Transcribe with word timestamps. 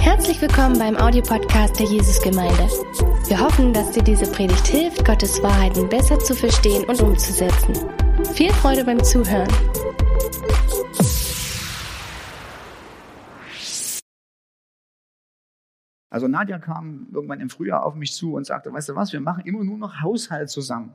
Herzlich 0.00 0.42
willkommen 0.42 0.78
beim 0.78 0.96
Audiopodcast 0.96 1.78
der 1.78 1.86
Jesusgemeinde. 1.86 2.68
Wir 3.26 3.40
hoffen, 3.40 3.72
dass 3.72 3.92
dir 3.92 4.02
diese 4.02 4.30
Predigt 4.30 4.66
hilft, 4.66 5.04
Gottes 5.04 5.42
Wahrheiten 5.42 5.88
besser 5.88 6.18
zu 6.18 6.34
verstehen 6.34 6.84
und 6.84 7.00
umzusetzen. 7.00 7.74
Viel 8.34 8.52
Freude 8.52 8.84
beim 8.84 9.02
Zuhören. 9.02 9.48
Also 16.10 16.28
Nadja 16.28 16.58
kam 16.58 17.06
irgendwann 17.12 17.40
im 17.40 17.48
Frühjahr 17.48 17.86
auf 17.86 17.94
mich 17.94 18.12
zu 18.12 18.34
und 18.34 18.44
sagte, 18.44 18.72
weißt 18.72 18.90
du 18.90 18.96
was, 18.96 19.12
wir 19.12 19.20
machen 19.20 19.44
immer 19.46 19.64
nur 19.64 19.78
noch 19.78 20.02
Haushalt 20.02 20.50
zusammen. 20.50 20.94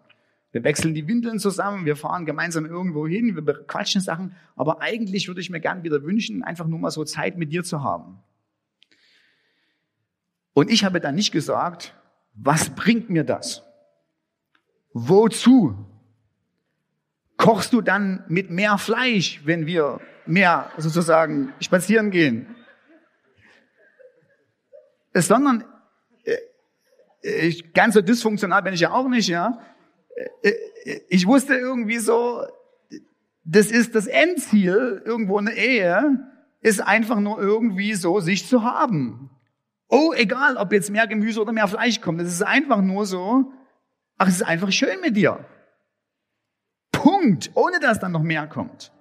Wir 0.54 0.64
wechseln 0.64 0.94
die 0.94 1.08
Windeln 1.08 1.40
zusammen, 1.40 1.86
wir 1.86 1.96
fahren 1.96 2.28
gemeinsam 2.28 2.68
irgendwo 2.68 3.08
hin, 3.08 3.36
wir 3.36 3.54
quatschen 3.66 4.02
Sachen, 4.02 4.36
aber 4.56 4.82
eigentlich 4.82 5.28
würde 5.28 5.42
ich 5.42 5.50
mir 5.50 5.60
gern 5.60 5.82
wieder 5.82 6.04
wünschen, 6.04 6.44
einfach 6.44 6.68
nur 6.68 6.78
mal 6.78 6.92
so 6.92 7.04
Zeit 7.04 7.38
mit 7.38 7.52
dir 7.52 7.64
zu 7.64 7.84
haben. 7.84 8.20
Und 10.54 10.70
ich 10.70 10.86
habe 10.86 11.02
dann 11.02 11.16
nicht 11.16 11.32
gesagt, 11.32 11.96
was 12.36 12.70
bringt 12.70 13.10
mir 13.10 13.24
das? 13.24 13.64
Wozu? 14.94 15.76
Kochst 17.36 17.74
du 17.74 17.82
dann 17.82 18.24
mit 18.28 18.52
mehr 18.52 18.78
Fleisch, 18.78 19.42
wenn 19.46 19.66
wir 19.66 20.02
mehr 20.28 20.72
sozusagen 20.78 21.52
spazieren 21.62 22.12
gehen? 22.12 22.56
Sondern 25.16 25.66
äh, 26.24 27.48
ich, 27.48 27.74
ganz 27.74 27.96
so 27.96 28.02
dysfunktional 28.02 28.62
bin 28.62 28.76
ich 28.76 28.82
ja 28.82 28.92
auch 28.92 29.10
nicht, 29.10 29.30
ja. 29.30 29.60
Äh, 30.16 30.50
äh, 30.50 31.02
ich 31.10 31.28
wusste 31.28 31.56
irgendwie 31.56 32.00
so, 32.00 32.44
das 33.44 33.68
ist 33.68 33.96
das 33.96 34.08
Endziel 34.08 35.02
irgendwo 35.06 35.40
in 35.40 35.46
der 35.46 35.58
Ehe, 35.58 36.20
ist 36.62 36.82
einfach 36.82 37.20
nur 37.20 37.40
irgendwie 37.40 37.94
so, 37.94 38.20
sich 38.20 38.48
zu 38.48 38.64
haben. 38.64 39.30
Oh, 39.90 40.14
egal, 40.16 40.58
ob 40.58 40.72
jetzt 40.72 40.90
mehr 40.90 41.08
Gemüse 41.08 41.42
oder 41.42 41.52
mehr 41.52 41.68
Fleisch 41.68 42.02
kommt, 42.02 42.22
das 42.22 42.30
ist 42.30 42.42
einfach 42.42 42.82
nur 42.82 43.06
so, 43.06 43.52
ach, 44.18 44.28
es 44.28 44.36
ist 44.36 44.44
einfach 44.44 44.72
schön 44.72 45.02
mit 45.02 45.16
dir. 45.16 45.46
Punkt, 46.92 47.52
ohne 47.54 47.80
dass 47.80 48.00
dann 48.00 48.14
noch 48.14 48.24
mehr 48.24 48.48
kommt. 48.48 48.92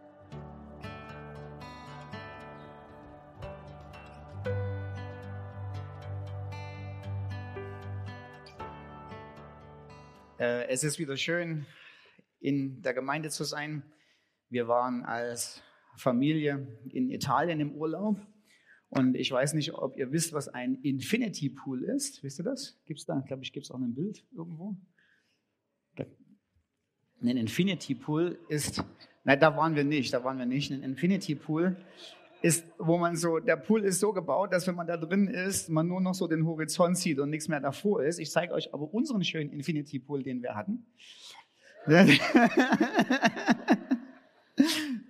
Es 10.43 10.83
ist 10.83 10.99
wieder 10.99 11.17
schön, 11.17 11.67
in 12.41 12.83
der 12.83 12.95
Gemeinde 12.95 13.31
zu 13.31 13.45
sein. 13.45 13.83
Wir 14.49 14.67
waren 14.67 15.05
als 15.05 15.63
Familie 15.97 16.67
in 16.91 17.11
Italien 17.11 17.61
im 17.61 17.73
Urlaub. 17.73 18.21
Und 18.89 19.15
ich 19.15 19.31
weiß 19.31 19.55
nicht, 19.55 19.73
ob 19.73 19.97
ihr 19.97 20.11
wisst, 20.11 20.33
was 20.33 20.49
ein 20.49 20.75
Infinity 20.83 21.49
Pool 21.49 21.85
ist. 21.85 22.23
Wisst 22.23 22.41
ihr 22.41 22.45
das? 22.45 22.79
Gibt 22.85 22.99
es 22.99 23.07
da, 23.07 23.21
glaube 23.21 23.43
ich, 23.45 23.53
gibt 23.53 23.67
es 23.67 23.71
auch 23.71 23.79
ein 23.79 23.95
Bild 23.95 24.25
irgendwo? 24.33 24.77
Ein 27.23 27.37
Infinity 27.37 27.95
Pool 27.95 28.37
ist, 28.49 28.85
nein, 29.23 29.39
da 29.39 29.57
waren 29.57 29.77
wir 29.77 29.85
nicht, 29.85 30.13
da 30.13 30.25
waren 30.25 30.39
wir 30.39 30.47
nicht. 30.47 30.73
Ein 30.73 30.83
Infinity 30.83 31.37
Pool 31.37 31.77
ist, 32.43 32.67
wo 32.79 32.99
man 32.99 33.17
so, 33.17 33.39
der 33.39 33.57
Pool 33.57 33.85
ist 33.85 34.01
so 34.01 34.13
gebaut, 34.13 34.53
dass 34.53 34.67
wenn 34.67 34.75
man 34.75 34.87
da 34.87 34.97
drin 34.97 35.29
ist, 35.29 35.71
man 35.71 35.87
nur 35.87 36.01
noch 36.01 36.15
so 36.15 36.27
den 36.27 36.45
Horizont 36.45 36.99
sieht 36.99 37.19
und 37.21 37.31
nichts 37.31 37.49
mehr 37.49 37.61
davor 37.61 38.03
ist. 38.03 38.19
Ich 38.19 38.31
zeige 38.31 38.53
euch 38.53 38.75
aber 38.75 38.93
unseren 38.93 39.23
schönen 39.25 39.51
Infinity 39.51 40.01
Pool, 40.01 40.23
den 40.23 40.43
wir 40.43 40.55
hatten. 40.55 40.85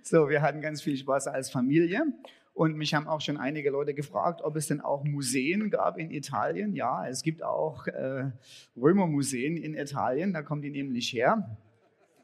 so, 0.03 0.29
wir 0.29 0.41
hatten 0.41 0.61
ganz 0.61 0.81
viel 0.81 0.97
Spaß 0.97 1.27
als 1.27 1.49
Familie. 1.49 2.03
Und 2.53 2.77
mich 2.77 2.93
haben 2.93 3.07
auch 3.07 3.21
schon 3.21 3.37
einige 3.37 3.71
Leute 3.71 3.95
gefragt, 3.95 4.41
ob 4.43 4.55
es 4.55 4.67
denn 4.67 4.79
auch 4.79 5.03
Museen 5.03 5.71
gab 5.71 5.97
in 5.97 6.11
Italien. 6.11 6.73
Ja, 6.75 7.07
es 7.07 7.23
gibt 7.23 7.41
auch 7.41 7.87
äh, 7.87 8.29
Römermuseen 8.77 9.57
in 9.57 9.73
Italien, 9.73 10.33
da 10.33 10.43
kommen 10.43 10.61
die 10.61 10.69
nämlich 10.69 11.11
her. 11.13 11.57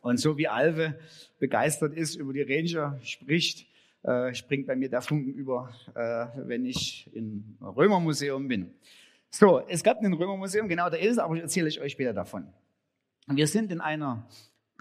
Und 0.02 0.18
so 0.18 0.38
wie 0.38 0.48
Alve 0.48 1.00
begeistert 1.40 1.96
ist 1.96 2.16
über 2.16 2.32
die 2.32 2.44
Ranger 2.44 3.00
spricht, 3.02 3.68
äh, 4.04 4.34
springt 4.34 4.68
bei 4.68 4.76
mir 4.76 4.90
der 4.90 5.02
Funken 5.02 5.34
über, 5.34 5.74
äh, 5.96 6.28
wenn 6.48 6.66
ich 6.66 7.10
im 7.14 7.58
Römermuseum 7.62 8.48
bin. 8.48 8.74
So, 9.30 9.60
es 9.68 9.84
gab 9.84 10.02
ein 10.02 10.14
Römermuseum, 10.14 10.68
genau 10.68 10.90
da 10.90 10.98
ist 10.98 11.12
es, 11.12 11.18
aber 11.20 11.40
erzähle 11.40 11.68
ich 11.68 11.82
euch 11.82 11.92
später 11.92 12.14
davon. 12.14 12.52
Wir 13.28 13.46
sind 13.46 13.72
in 13.72 13.82
einer 13.82 14.28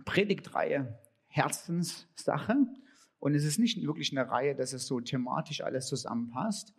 Predigtreihe 0.05 0.99
Herzenssache 1.27 2.57
und 3.19 3.35
es 3.35 3.45
ist 3.45 3.59
nicht 3.59 3.85
wirklich 3.85 4.17
eine 4.17 4.31
Reihe, 4.31 4.55
dass 4.55 4.73
es 4.73 4.87
so 4.87 5.01
thematisch 5.01 5.61
alles 5.63 5.87
zusammenpasst, 5.87 6.73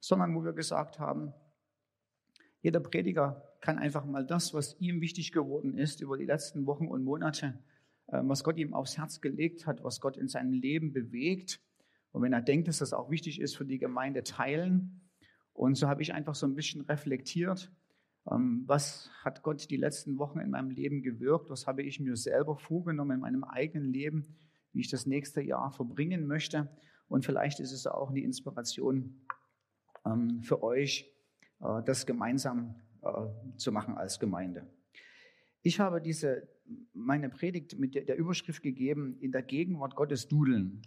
sondern 0.00 0.34
wo 0.34 0.44
wir 0.44 0.52
gesagt 0.52 0.98
haben, 0.98 1.32
jeder 2.62 2.80
Prediger 2.80 3.42
kann 3.60 3.78
einfach 3.78 4.04
mal 4.04 4.26
das, 4.26 4.54
was 4.54 4.76
ihm 4.80 5.00
wichtig 5.00 5.30
geworden 5.30 5.76
ist 5.76 6.00
über 6.00 6.16
die 6.16 6.24
letzten 6.24 6.66
Wochen 6.66 6.88
und 6.88 7.04
Monate, 7.04 7.58
äh, 8.08 8.20
was 8.24 8.42
Gott 8.42 8.56
ihm 8.56 8.74
aufs 8.74 8.98
Herz 8.98 9.20
gelegt 9.20 9.66
hat, 9.66 9.84
was 9.84 10.00
Gott 10.00 10.16
in 10.16 10.28
seinem 10.28 10.52
Leben 10.52 10.92
bewegt, 10.92 11.60
und 12.16 12.22
wenn 12.22 12.32
er 12.32 12.40
denkt, 12.40 12.66
dass 12.66 12.78
das 12.78 12.94
auch 12.94 13.10
wichtig 13.10 13.42
ist 13.42 13.58
für 13.58 13.66
die 13.66 13.76
Gemeinde, 13.76 14.22
teilen. 14.22 15.02
Und 15.52 15.74
so 15.74 15.86
habe 15.86 16.00
ich 16.00 16.14
einfach 16.14 16.34
so 16.34 16.46
ein 16.46 16.54
bisschen 16.54 16.80
reflektiert, 16.80 17.70
ähm, 18.30 18.62
was 18.64 19.10
hat 19.22 19.42
Gott 19.42 19.68
die 19.68 19.76
letzten 19.76 20.16
Wochen 20.16 20.38
in 20.38 20.48
meinem 20.48 20.70
Leben 20.70 21.02
gewirkt, 21.02 21.50
was 21.50 21.66
habe 21.66 21.82
ich 21.82 22.00
mir 22.00 22.16
selber 22.16 22.56
vorgenommen 22.56 23.16
in 23.16 23.20
meinem 23.20 23.44
eigenen 23.44 23.92
Leben, 23.92 24.34
wie 24.72 24.80
ich 24.80 24.88
das 24.88 25.04
nächste 25.04 25.42
Jahr 25.42 25.70
verbringen 25.72 26.26
möchte. 26.26 26.74
Und 27.06 27.26
vielleicht 27.26 27.60
ist 27.60 27.72
es 27.72 27.86
auch 27.86 28.08
eine 28.08 28.20
Inspiration 28.20 29.20
ähm, 30.06 30.40
für 30.40 30.62
euch, 30.62 31.12
äh, 31.60 31.82
das 31.84 32.06
gemeinsam 32.06 32.76
äh, 33.02 33.58
zu 33.58 33.72
machen 33.72 33.94
als 33.94 34.18
Gemeinde. 34.18 34.66
Ich 35.60 35.80
habe 35.80 36.00
diese, 36.00 36.48
meine 36.94 37.28
Predigt 37.28 37.78
mit 37.78 37.94
der 37.94 38.16
Überschrift 38.16 38.62
gegeben, 38.62 39.18
in 39.20 39.32
der 39.32 39.42
Gegenwart 39.42 39.96
Gottes 39.96 40.28
dudeln. 40.28 40.80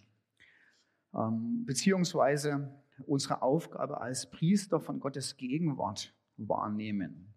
Ähm, 1.16 1.66
beziehungsweise 1.66 2.72
unsere 3.06 3.42
Aufgabe 3.42 4.02
als 4.02 4.30
Priester 4.30 4.80
von 4.80 5.00
Gottes 5.00 5.38
Gegenwart 5.38 6.14
wahrnehmen. 6.38 7.34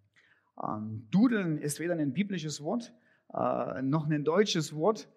Ähm, 0.62 1.06
dudeln 1.10 1.58
ist 1.58 1.80
weder 1.80 1.94
ein 1.94 2.12
biblisches 2.12 2.62
Wort 2.62 2.92
äh, 3.32 3.82
noch 3.82 4.08
ein 4.08 4.24
deutsches 4.24 4.74
Wort. 4.74 5.08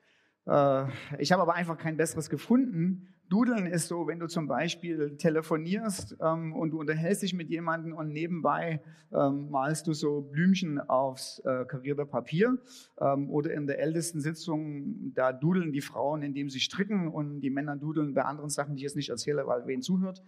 Äh, 0.45 0.85
ich 1.19 1.31
habe 1.31 1.41
aber 1.41 1.55
einfach 1.55 1.77
kein 1.77 1.97
besseres 1.97 2.29
gefunden. 2.29 3.14
Dudeln 3.29 3.65
ist 3.65 3.87
so, 3.87 4.07
wenn 4.07 4.19
du 4.19 4.27
zum 4.27 4.47
Beispiel 4.47 5.17
telefonierst 5.17 6.17
ähm, 6.21 6.53
und 6.53 6.71
du 6.71 6.79
unterhältst 6.79 7.23
dich 7.23 7.33
mit 7.33 7.49
jemandem 7.49 7.93
und 7.93 8.09
nebenbei 8.09 8.81
ähm, 9.11 9.49
malst 9.49 9.87
du 9.87 9.93
so 9.93 10.21
Blümchen 10.21 10.79
aufs 10.79 11.39
äh, 11.39 11.65
karierte 11.65 12.05
Papier. 12.05 12.57
Ähm, 12.99 13.29
oder 13.31 13.51
in 13.53 13.65
der 13.65 13.79
ältesten 13.79 14.21
Sitzung, 14.21 15.13
da 15.13 15.33
dudeln 15.33 15.71
die 15.71 15.81
Frauen, 15.81 16.21
indem 16.21 16.49
sie 16.49 16.59
stricken 16.59 17.07
und 17.07 17.41
die 17.41 17.49
Männer 17.49 17.75
dudeln 17.77 18.13
bei 18.13 18.23
anderen 18.23 18.49
Sachen, 18.49 18.75
die 18.75 18.79
ich 18.79 18.83
jetzt 18.83 18.95
nicht 18.95 19.09
erzähle, 19.09 19.47
weil 19.47 19.65
wen 19.65 19.81
zuhört. 19.81 20.21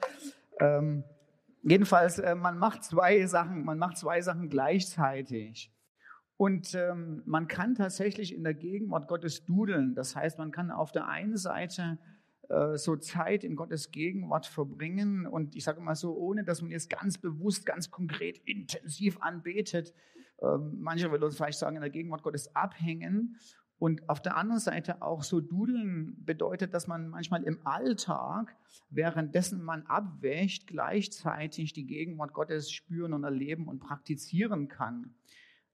Ähm, 0.60 1.04
jedenfalls, 1.62 2.18
äh, 2.18 2.34
man 2.34 2.58
macht 2.58 2.84
zwei 2.84 3.26
Sachen, 3.28 3.64
man 3.64 3.78
macht 3.78 3.98
zwei 3.98 4.22
Sachen 4.22 4.50
gleichzeitig. 4.50 5.72
Und 6.38 6.76
ähm, 6.76 7.24
man 7.26 7.48
kann 7.48 7.74
tatsächlich 7.74 8.34
in 8.34 8.44
der 8.44 8.54
Gegenwart 8.54 9.08
Gottes 9.08 9.44
dudeln. 9.46 9.96
Das 9.96 10.16
heißt, 10.16 10.38
man 10.38 10.52
kann 10.52 10.70
auf 10.70 10.92
der 10.92 11.08
einen 11.08 11.36
Seite 11.36 11.98
so 12.76 12.96
Zeit 12.96 13.44
in 13.44 13.56
Gottes 13.56 13.92
Gegenwart 13.92 14.46
verbringen 14.46 15.28
und 15.28 15.56
ich 15.56 15.64
sage 15.64 15.82
mal 15.82 15.96
so, 15.96 16.16
ohne 16.16 16.44
dass 16.44 16.62
man 16.62 16.72
jetzt 16.72 16.90
ganz 16.90 17.18
bewusst, 17.18 17.66
ganz 17.66 17.92
konkret, 17.92 18.38
intensiv 18.46 19.20
anbetet. 19.20 19.94
Ähm, 20.42 20.78
manche 20.80 21.12
würden 21.12 21.32
vielleicht 21.32 21.60
sagen, 21.60 21.76
in 21.76 21.82
der 21.82 21.90
Gegenwart 21.90 22.24
Gottes 22.24 22.56
abhängen. 22.56 23.38
Und 23.80 24.10
auf 24.10 24.22
der 24.22 24.38
anderen 24.38 24.60
Seite 24.60 25.04
auch 25.04 25.24
so 25.24 25.40
dudeln 25.40 26.16
bedeutet, 26.26 26.74
dass 26.74 26.88
man 26.88 27.10
manchmal 27.10 27.44
im 27.44 27.60
Alltag, 27.66 28.56
währenddessen 28.90 29.62
man 29.62 29.86
abwächt, 29.86 30.66
gleichzeitig 30.66 31.74
die 31.74 31.86
Gegenwart 31.86 32.34
Gottes 32.34 32.72
spüren 32.72 33.14
und 33.14 33.24
erleben 33.24 33.68
und 33.68 33.80
praktizieren 33.80 34.68
kann. 34.68 35.14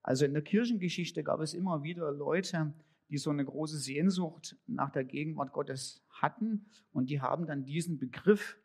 Also 0.01 0.25
in 0.25 0.33
der 0.33 0.43
Kirchengeschichte 0.43 1.23
gab 1.23 1.39
es 1.39 1.53
immer 1.53 1.83
wieder 1.83 2.11
Leute, 2.11 2.73
die 3.13 3.19
so 3.19 3.29
eine 3.29 3.45
große 3.45 3.77
Sehnsucht 3.77 4.57
nach 4.65 4.89
der 4.89 5.03
Gegenwart 5.03 5.53
Gottes 5.53 6.03
hatten 6.09 6.65
und 6.93 7.11
die 7.11 7.21
haben 7.21 7.45
dann 7.45 7.63
diesen 7.63 7.99
Begriff 7.99 8.57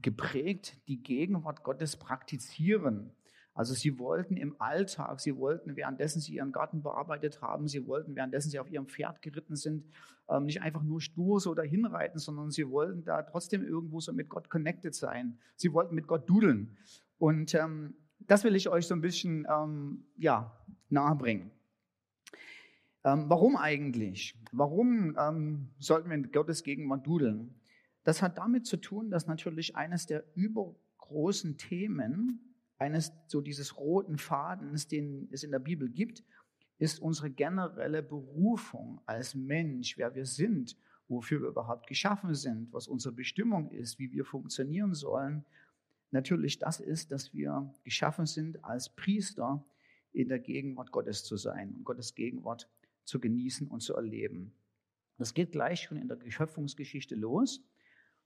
geprägt, 0.00 0.80
die 0.88 1.02
Gegenwart 1.02 1.62
Gottes 1.62 1.98
praktizieren. 1.98 3.12
Also 3.52 3.74
sie 3.74 3.98
wollten 3.98 4.38
im 4.38 4.58
Alltag, 4.62 5.20
sie 5.20 5.36
wollten 5.36 5.76
währenddessen 5.76 6.22
sie 6.22 6.36
ihren 6.36 6.52
Garten 6.52 6.82
bearbeitet 6.82 7.42
haben, 7.42 7.68
sie 7.68 7.86
wollten 7.86 8.16
währenddessen 8.16 8.48
sie 8.48 8.58
auf 8.58 8.70
ihrem 8.70 8.86
Pferd 8.86 9.20
geritten 9.20 9.56
sind, 9.56 9.84
ähm, 10.30 10.44
nicht 10.44 10.62
einfach 10.62 10.82
nur 10.82 11.02
stur 11.02 11.38
so 11.38 11.54
dahin 11.54 11.84
reiten, 11.84 12.18
sondern 12.18 12.50
sie 12.50 12.70
wollten 12.70 13.04
da 13.04 13.24
trotzdem 13.24 13.62
irgendwo 13.62 14.00
so 14.00 14.14
mit 14.14 14.30
Gott 14.30 14.48
connected 14.48 14.94
sein. 14.94 15.38
Sie 15.54 15.74
wollten 15.74 15.94
mit 15.94 16.06
Gott 16.06 16.30
dudeln. 16.30 16.78
Und 17.18 17.54
ähm, 17.54 17.94
das 18.20 18.42
will 18.42 18.56
ich 18.56 18.70
euch 18.70 18.86
so 18.86 18.94
ein 18.94 19.02
bisschen 19.02 19.46
ähm, 19.50 20.06
ja, 20.16 20.58
nahebringen. 20.88 21.50
Ähm, 23.04 23.24
warum 23.28 23.56
eigentlich? 23.56 24.34
Warum 24.52 25.16
ähm, 25.18 25.68
sollten 25.78 26.08
wir 26.08 26.16
in 26.16 26.32
Gottes 26.32 26.62
Gegenwart 26.62 27.06
dudeln? 27.06 27.54
das 28.04 28.20
hat 28.20 28.38
damit 28.38 28.66
zu 28.66 28.76
tun, 28.76 29.10
dass 29.10 29.26
natürlich 29.26 29.76
eines 29.76 30.06
der 30.06 30.24
übergroßen 30.34 31.56
Themen, 31.56 32.54
eines 32.78 33.12
so 33.26 33.40
dieses 33.40 33.78
roten 33.78 34.18
Fadens, 34.18 34.86
den 34.86 35.28
es 35.32 35.42
in 35.42 35.50
der 35.50 35.58
Bibel 35.58 35.88
gibt, 35.88 36.22
ist 36.78 37.00
unsere 37.00 37.30
generelle 37.30 38.02
Berufung 38.02 39.00
als 39.06 39.34
Mensch, 39.34 39.96
wer 39.96 40.14
wir 40.14 40.26
sind, 40.26 40.76
wofür 41.08 41.40
wir 41.40 41.48
überhaupt 41.48 41.86
geschaffen 41.86 42.34
sind, 42.34 42.72
was 42.72 42.88
unsere 42.88 43.14
Bestimmung 43.14 43.70
ist, 43.70 43.98
wie 43.98 44.12
wir 44.12 44.24
funktionieren 44.24 44.92
sollen. 44.92 45.44
Natürlich 46.10 46.58
das 46.58 46.80
ist, 46.80 47.10
dass 47.10 47.32
wir 47.32 47.72
geschaffen 47.84 48.26
sind, 48.26 48.62
als 48.64 48.90
Priester 48.90 49.64
in 50.12 50.28
der 50.28 50.38
Gegenwart 50.38 50.92
Gottes 50.92 51.24
zu 51.24 51.36
sein 51.36 51.74
und 51.74 51.84
Gottes 51.84 52.14
Gegenwart 52.14 52.68
zu 53.04 53.20
genießen 53.20 53.68
und 53.68 53.80
zu 53.80 53.94
erleben. 53.94 54.54
Das 55.18 55.34
geht 55.34 55.52
gleich 55.52 55.82
schon 55.82 55.96
in 55.96 56.08
der 56.08 56.16
Geschöpfungsgeschichte 56.16 57.14
los. 57.14 57.64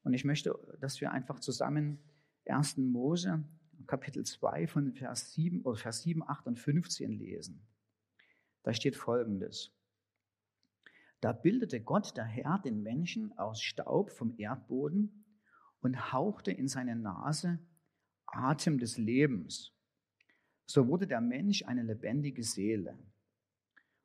Und 0.03 0.15
ich 0.15 0.25
möchte, 0.25 0.59
dass 0.81 1.01
wir 1.01 1.13
einfach 1.13 1.41
zusammen 1.41 1.99
1. 2.47 2.79
Mose, 2.79 3.45
Kapitel 3.87 4.25
2 4.25 4.67
von 4.67 4.93
Vers 4.95 5.33
7, 5.33 5.63
oder 5.63 5.77
Vers 5.77 6.03
7, 6.03 6.23
8 6.23 6.47
und 6.47 6.59
15 6.59 7.13
lesen. 7.13 7.67
Da 8.63 8.73
steht 8.73 8.97
folgendes. 8.97 9.75
Da 11.21 11.33
bildete 11.33 11.81
Gott, 11.81 12.17
der 12.17 12.25
Herr, 12.25 12.61
den 12.65 12.83
Menschen 12.83 13.37
aus 13.37 13.61
Staub 13.61 14.11
vom 14.11 14.35
Erdboden 14.39 15.25
und 15.81 16.13
hauchte 16.13 16.53
in 16.53 16.69
seine 16.69 16.97
Nase 16.97 17.59
Atem 18.27 18.79
des 18.79 18.99
Lebens. 18.99 19.73
So 20.67 20.87
wurde 20.87 21.07
der 21.07 21.21
Mensch 21.21 21.65
eine 21.65 21.83
lebendige 21.83 22.43
Seele. 22.43 22.99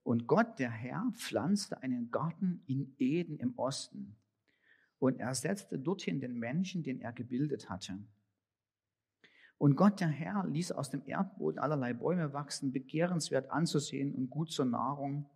Und 0.03 0.27
Gott, 0.27 0.59
der 0.59 0.69
Herr, 0.69 1.11
pflanzte 1.15 1.81
einen 1.81 2.11
Garten 2.11 2.61
in 2.67 2.93
Eden 2.99 3.37
im 3.37 3.57
Osten. 3.57 4.15
Und 4.99 5.19
er 5.19 5.33
setzte 5.33 5.79
dorthin 5.79 6.19
den 6.19 6.37
Menschen, 6.37 6.83
den 6.83 7.01
er 7.01 7.13
gebildet 7.13 7.69
hatte. 7.69 7.97
Und 9.57 9.75
Gott, 9.75 10.01
der 10.01 10.09
Herr, 10.09 10.45
ließ 10.45 10.73
aus 10.73 10.89
dem 10.89 11.03
Erdboden 11.05 11.59
allerlei 11.59 11.93
Bäume 11.93 12.33
wachsen, 12.33 12.73
begehrenswert 12.73 13.49
anzusehen 13.49 14.13
und 14.13 14.29
gut 14.29 14.51
zur 14.51 14.65
Nahrung. 14.65 15.29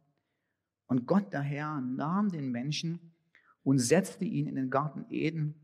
Und 0.88 1.06
Gott, 1.06 1.32
der 1.32 1.42
Herr, 1.42 1.80
nahm 1.80 2.30
den 2.30 2.52
Menschen 2.52 3.14
und 3.64 3.80
setzte 3.80 4.26
ihn 4.26 4.48
in 4.48 4.56
den 4.56 4.70
Garten 4.70 5.06
Eden, 5.10 5.56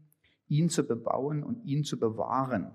ihn 0.47 0.69
zu 0.69 0.83
bebauen 0.85 1.43
und 1.43 1.65
ihn 1.65 1.83
zu 1.83 1.99
bewahren. 1.99 2.73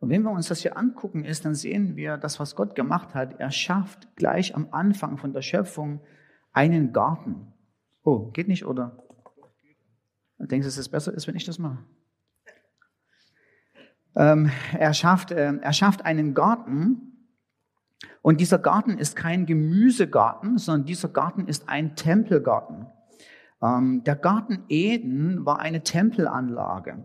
Und 0.00 0.08
wenn 0.08 0.22
wir 0.22 0.30
uns 0.30 0.48
das 0.48 0.60
hier 0.60 0.78
angucken, 0.78 1.24
ist, 1.24 1.44
dann 1.44 1.54
sehen 1.54 1.94
wir, 1.94 2.16
das, 2.16 2.40
was 2.40 2.56
Gott 2.56 2.74
gemacht 2.74 3.14
hat. 3.14 3.38
Er 3.38 3.50
schafft 3.50 4.16
gleich 4.16 4.54
am 4.54 4.68
Anfang 4.70 5.18
von 5.18 5.34
der 5.34 5.42
Schöpfung 5.42 6.00
einen 6.52 6.92
Garten. 6.92 7.52
Oh, 8.02 8.30
geht 8.30 8.48
nicht, 8.48 8.64
oder? 8.64 8.96
Denkst 10.38 10.64
du, 10.64 10.68
dass 10.68 10.78
es 10.78 10.88
besser 10.88 11.12
ist, 11.12 11.28
wenn 11.28 11.36
ich 11.36 11.44
das 11.44 11.58
mache? 11.58 11.84
Ähm, 14.16 14.50
er, 14.72 14.94
schafft, 14.94 15.32
äh, 15.32 15.52
er 15.60 15.72
schafft 15.74 16.04
einen 16.06 16.32
Garten. 16.32 17.28
Und 18.22 18.40
dieser 18.40 18.58
Garten 18.58 18.96
ist 18.96 19.16
kein 19.16 19.44
Gemüsegarten, 19.44 20.56
sondern 20.56 20.86
dieser 20.86 21.10
Garten 21.10 21.46
ist 21.46 21.68
ein 21.68 21.94
Tempelgarten. 21.94 22.86
Ähm, 23.62 24.02
der 24.04 24.16
Garten 24.16 24.64
Eden 24.68 25.44
war 25.44 25.60
eine 25.60 25.82
Tempelanlage. 25.82 27.04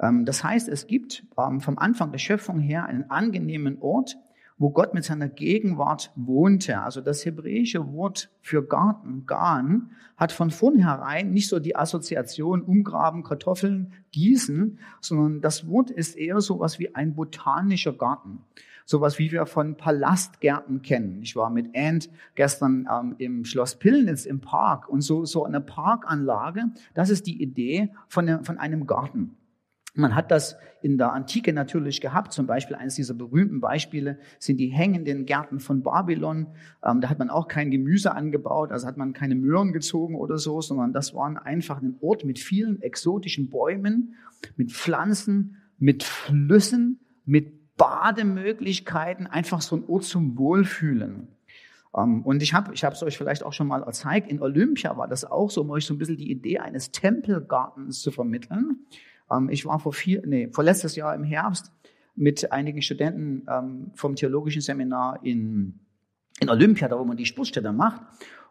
Ähm, 0.00 0.24
das 0.24 0.44
heißt, 0.44 0.68
es 0.68 0.86
gibt 0.86 1.24
ähm, 1.38 1.60
vom 1.60 1.78
Anfang 1.78 2.12
der 2.12 2.18
Schöpfung 2.18 2.60
her 2.60 2.86
einen 2.86 3.10
angenehmen 3.10 3.78
Ort, 3.80 4.16
wo 4.56 4.70
Gott 4.70 4.94
mit 4.94 5.04
seiner 5.04 5.28
Gegenwart 5.28 6.12
wohnte. 6.14 6.80
Also 6.80 7.00
das 7.00 7.24
hebräische 7.24 7.92
Wort 7.92 8.30
für 8.40 8.64
Garten, 8.64 9.26
Garn, 9.26 9.90
hat 10.16 10.30
von 10.30 10.50
vornherein 10.50 11.30
nicht 11.32 11.48
so 11.48 11.58
die 11.58 11.74
Assoziation 11.74 12.62
umgraben, 12.62 13.24
Kartoffeln, 13.24 13.92
gießen, 14.12 14.78
sondern 15.00 15.40
das 15.40 15.66
Wort 15.66 15.90
ist 15.90 16.16
eher 16.16 16.40
so 16.40 16.60
was 16.60 16.78
wie 16.78 16.94
ein 16.94 17.14
botanischer 17.14 17.92
Garten. 17.92 18.38
Sowas 18.86 19.18
wie 19.18 19.32
wir 19.32 19.46
von 19.46 19.76
Palastgärten 19.76 20.82
kennen. 20.82 21.22
Ich 21.22 21.36
war 21.36 21.48
mit 21.48 21.74
Ant 21.74 22.10
gestern 22.34 22.86
ähm, 22.92 23.14
im 23.16 23.44
Schloss 23.46 23.76
Pillnitz 23.76 24.26
im 24.26 24.40
Park 24.40 24.90
und 24.90 25.00
so, 25.00 25.24
so 25.24 25.44
eine 25.44 25.62
Parkanlage, 25.62 26.64
das 26.92 27.08
ist 27.08 27.26
die 27.26 27.42
Idee 27.42 27.88
von, 28.08 28.44
von 28.44 28.58
einem 28.58 28.86
Garten. 28.86 29.38
Man 29.94 30.14
hat 30.14 30.30
das 30.30 30.56
in 30.82 30.98
der 30.98 31.12
Antike 31.12 31.52
natürlich 31.52 32.00
gehabt. 32.00 32.32
Zum 32.32 32.46
Beispiel 32.46 32.76
eines 32.76 32.96
dieser 32.96 33.14
berühmten 33.14 33.60
Beispiele 33.60 34.18
sind 34.38 34.58
die 34.58 34.68
hängenden 34.68 35.24
Gärten 35.24 35.60
von 35.60 35.82
Babylon. 35.82 36.48
Ähm, 36.84 37.00
da 37.00 37.08
hat 37.08 37.18
man 37.18 37.30
auch 37.30 37.48
kein 37.48 37.70
Gemüse 37.70 38.12
angebaut, 38.12 38.72
also 38.72 38.86
hat 38.86 38.96
man 38.96 39.12
keine 39.12 39.36
Möhren 39.36 39.72
gezogen 39.72 40.16
oder 40.16 40.36
so, 40.36 40.60
sondern 40.60 40.92
das 40.92 41.14
war 41.14 41.46
einfach 41.46 41.80
ein 41.80 41.96
Ort 42.00 42.24
mit 42.24 42.38
vielen 42.38 42.82
exotischen 42.82 43.48
Bäumen, 43.48 44.14
mit 44.56 44.72
Pflanzen, 44.72 45.56
mit 45.78 46.02
Flüssen, 46.02 46.98
mit 47.24 47.76
Bademöglichkeiten, 47.76 49.26
einfach 49.26 49.62
so 49.62 49.76
ein 49.76 49.84
Ort 49.86 50.04
zum 50.04 50.36
Wohlfühlen. 50.36 51.28
Ähm, 51.96 52.22
und 52.22 52.42
ich 52.42 52.52
habe 52.52 52.74
ich 52.74 52.82
es 52.82 53.02
euch 53.02 53.16
vielleicht 53.16 53.44
auch 53.44 53.52
schon 53.52 53.68
mal 53.68 53.82
gezeigt, 53.82 54.28
in 54.30 54.40
Olympia 54.40 54.96
war 54.96 55.08
das 55.08 55.24
auch 55.24 55.50
so, 55.50 55.62
um 55.62 55.70
euch 55.70 55.86
so 55.86 55.94
ein 55.94 55.98
bisschen 55.98 56.16
die 56.16 56.30
Idee 56.30 56.58
eines 56.58 56.90
Tempelgartens 56.90 58.00
zu 58.00 58.10
vermitteln. 58.10 58.86
Ähm, 59.30 59.48
ich 59.50 59.66
war 59.66 59.78
vor 59.78 59.92
vier, 59.92 60.22
nee, 60.26 60.48
vor 60.52 60.64
letztes 60.64 60.96
Jahr 60.96 61.14
im 61.14 61.24
Herbst 61.24 61.72
mit 62.14 62.52
einigen 62.52 62.82
Studenten 62.82 63.46
ähm, 63.50 63.90
vom 63.94 64.16
theologischen 64.16 64.62
Seminar 64.62 65.20
in, 65.24 65.80
in 66.40 66.48
Olympia, 66.48 66.88
da 66.88 66.98
wo 66.98 67.04
man 67.04 67.16
die 67.16 67.26
Sportstätte 67.26 67.72
macht. 67.72 68.02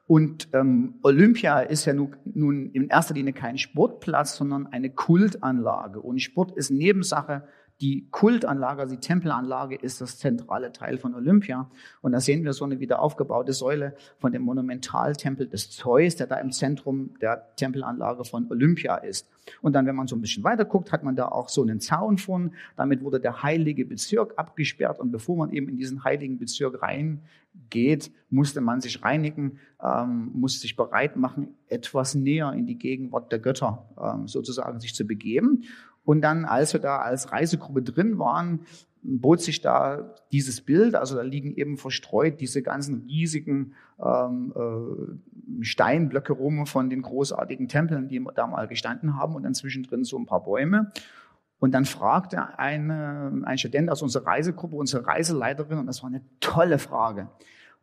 Und 0.06 0.50
ähm, 0.54 0.96
Olympia 1.02 1.62
ist 1.62 1.86
ja 1.86 1.94
nun, 1.94 2.16
nun 2.25 2.72
in 2.72 2.90
erster 2.90 3.14
Linie 3.14 3.31
kein 3.34 3.58
Sportplatz, 3.58 4.36
sondern 4.36 4.68
eine 4.68 4.90
Kultanlage. 4.90 6.02
Und 6.02 6.22
Sport 6.22 6.52
ist 6.58 6.72
Nebensache 6.72 7.48
die 7.84 8.08
Kultanlage, 8.12 8.82
also 8.82 8.96
die 8.96 9.02
Tempelanlage 9.02 9.76
ist 9.76 10.00
das 10.00 10.18
zentrale 10.18 10.72
Teil 10.72 10.98
von 10.98 11.14
Olympia. 11.16 11.70
Und 12.02 12.14
da 12.14 12.22
sehen 12.22 12.46
wir 12.46 12.54
so 12.54 12.64
eine 12.64 12.80
wieder 12.80 13.02
aufgebaute 13.02 13.52
Säule 13.52 13.94
von 14.20 14.32
dem 14.32 14.44
Monumentaltempel 14.44 15.50
des 15.50 15.70
Zeus, 15.70 16.16
der 16.16 16.28
da 16.28 16.38
im 16.38 16.54
Zentrum 16.54 17.10
der 17.20 17.54
Tempelanlage 17.58 18.24
von 18.24 18.50
Olympia 18.50 18.96
ist. 18.96 19.28
Und 19.62 19.74
dann, 19.74 19.86
wenn 19.86 19.98
man 19.98 20.08
so 20.08 20.16
ein 20.16 20.22
bisschen 20.22 20.46
weiter 20.46 20.64
guckt, 20.64 20.94
hat 20.94 21.04
man 21.04 21.18
da 21.18 21.28
auch 21.28 21.50
so 21.50 21.62
einen 21.62 21.82
Zaun 21.82 22.18
von. 22.18 22.54
Damit 22.78 23.04
wurde 23.04 23.20
der 23.20 23.44
heilige 23.44 23.86
Bezirk 23.86 24.36
abgesperrt. 24.38 25.02
Und 25.02 25.12
bevor 25.12 25.36
man 25.36 25.52
eben 25.52 25.68
in 25.68 25.76
diesen 25.76 26.06
heiligen 26.06 26.38
Bezirk 26.38 26.82
reingeht, 26.82 28.12
musste 28.30 28.62
man 28.62 28.80
sich 28.80 29.04
reinigen, 29.04 29.60
ähm, 29.84 30.32
musste 30.34 30.62
sich 30.62 30.78
bereit 30.78 31.18
machen, 31.18 31.50
etwas 31.68 32.16
näher 32.16 32.54
in 32.54 32.66
die 32.66 32.78
Gegenwart 32.78 33.30
der 33.34 33.40
Götter 33.40 33.86
ähm, 34.02 34.30
sozusagen 34.30 34.80
sich 34.80 34.96
zu 34.96 35.04
begeben. 35.04 35.66
Und 36.06 36.22
dann, 36.22 36.46
als 36.46 36.74
wir 36.74 36.80
da 36.80 36.98
als 36.98 37.32
Reisegruppe 37.32 37.82
drin 37.82 38.20
waren, 38.20 38.62
bot 39.04 39.42
sich 39.42 39.62
da 39.62 40.16
dieses 40.32 40.62
Bild, 40.62 40.96
also 40.96 41.16
da 41.16 41.22
liegen 41.22 41.56
eben 41.56 41.77
verstreut 41.77 42.39
diese 42.39 42.62
ganzen 42.62 43.06
riesigen 43.08 43.74
ähm, 44.01 44.54
äh, 44.56 45.63
Steinblöcke 45.63 46.34
rum 46.34 46.66
von 46.66 46.89
den 46.89 47.01
großartigen 47.01 47.68
Tempeln, 47.68 48.08
die 48.08 48.25
da 48.36 48.48
mal 48.48 48.68
gestanden 48.68 49.18
haben 49.18 49.36
und 49.36 49.44
dann 49.44 49.54
zwischendrin 49.54 50.04
so 50.04 50.18
ein 50.18 50.25
paar 50.25 50.44
Bäume. 50.44 50.92
Und 51.60 51.74
dann 51.74 51.86
fragte 51.86 52.60
eine, 52.60 53.42
ein 53.46 53.58
Student 53.58 53.89
aus 53.89 54.01
unserer 54.01 54.27
Reisegruppe, 54.27 54.75
unsere 54.75 55.06
Reiseleiterin, 55.06 55.80
und 55.80 55.86
das 55.86 56.01
war 56.01 56.10
eine 56.10 56.22
tolle 56.39 56.80
Frage, 56.80 57.30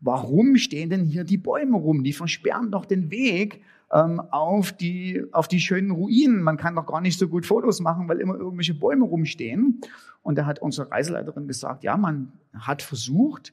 warum 0.00 0.56
stehen 0.56 0.90
denn 0.90 1.04
hier 1.04 1.24
die 1.24 1.38
Bäume 1.38 1.76
rum? 1.76 2.02
Die 2.02 2.12
versperren 2.12 2.70
doch 2.70 2.84
den 2.84 3.10
Weg 3.10 3.62
ähm, 3.92 4.20
auf, 4.30 4.72
die, 4.72 5.24
auf 5.32 5.48
die 5.48 5.60
schönen 5.60 5.90
Ruinen. 5.90 6.42
Man 6.42 6.56
kann 6.56 6.76
doch 6.76 6.86
gar 6.86 7.00
nicht 7.00 7.18
so 7.18 7.28
gut 7.28 7.46
Fotos 7.46 7.80
machen, 7.80 8.08
weil 8.08 8.20
immer 8.20 8.36
irgendwelche 8.36 8.74
Bäume 8.74 9.04
rumstehen. 9.04 9.80
Und 10.22 10.36
da 10.36 10.46
hat 10.46 10.60
unsere 10.60 10.90
Reiseleiterin 10.90 11.48
gesagt, 11.48 11.82
ja, 11.82 11.96
man 11.96 12.32
hat 12.54 12.82
versucht, 12.82 13.52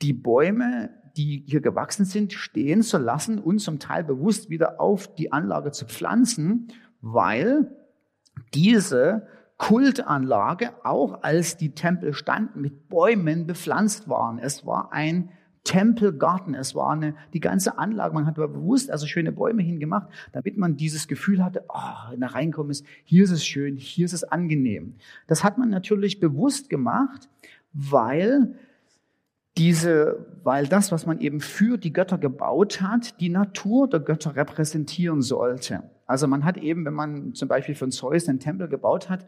die 0.00 0.12
Bäume, 0.12 0.90
die 1.16 1.44
hier 1.46 1.60
gewachsen 1.60 2.04
sind, 2.04 2.32
stehen 2.32 2.82
zu 2.82 2.98
lassen 2.98 3.38
und 3.38 3.60
zum 3.60 3.78
Teil 3.78 4.02
bewusst 4.02 4.50
wieder 4.50 4.80
auf 4.80 5.14
die 5.14 5.32
Anlage 5.32 5.70
zu 5.70 5.84
pflanzen, 5.86 6.68
weil 7.00 7.70
diese 8.54 9.26
Kultanlage, 9.58 10.72
auch 10.82 11.22
als 11.22 11.56
die 11.56 11.74
Tempel 11.74 12.14
standen, 12.14 12.62
mit 12.62 12.88
Bäumen 12.88 13.46
bepflanzt 13.46 14.08
waren. 14.08 14.38
Es 14.38 14.66
war 14.66 14.92
ein 14.92 15.30
Tempelgarten. 15.64 16.54
Es 16.54 16.74
war 16.74 16.90
eine, 16.90 17.14
die 17.32 17.40
ganze 17.40 17.78
Anlage, 17.78 18.14
man 18.14 18.26
hat 18.26 18.34
bewusst 18.34 18.90
also 18.90 19.06
schöne 19.06 19.32
Bäume 19.32 19.62
hingemacht, 19.62 20.08
damit 20.32 20.56
man 20.58 20.76
dieses 20.76 21.06
Gefühl 21.06 21.44
hatte, 21.44 21.64
oh, 21.68 22.10
wenn 22.10 22.22
er 22.22 22.34
reinkommen 22.34 22.70
ist, 22.70 22.84
hier 23.04 23.24
ist 23.24 23.30
es 23.30 23.44
schön, 23.44 23.76
hier 23.76 24.04
ist 24.04 24.12
es 24.12 24.24
angenehm. 24.24 24.96
Das 25.26 25.44
hat 25.44 25.58
man 25.58 25.70
natürlich 25.70 26.20
bewusst 26.20 26.68
gemacht, 26.68 27.28
weil 27.72 28.54
diese, 29.58 30.26
weil 30.42 30.66
das, 30.66 30.92
was 30.92 31.06
man 31.06 31.20
eben 31.20 31.40
für 31.40 31.76
die 31.76 31.92
Götter 31.92 32.18
gebaut 32.18 32.80
hat, 32.80 33.20
die 33.20 33.28
Natur 33.28 33.88
der 33.88 34.00
Götter 34.00 34.34
repräsentieren 34.34 35.20
sollte. 35.20 35.82
Also 36.06 36.26
man 36.26 36.44
hat 36.44 36.56
eben, 36.56 36.84
wenn 36.84 36.94
man 36.94 37.34
zum 37.34 37.48
Beispiel 37.48 37.74
von 37.74 37.90
Zeus 37.90 38.28
einen 38.28 38.40
Tempel 38.40 38.68
gebaut 38.68 39.10
hat, 39.10 39.26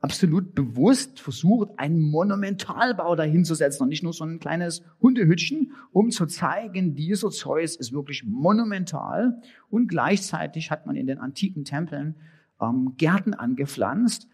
absolut 0.00 0.54
bewusst 0.54 1.20
versucht, 1.20 1.70
einen 1.76 2.00
Monumentalbau 2.00 3.14
dahinzusetzen 3.14 3.82
und 3.82 3.88
nicht 3.88 4.02
nur 4.02 4.12
so 4.12 4.24
ein 4.24 4.40
kleines 4.40 4.82
Hundehütchen, 5.00 5.72
um 5.92 6.10
zu 6.10 6.26
zeigen, 6.26 6.94
dieser 6.94 7.30
Zeus 7.30 7.76
ist 7.76 7.92
wirklich 7.92 8.24
monumental. 8.24 9.40
Und 9.70 9.88
gleichzeitig 9.88 10.70
hat 10.70 10.86
man 10.86 10.96
in 10.96 11.06
den 11.06 11.18
antiken 11.18 11.64
Tempeln 11.64 12.16
ähm, 12.60 12.94
Gärten 12.96 13.34
angepflanzt, 13.34 14.28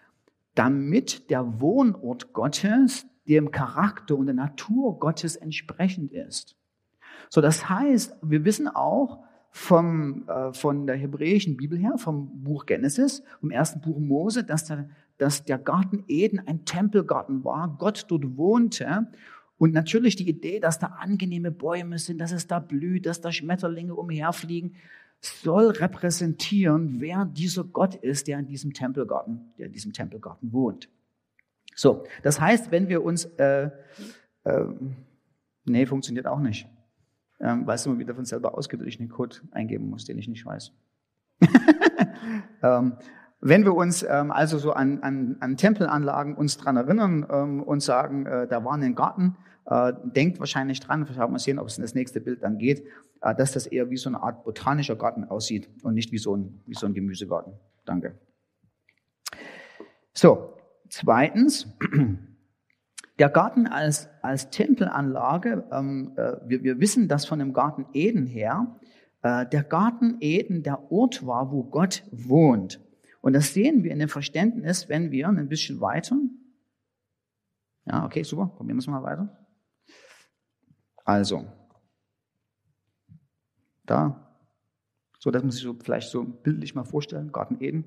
damit 0.55 1.31
der 1.31 1.61
Wohnort 1.61 2.33
Gottes 2.33 3.07
dem 3.27 3.51
Charakter 3.51 4.17
und 4.17 4.27
der 4.27 4.35
Natur 4.35 4.99
Gottes 4.99 5.37
entsprechend 5.37 6.13
ist. 6.13 6.57
So, 7.31 7.41
das 7.41 7.69
heißt, 7.69 8.17
wir 8.23 8.45
wissen 8.45 8.69
auch 8.69 9.25
vom, 9.51 10.29
äh, 10.29 10.53
von 10.53 10.87
der 10.87 10.97
hebräischen 10.97 11.57
Bibel 11.57 11.79
her, 11.79 11.95
vom 11.97 12.43
Buch 12.43 12.67
Genesis, 12.67 13.23
vom 13.41 13.51
ersten 13.51 13.81
Buch 13.81 13.99
Mose, 13.99 14.45
dass 14.45 14.65
der, 14.65 14.89
dass 15.19 15.45
der 15.45 15.59
Garten 15.59 16.05
Eden 16.09 16.41
ein 16.41 16.65
Tempelgarten 16.65 17.45
war, 17.45 17.77
Gott 17.79 18.07
dort 18.09 18.37
wohnte 18.37 19.09
und 19.59 19.73
natürlich 19.73 20.17
die 20.17 20.29
Idee, 20.29 20.61
dass 20.61 20.79
da 20.79 20.89
angenehme 20.89 21.51
Bäume 21.51 21.99
sind, 21.99 22.19
dass 22.19 22.33
es 22.33 22.47
da 22.47 22.59
blüht, 22.59 23.07
dass 23.07 23.21
da 23.21 23.31
Schmetterlinge 23.31 23.95
umherfliegen, 23.95 24.75
soll 25.21 25.71
repräsentieren, 25.71 27.01
wer 27.01 27.25
dieser 27.25 27.65
Gott 27.65 27.95
ist, 27.95 28.27
der 28.27 28.39
in 28.41 28.47
diesem 28.47 28.75
Tempelgarten, 28.75 29.53
der 29.57 29.67
in 29.67 29.73
diesem 29.73 29.93
Tempelgarten 29.93 30.53
wohnt. 30.53 30.91
So, 31.75 32.05
das 32.23 32.41
heißt, 32.41 32.71
wenn 32.71 32.89
wir 32.89 33.03
uns, 33.03 33.25
äh, 33.37 33.71
äh, 34.45 34.65
nee, 35.65 35.87
funktioniert 35.87 36.27
auch 36.27 36.41
nicht, 36.41 36.69
ähm, 37.41 37.67
weil 37.67 37.77
es 37.77 37.87
immer 37.87 37.99
wieder 37.99 38.15
von 38.15 38.25
selber 38.25 38.57
ausgeht 38.57 38.81
und 38.81 38.87
ich 38.87 39.01
einen 39.01 39.09
Code 39.09 39.37
eingeben 39.51 39.89
muss, 39.89 40.05
den 40.05 40.19
ich 40.19 40.29
nicht 40.29 40.45
weiß. 40.45 40.73
ähm, 42.63 42.97
wenn 43.45 43.65
wir 43.65 43.75
uns 43.75 44.03
ähm, 44.03 44.31
also 44.31 44.57
so 44.57 44.73
an, 44.73 45.01
an, 45.03 45.37
an 45.41 45.59
Tempelanlagen 45.59 46.35
uns 46.35 46.57
dran 46.57 46.79
erinnern 46.79 47.27
ähm, 47.31 47.63
und 47.63 47.83
sagen, 47.83 48.25
äh, 48.25 48.49
da 48.49 48.65
war 48.65 48.73
ein 48.73 48.95
Garten, 48.95 49.37
äh, 49.67 49.93
denkt 50.03 50.41
wahrscheinlich 50.41 50.81
dran, 50.81 51.07
wir 51.07 51.29
mal 51.29 51.39
sehen, 51.39 51.59
ob 51.59 51.67
es 51.67 51.77
in 51.77 51.83
das 51.83 51.95
nächste 51.95 52.23
Bild 52.23 52.43
dann 52.43 52.57
geht, 52.57 52.85
äh, 53.21 53.35
dass 53.35 53.53
das 53.53 53.67
eher 53.67 53.91
wie 53.91 53.99
so 53.99 54.09
eine 54.09 54.23
Art 54.23 54.45
botanischer 54.45 54.97
Garten 54.97 55.25
aussieht 55.25 55.69
und 55.83 55.93
nicht 55.93 56.11
wie 56.11 56.19
so 56.19 56.35
ein, 56.35 56.63
wie 56.67 56.75
so 56.75 56.87
ein 56.87 56.95
Gemüsegarten. 56.95 57.53
Danke. 57.85 58.19
So, 60.15 60.55
zweitens, 60.89 61.67
der 63.19 63.29
Garten 63.29 63.67
als, 63.67 64.09
als 64.23 64.49
Tempelanlage, 64.49 65.65
ähm, 65.71 66.13
äh, 66.17 66.37
wir, 66.47 66.63
wir 66.63 66.81
wissen 66.81 67.09
das 67.09 67.27
von 67.27 67.41
dem 67.41 67.53
Garten 67.53 67.85
Eden 67.93 68.27
her, 68.27 68.75
äh, 69.21 69.45
der 69.45 69.65
Garten 69.65 70.17
Eden 70.21 70.63
der 70.63 70.91
Ort 70.91 71.27
war, 71.27 71.53
wo 71.53 71.65
Gott 71.65 72.05
wohnt. 72.11 72.81
Und 73.25 73.33
das 73.33 73.55
sehen 73.55 73.85
wir 73.85 73.91
in 73.91 74.01
dem 74.01 74.11
Verständnis, 74.11 74.91
wenn 74.91 75.11
wir 75.11 75.29
ein 75.29 75.49
bisschen 75.49 75.81
weiter. 75.81 76.15
Ja, 77.87 78.05
okay, 78.05 78.23
super. 78.23 78.49
Probieren 78.49 78.77
wir 78.77 78.81
es 78.81 78.87
mal 78.87 79.03
weiter. 79.03 79.47
Also, 81.07 81.47
da, 83.87 84.31
so 85.19 85.31
dass 85.31 85.43
man 85.43 85.53
sich 85.53 85.63
so 85.63 85.73
vielleicht 85.83 86.11
so 86.11 86.23
bildlich 86.23 86.75
mal 86.75 86.85
vorstellen, 86.85 87.33
Garten 87.33 87.63
Eden. 87.63 87.87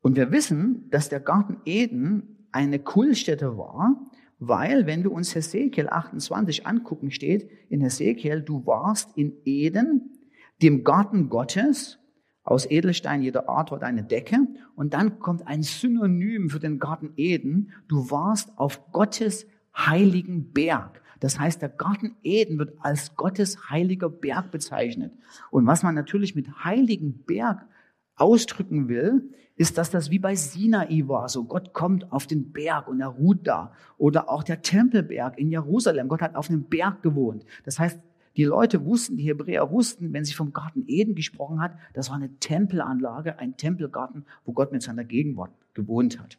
Und 0.00 0.16
wir 0.16 0.32
wissen, 0.32 0.90
dass 0.90 1.08
der 1.08 1.20
Garten 1.20 1.60
Eden 1.64 2.48
eine 2.50 2.80
Kultstätte 2.80 3.56
war, 3.56 4.10
weil, 4.40 4.86
wenn 4.86 5.04
wir 5.04 5.12
uns 5.12 5.36
Hesekiel 5.36 5.88
28 5.88 6.66
angucken, 6.66 7.12
steht 7.12 7.48
in 7.68 7.80
Hesekiel, 7.80 8.42
du 8.42 8.66
warst 8.66 9.16
in 9.16 9.36
Eden, 9.44 10.18
dem 10.60 10.82
Garten 10.82 11.28
Gottes, 11.28 12.00
aus 12.46 12.64
Edelstein 12.70 13.22
jeder 13.22 13.48
Art 13.48 13.72
war 13.72 13.78
deine 13.80 14.04
Decke. 14.04 14.38
Und 14.76 14.94
dann 14.94 15.18
kommt 15.18 15.46
ein 15.46 15.62
Synonym 15.62 16.48
für 16.48 16.60
den 16.60 16.78
Garten 16.78 17.12
Eden. 17.16 17.72
Du 17.88 18.10
warst 18.10 18.56
auf 18.56 18.92
Gottes 18.92 19.46
heiligen 19.76 20.52
Berg. 20.52 21.02
Das 21.18 21.40
heißt, 21.40 21.60
der 21.60 21.70
Garten 21.70 22.14
Eden 22.22 22.58
wird 22.58 22.74
als 22.78 23.16
Gottes 23.16 23.68
heiliger 23.68 24.08
Berg 24.08 24.52
bezeichnet. 24.52 25.12
Und 25.50 25.66
was 25.66 25.82
man 25.82 25.94
natürlich 25.94 26.36
mit 26.36 26.64
heiligen 26.64 27.24
Berg 27.24 27.66
ausdrücken 28.14 28.88
will, 28.88 29.30
ist, 29.56 29.76
dass 29.76 29.90
das 29.90 30.10
wie 30.10 30.20
bei 30.20 30.36
Sinai 30.36 31.02
war. 31.06 31.28
So 31.28 31.44
Gott 31.44 31.72
kommt 31.72 32.12
auf 32.12 32.28
den 32.28 32.52
Berg 32.52 32.86
und 32.86 33.00
er 33.00 33.08
ruht 33.08 33.46
da. 33.46 33.72
Oder 33.98 34.30
auch 34.30 34.44
der 34.44 34.62
Tempelberg 34.62 35.36
in 35.36 35.50
Jerusalem. 35.50 36.06
Gott 36.06 36.22
hat 36.22 36.36
auf 36.36 36.48
einem 36.48 36.64
Berg 36.64 37.02
gewohnt. 37.02 37.44
Das 37.64 37.78
heißt, 37.80 37.98
die 38.36 38.44
Leute 38.44 38.84
wussten, 38.84 39.16
die 39.16 39.24
Hebräer 39.24 39.70
wussten, 39.70 40.12
wenn 40.12 40.24
sie 40.24 40.34
vom 40.34 40.52
Garten 40.52 40.84
Eden 40.86 41.14
gesprochen 41.14 41.60
hat, 41.60 41.76
das 41.94 42.10
war 42.10 42.16
eine 42.16 42.36
Tempelanlage, 42.38 43.38
ein 43.38 43.56
Tempelgarten, 43.56 44.24
wo 44.44 44.52
Gott 44.52 44.72
mit 44.72 44.82
seiner 44.82 45.04
Gegenwart 45.04 45.52
gewohnt 45.74 46.20
hat. 46.20 46.38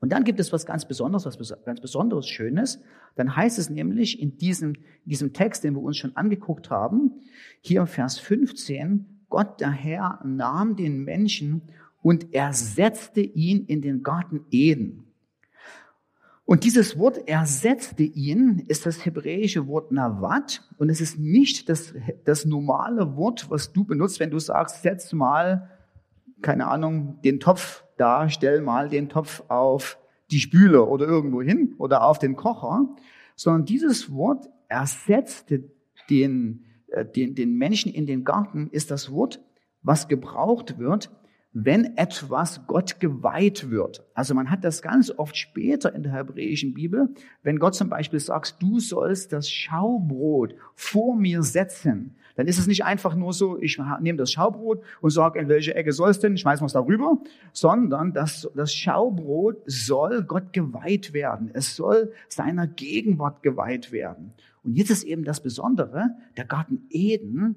Und 0.00 0.12
dann 0.12 0.24
gibt 0.24 0.40
es 0.40 0.52
was 0.52 0.64
ganz 0.64 0.86
Besonderes, 0.86 1.26
was 1.26 1.64
ganz 1.64 1.80
Besonderes 1.80 2.26
Schönes. 2.28 2.80
Dann 3.14 3.36
heißt 3.36 3.58
es 3.58 3.68
nämlich 3.68 4.20
in 4.20 4.38
diesem, 4.38 4.74
in 4.74 5.10
diesem 5.10 5.32
Text, 5.32 5.64
den 5.64 5.74
wir 5.74 5.82
uns 5.82 5.98
schon 5.98 6.16
angeguckt 6.16 6.70
haben, 6.70 7.12
hier 7.60 7.80
im 7.80 7.86
Vers 7.86 8.18
15, 8.18 9.24
Gott 9.28 9.60
der 9.60 9.70
Herr 9.70 10.20
nahm 10.24 10.76
den 10.76 11.04
Menschen 11.04 11.62
und 12.02 12.32
ersetzte 12.32 13.20
ihn 13.20 13.66
in 13.66 13.82
den 13.82 14.02
Garten 14.02 14.46
Eden. 14.50 15.05
Und 16.46 16.62
dieses 16.62 16.96
Wort 16.96 17.26
ersetzte 17.28 18.04
ihn 18.04 18.62
ist 18.68 18.86
das 18.86 19.04
hebräische 19.04 19.66
Wort 19.66 19.90
Nawat. 19.90 20.62
Und 20.78 20.90
es 20.90 21.00
ist 21.00 21.18
nicht 21.18 21.68
das, 21.68 21.92
das 22.24 22.44
normale 22.44 23.16
Wort, 23.16 23.50
was 23.50 23.72
du 23.72 23.82
benutzt, 23.82 24.20
wenn 24.20 24.30
du 24.30 24.38
sagst, 24.38 24.82
setz 24.82 25.12
mal, 25.12 25.68
keine 26.42 26.68
Ahnung, 26.68 27.20
den 27.22 27.40
Topf 27.40 27.84
da, 27.96 28.28
stell 28.28 28.60
mal 28.60 28.88
den 28.88 29.08
Topf 29.08 29.42
auf 29.48 29.98
die 30.30 30.38
Spüle 30.38 30.86
oder 30.86 31.06
irgendwo 31.06 31.42
hin 31.42 31.74
oder 31.78 32.04
auf 32.04 32.20
den 32.20 32.36
Kocher, 32.36 32.94
sondern 33.34 33.64
dieses 33.64 34.12
Wort 34.12 34.48
ersetzte 34.68 35.64
den, 36.08 36.64
äh, 36.88 37.04
den, 37.04 37.34
den 37.34 37.54
Menschen 37.54 37.92
in 37.92 38.06
den 38.06 38.24
Garten, 38.24 38.68
ist 38.70 38.92
das 38.92 39.10
Wort, 39.10 39.40
was 39.82 40.06
gebraucht 40.06 40.78
wird, 40.78 41.10
wenn 41.58 41.96
etwas 41.96 42.66
Gott 42.66 43.00
geweiht 43.00 43.70
wird. 43.70 44.04
Also 44.12 44.34
man 44.34 44.50
hat 44.50 44.62
das 44.62 44.82
ganz 44.82 45.10
oft 45.10 45.38
später 45.38 45.94
in 45.94 46.02
der 46.02 46.12
hebräischen 46.12 46.74
Bibel, 46.74 47.08
wenn 47.42 47.58
Gott 47.58 47.74
zum 47.74 47.88
Beispiel 47.88 48.20
sagt, 48.20 48.60
du 48.60 48.78
sollst 48.78 49.32
das 49.32 49.48
Schaubrot 49.48 50.54
vor 50.74 51.16
mir 51.16 51.42
setzen, 51.42 52.14
dann 52.34 52.46
ist 52.46 52.58
es 52.58 52.66
nicht 52.66 52.84
einfach 52.84 53.14
nur 53.14 53.32
so, 53.32 53.58
ich 53.58 53.80
nehme 54.02 54.18
das 54.18 54.32
Schaubrot 54.32 54.82
und 55.00 55.08
sage, 55.08 55.38
in 55.38 55.48
welche 55.48 55.74
Ecke 55.74 55.92
soll 55.92 56.10
es 56.10 56.20
denn, 56.20 56.36
schmeißen 56.36 56.62
wir 56.62 56.66
es 56.66 56.74
darüber, 56.74 57.16
sondern 57.54 58.12
das, 58.12 58.46
das 58.54 58.74
Schaubrot 58.74 59.62
soll 59.64 60.24
Gott 60.24 60.52
geweiht 60.52 61.14
werden. 61.14 61.50
Es 61.54 61.74
soll 61.74 62.12
seiner 62.28 62.66
Gegenwart 62.66 63.42
geweiht 63.42 63.92
werden. 63.92 64.34
Und 64.62 64.74
jetzt 64.74 64.90
ist 64.90 65.04
eben 65.04 65.24
das 65.24 65.40
Besondere, 65.40 66.16
der 66.36 66.44
Garten 66.44 66.86
Eden 66.90 67.56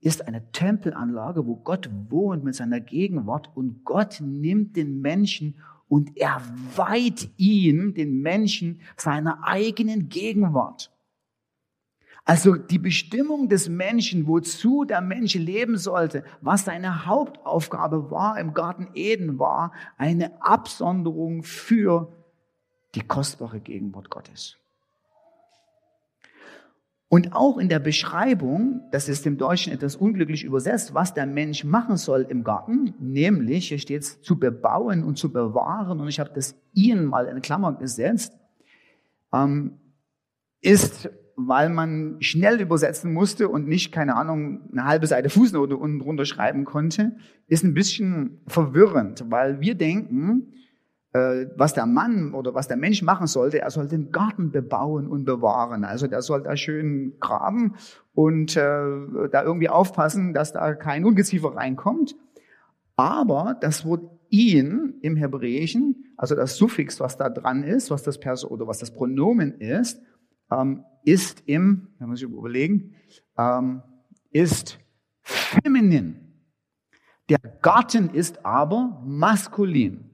ist 0.00 0.26
eine 0.26 0.50
Tempelanlage, 0.52 1.46
wo 1.46 1.56
Gott 1.56 1.90
wohnt 2.08 2.44
mit 2.44 2.54
seiner 2.54 2.80
Gegenwart 2.80 3.50
und 3.54 3.84
Gott 3.84 4.20
nimmt 4.20 4.76
den 4.76 5.00
Menschen 5.00 5.56
und 5.88 6.16
er 6.16 6.40
weiht 6.76 7.30
ihn, 7.36 7.94
den 7.94 8.20
Menschen, 8.20 8.80
seiner 8.96 9.40
eigenen 9.44 10.08
Gegenwart. 10.08 10.92
Also 12.24 12.56
die 12.56 12.78
Bestimmung 12.78 13.48
des 13.48 13.70
Menschen, 13.70 14.26
wozu 14.26 14.84
der 14.84 15.00
Mensch 15.00 15.34
leben 15.34 15.78
sollte, 15.78 16.24
was 16.42 16.66
seine 16.66 17.06
Hauptaufgabe 17.06 18.10
war 18.10 18.38
im 18.38 18.52
Garten 18.52 18.88
Eden, 18.92 19.38
war 19.38 19.72
eine 19.96 20.42
Absonderung 20.42 21.42
für 21.42 22.12
die 22.94 23.00
kostbare 23.00 23.60
Gegenwart 23.60 24.10
Gottes. 24.10 24.58
Und 27.10 27.32
auch 27.32 27.56
in 27.56 27.70
der 27.70 27.78
Beschreibung, 27.78 28.82
das 28.92 29.08
ist 29.08 29.26
im 29.26 29.38
Deutschen 29.38 29.72
etwas 29.72 29.96
unglücklich 29.96 30.44
übersetzt, 30.44 30.92
was 30.92 31.14
der 31.14 31.24
Mensch 31.24 31.64
machen 31.64 31.96
soll 31.96 32.26
im 32.28 32.44
Garten, 32.44 32.94
nämlich, 33.00 33.68
hier 33.68 33.78
steht 33.78 34.02
es, 34.02 34.20
zu 34.20 34.38
bebauen 34.38 35.02
und 35.02 35.16
zu 35.16 35.32
bewahren, 35.32 36.00
und 36.00 36.08
ich 36.08 36.20
habe 36.20 36.30
das 36.34 36.54
Ihnen 36.74 37.06
mal 37.06 37.26
in 37.26 37.40
Klammer 37.40 37.72
gesetzt, 37.72 38.34
ähm, 39.32 39.78
ist, 40.60 41.08
weil 41.34 41.70
man 41.70 42.16
schnell 42.20 42.60
übersetzen 42.60 43.14
musste 43.14 43.48
und 43.48 43.66
nicht, 43.66 43.90
keine 43.90 44.16
Ahnung, 44.16 44.68
eine 44.70 44.84
halbe 44.84 45.06
Seite 45.06 45.30
Fußnote 45.30 45.76
unten 45.78 46.00
drunter 46.00 46.26
schreiben 46.26 46.66
konnte, 46.66 47.16
ist 47.46 47.64
ein 47.64 47.72
bisschen 47.72 48.42
verwirrend, 48.48 49.24
weil 49.30 49.60
wir 49.60 49.76
denken, 49.76 50.52
was 51.56 51.74
der 51.74 51.86
Mann 51.86 52.34
oder 52.34 52.54
was 52.54 52.68
der 52.68 52.76
Mensch 52.76 53.02
machen 53.02 53.26
sollte, 53.26 53.60
er 53.60 53.70
soll 53.70 53.88
den 53.88 54.10
Garten 54.10 54.50
bebauen 54.50 55.06
und 55.06 55.24
bewahren. 55.24 55.84
Also 55.84 56.06
der 56.06 56.22
soll 56.22 56.42
da 56.42 56.56
schön 56.56 57.14
graben 57.20 57.74
und 58.14 58.56
äh, 58.56 58.60
da 59.30 59.42
irgendwie 59.42 59.68
aufpassen, 59.68 60.34
dass 60.34 60.52
da 60.52 60.74
kein 60.74 61.04
Ungeziefer 61.04 61.54
reinkommt. 61.54 62.16
Aber 62.96 63.56
das 63.60 63.84
Wort 63.84 64.10
ihn 64.30 64.98
im 65.02 65.16
Hebräischen, 65.16 66.12
also 66.16 66.34
das 66.34 66.56
Suffix, 66.56 67.00
was 67.00 67.16
da 67.16 67.28
dran 67.28 67.62
ist, 67.62 67.90
was 67.90 68.02
das 68.02 68.18
Perso 68.18 68.48
oder 68.48 68.66
was 68.66 68.78
das 68.78 68.92
Pronomen 68.92 69.60
ist, 69.60 70.02
ähm, 70.50 70.84
ist 71.04 71.42
im, 71.46 71.88
da 71.98 72.06
muss 72.06 72.20
ich 72.20 72.28
überlegen, 72.28 72.94
ähm, 73.38 73.82
ist 74.30 74.78
feminin. 75.22 76.28
Der 77.28 77.38
Garten 77.62 78.10
ist 78.10 78.44
aber 78.44 79.02
maskulin. 79.04 80.07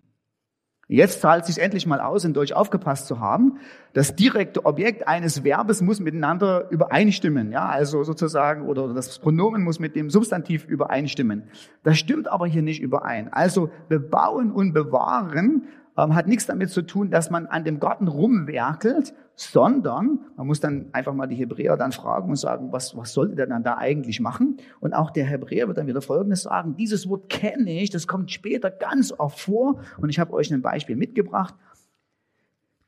Jetzt 0.86 1.22
zahlt 1.22 1.42
es 1.42 1.54
sich 1.54 1.64
endlich 1.64 1.86
mal 1.86 2.00
aus, 2.00 2.24
in 2.24 2.34
Deutsch 2.34 2.52
aufgepasst 2.52 3.06
zu 3.06 3.20
haben. 3.20 3.58
Das 3.94 4.14
direkte 4.16 4.66
Objekt 4.66 5.08
eines 5.08 5.42
Verbes 5.42 5.80
muss 5.80 6.00
miteinander 6.00 6.70
übereinstimmen, 6.70 7.52
ja, 7.52 7.66
also 7.66 8.04
sozusagen, 8.04 8.66
oder 8.66 8.92
das 8.92 9.18
Pronomen 9.18 9.62
muss 9.62 9.78
mit 9.78 9.96
dem 9.96 10.10
Substantiv 10.10 10.66
übereinstimmen. 10.66 11.44
Das 11.82 11.98
stimmt 11.98 12.28
aber 12.28 12.46
hier 12.46 12.62
nicht 12.62 12.82
überein. 12.82 13.32
Also 13.32 13.70
bebauen 13.88 14.52
und 14.52 14.74
bewahren 14.74 15.68
ähm, 15.96 16.14
hat 16.14 16.26
nichts 16.26 16.46
damit 16.46 16.70
zu 16.70 16.82
tun, 16.82 17.10
dass 17.10 17.30
man 17.30 17.46
an 17.46 17.64
dem 17.64 17.80
Garten 17.80 18.08
rumwerkelt, 18.08 19.14
sondern 19.36 20.20
man 20.36 20.46
muss 20.46 20.60
dann 20.60 20.86
einfach 20.92 21.14
mal 21.14 21.26
die 21.26 21.36
Hebräer 21.36 21.76
dann 21.76 21.92
fragen 21.92 22.30
und 22.30 22.36
sagen, 22.36 22.72
was, 22.72 22.96
was 22.96 23.12
sollte 23.12 23.34
der 23.34 23.46
dann 23.46 23.62
da 23.62 23.78
eigentlich 23.78 24.20
machen? 24.20 24.58
Und 24.80 24.92
auch 24.92 25.10
der 25.10 25.24
Hebräer 25.24 25.68
wird 25.68 25.78
dann 25.78 25.86
wieder 25.86 26.02
Folgendes 26.02 26.42
sagen, 26.42 26.76
dieses 26.76 27.08
Wort 27.08 27.28
kenne 27.28 27.80
ich, 27.80 27.90
das 27.90 28.06
kommt 28.06 28.30
später 28.30 28.70
ganz 28.70 29.12
oft 29.12 29.38
vor 29.38 29.80
und 29.98 30.08
ich 30.08 30.18
habe 30.18 30.32
euch 30.32 30.52
ein 30.52 30.62
Beispiel 30.62 30.96
mitgebracht. 30.96 31.54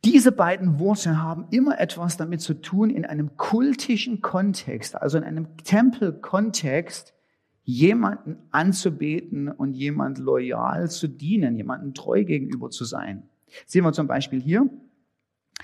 Diese 0.04 0.30
beiden 0.30 0.78
Worte 0.78 1.20
haben 1.20 1.46
immer 1.50 1.80
etwas 1.80 2.16
damit 2.16 2.40
zu 2.40 2.54
tun, 2.54 2.90
in 2.90 3.04
einem 3.04 3.36
kultischen 3.36 4.20
Kontext, 4.20 4.94
also 4.94 5.18
in 5.18 5.24
einem 5.24 5.56
Tempelkontext, 5.56 7.15
jemanden 7.66 8.38
anzubeten 8.52 9.48
und 9.48 9.74
jemand 9.74 10.18
loyal 10.18 10.88
zu 10.88 11.08
dienen, 11.08 11.56
jemanden 11.56 11.94
treu 11.94 12.22
gegenüber 12.22 12.70
zu 12.70 12.84
sein. 12.84 13.24
Sehen 13.66 13.82
wir 13.82 13.92
zum 13.92 14.06
Beispiel 14.06 14.40
hier 14.40 14.70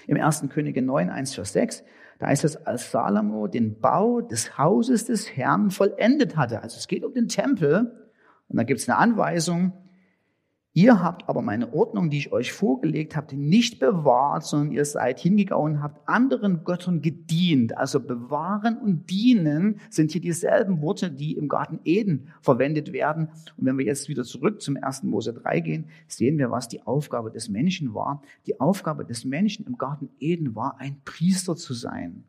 im 0.08 0.20
1. 0.20 0.46
Könige 0.50 0.82
9, 0.82 1.10
1, 1.10 1.34
Vers 1.36 1.52
6. 1.52 1.84
Da 2.18 2.26
heißt 2.26 2.42
es, 2.44 2.56
als 2.56 2.90
Salomo 2.90 3.46
den 3.46 3.78
Bau 3.78 4.20
des 4.20 4.58
Hauses 4.58 5.04
des 5.06 5.36
Herrn 5.36 5.70
vollendet 5.70 6.36
hatte. 6.36 6.60
Also 6.60 6.76
es 6.76 6.88
geht 6.88 7.04
um 7.04 7.14
den 7.14 7.28
Tempel. 7.28 8.10
Und 8.48 8.56
da 8.56 8.64
gibt 8.64 8.80
es 8.80 8.88
eine 8.88 8.98
Anweisung, 8.98 9.72
Ihr 10.74 11.02
habt 11.02 11.28
aber 11.28 11.42
meine 11.42 11.74
Ordnung, 11.74 12.08
die 12.08 12.16
ich 12.16 12.32
euch 12.32 12.50
vorgelegt 12.50 13.14
habe, 13.14 13.36
nicht 13.36 13.78
bewahrt, 13.78 14.44
sondern 14.44 14.72
ihr 14.72 14.86
seid 14.86 15.20
hingegangen 15.20 15.74
und 15.74 15.82
habt 15.82 16.08
anderen 16.08 16.64
Göttern 16.64 17.02
gedient. 17.02 17.76
Also 17.76 18.00
bewahren 18.00 18.78
und 18.78 19.10
dienen 19.10 19.80
sind 19.90 20.12
hier 20.12 20.22
dieselben 20.22 20.80
Worte, 20.80 21.10
die 21.10 21.36
im 21.36 21.48
Garten 21.48 21.80
Eden 21.84 22.28
verwendet 22.40 22.94
werden. 22.94 23.28
Und 23.58 23.66
wenn 23.66 23.76
wir 23.76 23.84
jetzt 23.84 24.08
wieder 24.08 24.24
zurück 24.24 24.62
zum 24.62 24.78
1. 24.82 25.02
Mose 25.02 25.34
3 25.34 25.60
gehen, 25.60 25.84
sehen 26.08 26.38
wir, 26.38 26.50
was 26.50 26.68
die 26.68 26.80
Aufgabe 26.86 27.30
des 27.30 27.50
Menschen 27.50 27.92
war. 27.92 28.22
Die 28.46 28.58
Aufgabe 28.58 29.04
des 29.04 29.26
Menschen 29.26 29.66
im 29.66 29.76
Garten 29.76 30.08
Eden 30.20 30.56
war, 30.56 30.80
ein 30.80 31.02
Priester 31.04 31.54
zu 31.54 31.74
sein. 31.74 32.24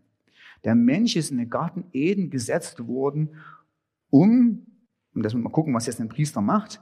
Der 0.66 0.76
Mensch 0.76 1.16
ist 1.16 1.32
in 1.32 1.38
den 1.38 1.50
Garten 1.50 1.86
Eden 1.94 2.30
gesetzt 2.30 2.88
worden, 2.88 3.30
um, 4.10 4.66
und 5.16 5.24
das 5.24 5.34
man 5.34 5.52
gucken, 5.52 5.74
was 5.74 5.86
jetzt 5.86 6.02
ein 6.02 6.10
Priester 6.10 6.42
macht, 6.42 6.82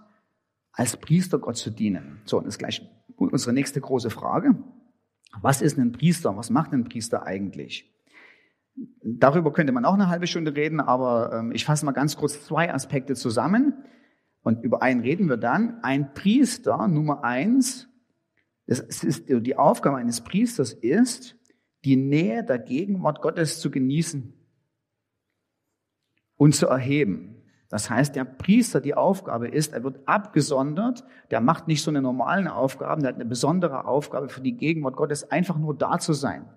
als 0.73 0.97
Priester 0.97 1.39
Gott 1.39 1.57
zu 1.57 1.69
dienen. 1.69 2.21
So, 2.25 2.37
und 2.37 2.45
das 2.45 2.55
ist 2.55 2.59
gleich 2.59 2.81
unsere 3.15 3.53
nächste 3.53 3.81
große 3.81 4.09
Frage. 4.09 4.55
Was 5.41 5.61
ist 5.61 5.77
ein 5.77 5.91
Priester? 5.91 6.35
Was 6.35 6.49
macht 6.49 6.73
ein 6.73 6.83
Priester 6.83 7.25
eigentlich? 7.25 7.91
Darüber 9.03 9.53
könnte 9.53 9.73
man 9.73 9.85
auch 9.85 9.93
eine 9.93 10.07
halbe 10.09 10.27
Stunde 10.27 10.55
reden, 10.55 10.79
aber 10.79 11.33
ähm, 11.33 11.51
ich 11.51 11.65
fasse 11.65 11.85
mal 11.85 11.91
ganz 11.91 12.15
kurz 12.15 12.45
zwei 12.45 12.73
Aspekte 12.73 13.15
zusammen 13.15 13.83
und 14.43 14.63
über 14.63 14.81
einen 14.81 15.01
reden 15.01 15.27
wir 15.29 15.37
dann. 15.37 15.83
Ein 15.83 16.13
Priester, 16.13 16.87
Nummer 16.87 17.23
eins, 17.23 17.87
das 18.67 19.03
ist, 19.03 19.25
die 19.27 19.57
Aufgabe 19.57 19.97
eines 19.97 20.21
Priesters 20.21 20.73
ist, 20.73 21.37
die 21.83 21.95
Nähe 21.95 22.43
der 22.43 22.59
Gegenwart 22.59 23.21
Gottes 23.21 23.59
zu 23.59 23.71
genießen 23.71 24.33
und 26.37 26.55
zu 26.55 26.67
erheben. 26.67 27.40
Das 27.71 27.89
heißt, 27.89 28.17
der 28.17 28.25
Priester, 28.25 28.81
die 28.81 28.95
Aufgabe 28.95 29.47
ist, 29.47 29.71
er 29.71 29.85
wird 29.85 30.05
abgesondert, 30.05 31.05
der 31.31 31.39
macht 31.39 31.69
nicht 31.69 31.81
so 31.81 31.89
eine 31.89 32.01
normalen 32.01 32.49
Aufgaben, 32.49 33.01
der 33.01 33.09
hat 33.09 33.15
eine 33.15 33.25
besondere 33.25 33.85
Aufgabe 33.85 34.27
für 34.27 34.41
die 34.41 34.57
Gegenwart 34.57 34.97
Gottes, 34.97 35.31
einfach 35.31 35.57
nur 35.57 35.75
da 35.77 35.97
zu 35.97 36.11
sein. 36.11 36.49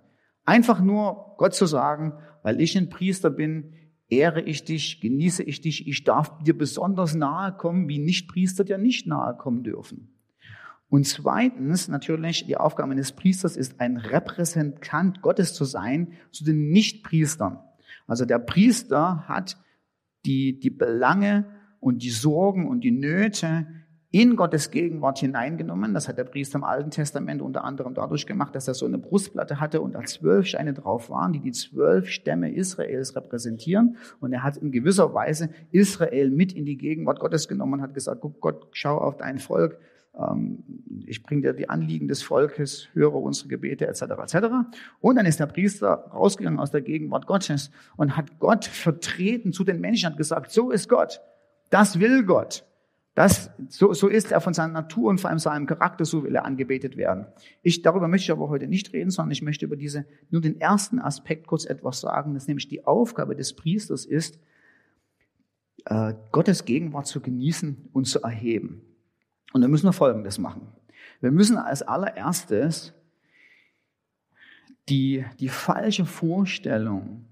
Einfach 0.44 0.80
nur 0.80 1.36
Gott 1.38 1.54
zu 1.54 1.66
sagen, 1.66 2.14
weil 2.42 2.60
ich 2.60 2.76
ein 2.76 2.88
Priester 2.88 3.30
bin, 3.30 3.74
ehre 4.08 4.40
ich 4.42 4.64
dich, 4.64 5.00
genieße 5.00 5.44
ich 5.44 5.60
dich, 5.60 5.86
ich 5.86 6.02
darf 6.02 6.42
dir 6.42 6.58
besonders 6.58 7.14
nahe 7.14 7.52
kommen, 7.52 7.88
wie 7.88 8.00
Nichtpriester 8.00 8.64
dir 8.64 8.78
nicht 8.78 9.06
nahe 9.06 9.36
kommen 9.36 9.62
dürfen. 9.62 10.18
Und 10.88 11.06
zweitens, 11.06 11.86
natürlich, 11.86 12.44
die 12.46 12.56
Aufgabe 12.56 12.90
eines 12.90 13.12
Priesters 13.12 13.56
ist, 13.56 13.80
ein 13.80 13.98
Repräsentant 13.98 15.22
Gottes 15.22 15.54
zu 15.54 15.64
sein 15.64 16.14
zu 16.32 16.44
den 16.44 16.70
Nichtpriestern. 16.70 17.60
Also 18.08 18.24
der 18.24 18.40
Priester 18.40 19.28
hat 19.28 19.56
die, 20.24 20.58
die 20.58 20.70
Belange 20.70 21.44
und 21.80 22.02
die 22.02 22.10
Sorgen 22.10 22.68
und 22.68 22.80
die 22.82 22.90
Nöte 22.90 23.66
in 24.14 24.36
Gottes 24.36 24.70
Gegenwart 24.70 25.18
hineingenommen. 25.18 25.92
Das 25.92 26.06
hat 26.06 26.18
der 26.18 26.24
Priester 26.24 26.58
im 26.58 26.64
Alten 26.64 26.92
Testament 26.92 27.42
unter 27.42 27.64
anderem 27.64 27.94
dadurch 27.94 28.26
gemacht, 28.26 28.54
dass 28.54 28.68
er 28.68 28.74
so 28.74 28.86
eine 28.86 28.96
Brustplatte 28.96 29.58
hatte 29.58 29.80
und 29.80 29.96
da 29.96 30.04
zwölf 30.04 30.46
Steine 30.46 30.72
drauf 30.72 31.10
waren, 31.10 31.32
die 31.32 31.40
die 31.40 31.50
zwölf 31.50 32.08
Stämme 32.08 32.54
Israels 32.54 33.16
repräsentieren. 33.16 33.96
Und 34.20 34.32
er 34.32 34.44
hat 34.44 34.56
in 34.56 34.70
gewisser 34.70 35.14
Weise 35.14 35.50
Israel 35.72 36.30
mit 36.30 36.52
in 36.52 36.64
die 36.64 36.76
Gegenwart 36.76 37.18
Gottes 37.18 37.48
genommen 37.48 37.72
und 37.72 37.82
hat 37.82 37.92
gesagt, 37.92 38.20
guck 38.20 38.40
Gott, 38.40 38.68
schau 38.70 38.98
auf 38.98 39.16
dein 39.16 39.40
Volk, 39.40 39.80
ich 41.06 41.22
bringe 41.22 41.42
dir 41.42 41.52
die 41.54 41.68
Anliegen 41.68 42.06
des 42.06 42.22
Volkes, 42.22 42.88
höre 42.92 43.14
unsere 43.14 43.48
Gebete 43.48 43.86
etc. 43.86 44.02
etc. 44.02 44.36
Und 45.00 45.16
dann 45.16 45.26
ist 45.26 45.40
der 45.40 45.46
Priester 45.46 46.10
rausgegangen 46.12 46.60
aus 46.60 46.70
der 46.70 46.82
Gegenwart 46.82 47.26
Gottes 47.26 47.70
und 47.96 48.16
hat 48.16 48.38
Gott 48.38 48.64
vertreten 48.64 49.52
zu 49.52 49.64
den 49.64 49.80
Menschen, 49.80 50.10
hat 50.10 50.16
gesagt, 50.16 50.52
so 50.52 50.70
ist 50.70 50.88
Gott, 50.88 51.20
das 51.70 51.98
will 51.98 52.24
Gott. 52.24 52.64
Das, 53.14 53.50
so, 53.68 53.92
so 53.92 54.08
ist 54.08 54.32
er 54.32 54.40
von 54.40 54.54
seiner 54.54 54.72
Natur 54.72 55.08
und 55.10 55.20
vor 55.20 55.30
allem 55.30 55.38
seinem 55.38 55.66
Charakter, 55.66 56.04
so 56.04 56.24
will 56.24 56.34
er 56.34 56.44
angebetet 56.44 56.96
werden. 56.96 57.26
Ich, 57.62 57.82
darüber 57.82 58.08
möchte 58.08 58.24
ich 58.24 58.32
aber 58.32 58.48
heute 58.48 58.66
nicht 58.66 58.92
reden, 58.92 59.10
sondern 59.10 59.30
ich 59.30 59.42
möchte 59.42 59.66
über 59.66 59.76
diese, 59.76 60.04
nur 60.30 60.40
den 60.40 60.60
ersten 60.60 60.98
Aspekt 60.98 61.46
kurz 61.46 61.64
etwas 61.64 62.00
sagen, 62.00 62.34
dass 62.34 62.48
nämlich 62.48 62.66
die 62.66 62.84
Aufgabe 62.84 63.36
des 63.36 63.54
Priesters 63.54 64.04
ist, 64.04 64.40
äh, 65.84 66.14
Gottes 66.32 66.64
Gegenwart 66.64 67.06
zu 67.06 67.20
genießen 67.20 67.88
und 67.92 68.06
zu 68.06 68.20
erheben. 68.20 68.82
Und 69.54 69.60
dann 69.60 69.70
müssen 69.70 69.86
wir 69.86 69.92
Folgendes 69.92 70.38
machen. 70.38 70.66
Wir 71.20 71.30
müssen 71.30 71.56
als 71.56 71.82
allererstes 71.82 72.92
die, 74.88 75.24
die 75.38 75.48
falsche 75.48 76.04
Vorstellung, 76.04 77.26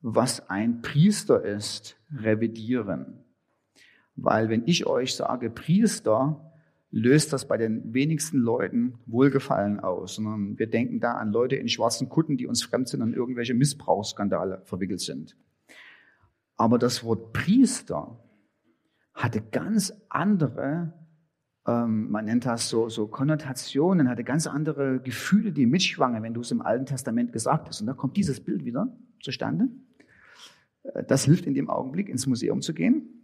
was 0.00 0.48
ein 0.48 0.80
Priester 0.80 1.44
ist, 1.44 1.98
revidieren. 2.10 3.22
Weil 4.16 4.48
wenn 4.48 4.66
ich 4.66 4.86
euch 4.86 5.14
sage 5.14 5.50
Priester, 5.50 6.52
löst 6.90 7.34
das 7.34 7.46
bei 7.46 7.58
den 7.58 7.92
wenigsten 7.92 8.38
Leuten 8.38 8.98
Wohlgefallen 9.04 9.78
aus, 9.78 10.14
sondern 10.14 10.58
wir 10.58 10.70
denken 10.70 11.00
da 11.00 11.16
an 11.16 11.30
Leute 11.32 11.56
in 11.56 11.68
schwarzen 11.68 12.08
Kutten, 12.08 12.38
die 12.38 12.46
uns 12.46 12.62
fremd 12.62 12.88
sind 12.88 13.02
und 13.02 13.12
irgendwelche 13.12 13.52
Missbrauchsskandale 13.52 14.62
verwickelt 14.64 15.00
sind. 15.00 15.36
Aber 16.56 16.78
das 16.78 17.04
Wort 17.04 17.34
Priester 17.34 18.18
hatte 19.12 19.42
ganz 19.42 19.92
andere 20.08 20.94
ähm, 21.68 22.10
man 22.10 22.24
nennt 22.24 22.46
das 22.46 22.70
so, 22.70 22.88
so 22.88 23.06
Konnotationen, 23.06 24.08
hatte 24.08 24.24
ganz 24.24 24.46
andere 24.46 25.00
Gefühle, 25.00 25.52
die 25.52 25.66
mitschwangen, 25.66 26.22
wenn 26.22 26.32
du 26.32 26.40
es 26.40 26.50
im 26.50 26.62
Alten 26.62 26.86
Testament 26.86 27.30
gesagt 27.32 27.68
hast. 27.68 27.82
Und 27.82 27.86
da 27.86 27.92
kommt 27.92 28.16
dieses 28.16 28.40
Bild 28.40 28.64
wieder 28.64 28.96
zustande. 29.20 29.68
Äh, 30.82 31.04
das 31.04 31.24
hilft 31.26 31.44
in 31.44 31.52
dem 31.52 31.68
Augenblick, 31.68 32.08
ins 32.08 32.26
Museum 32.26 32.62
zu 32.62 32.72
gehen. 32.72 33.18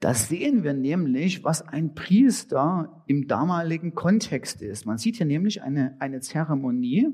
Da 0.00 0.14
sehen 0.14 0.62
wir 0.62 0.72
nämlich, 0.72 1.44
was 1.44 1.60
ein 1.60 1.94
Priester 1.94 3.02
im 3.06 3.26
damaligen 3.26 3.94
Kontext 3.94 4.62
ist. 4.62 4.86
Man 4.86 4.96
sieht 4.96 5.16
hier 5.16 5.26
nämlich 5.26 5.62
eine, 5.62 5.96
eine 6.00 6.20
Zeremonie, 6.20 7.08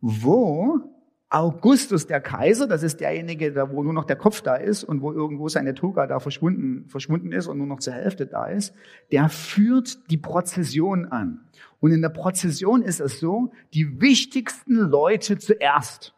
wo 0.00 0.80
Augustus 1.30 2.06
der 2.06 2.22
Kaiser, 2.22 2.66
das 2.66 2.82
ist 2.82 3.00
derjenige, 3.00 3.54
wo 3.70 3.82
nur 3.82 3.92
noch 3.92 4.06
der 4.06 4.16
Kopf 4.16 4.40
da 4.40 4.54
ist 4.54 4.82
und 4.82 5.02
wo 5.02 5.12
irgendwo 5.12 5.48
seine 5.48 5.74
Toga 5.74 6.06
da 6.06 6.20
verschwunden, 6.20 6.88
verschwunden 6.88 7.32
ist 7.32 7.48
und 7.48 7.58
nur 7.58 7.66
noch 7.66 7.80
zur 7.80 7.92
Hälfte 7.92 8.26
da 8.26 8.46
ist, 8.46 8.74
der 9.12 9.28
führt 9.28 10.10
die 10.10 10.16
Prozession 10.16 11.04
an. 11.06 11.40
Und 11.80 11.92
in 11.92 12.00
der 12.00 12.08
Prozession 12.08 12.82
ist 12.82 13.00
es 13.00 13.20
so, 13.20 13.52
die 13.74 14.00
wichtigsten 14.00 14.76
Leute 14.76 15.36
zuerst. 15.36 16.14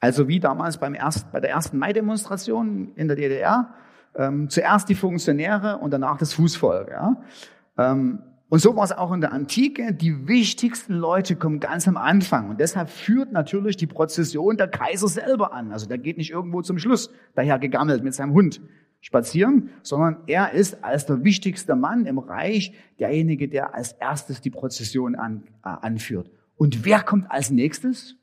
Also 0.00 0.26
wie 0.26 0.40
damals 0.40 0.78
beim 0.78 0.94
erst, 0.94 1.30
bei 1.30 1.38
der 1.38 1.50
ersten 1.50 1.78
Mai-Demonstration 1.78 2.92
in 2.96 3.06
der 3.06 3.16
DDR, 3.16 3.74
ähm, 4.16 4.48
zuerst 4.48 4.88
die 4.88 4.94
Funktionäre 4.96 5.78
und 5.78 5.92
danach 5.92 6.18
das 6.18 6.32
Fußvolk. 6.32 6.88
Ja? 6.90 7.22
Ähm, 7.78 8.20
und 8.50 8.58
so 8.58 8.74
war 8.74 8.82
es 8.82 8.90
auch 8.90 9.12
in 9.12 9.20
der 9.20 9.32
Antike. 9.32 9.94
Die 9.94 10.26
wichtigsten 10.26 10.94
Leute 10.94 11.36
kommen 11.36 11.60
ganz 11.60 11.86
am 11.86 11.96
Anfang. 11.96 12.50
Und 12.50 12.58
deshalb 12.58 12.90
führt 12.90 13.30
natürlich 13.30 13.76
die 13.76 13.86
Prozession 13.86 14.56
der 14.56 14.66
Kaiser 14.66 15.06
selber 15.06 15.52
an. 15.52 15.70
Also 15.70 15.86
der 15.86 15.98
geht 15.98 16.18
nicht 16.18 16.32
irgendwo 16.32 16.60
zum 16.60 16.76
Schluss 16.80 17.10
daher 17.36 17.60
gegammelt 17.60 18.02
mit 18.02 18.12
seinem 18.12 18.32
Hund 18.32 18.60
spazieren, 19.00 19.70
sondern 19.82 20.16
er 20.26 20.50
ist 20.50 20.82
als 20.82 21.06
der 21.06 21.22
wichtigste 21.22 21.76
Mann 21.76 22.06
im 22.06 22.18
Reich 22.18 22.74
derjenige, 22.98 23.48
der 23.48 23.72
als 23.72 23.92
erstes 23.92 24.40
die 24.40 24.50
Prozession 24.50 25.14
an, 25.14 25.44
äh, 25.64 25.68
anführt. 25.68 26.28
Und 26.56 26.84
wer 26.84 27.02
kommt 27.02 27.30
als 27.30 27.50
nächstes? 27.50 28.16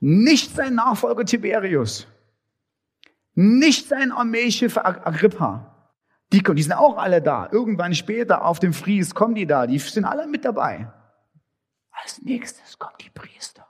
Nicht 0.00 0.56
sein 0.56 0.74
Nachfolger 0.74 1.26
Tiberius, 1.26 2.08
nicht 3.34 3.88
sein 3.88 4.10
Armeechef 4.10 4.78
Agrippa, 4.78 5.73
Die, 6.32 6.42
die 6.42 6.62
sind 6.62 6.72
auch 6.72 6.96
alle 6.98 7.22
da. 7.22 7.48
Irgendwann 7.50 7.94
später 7.94 8.44
auf 8.44 8.58
dem 8.58 8.72
Fries 8.72 9.14
kommen 9.14 9.34
die 9.34 9.46
da. 9.46 9.66
Die 9.66 9.78
sind 9.78 10.04
alle 10.04 10.26
mit 10.26 10.44
dabei. 10.44 10.92
Als 11.90 12.22
nächstes 12.22 12.78
kommen 12.78 12.96
die 13.00 13.10
Priester. 13.10 13.66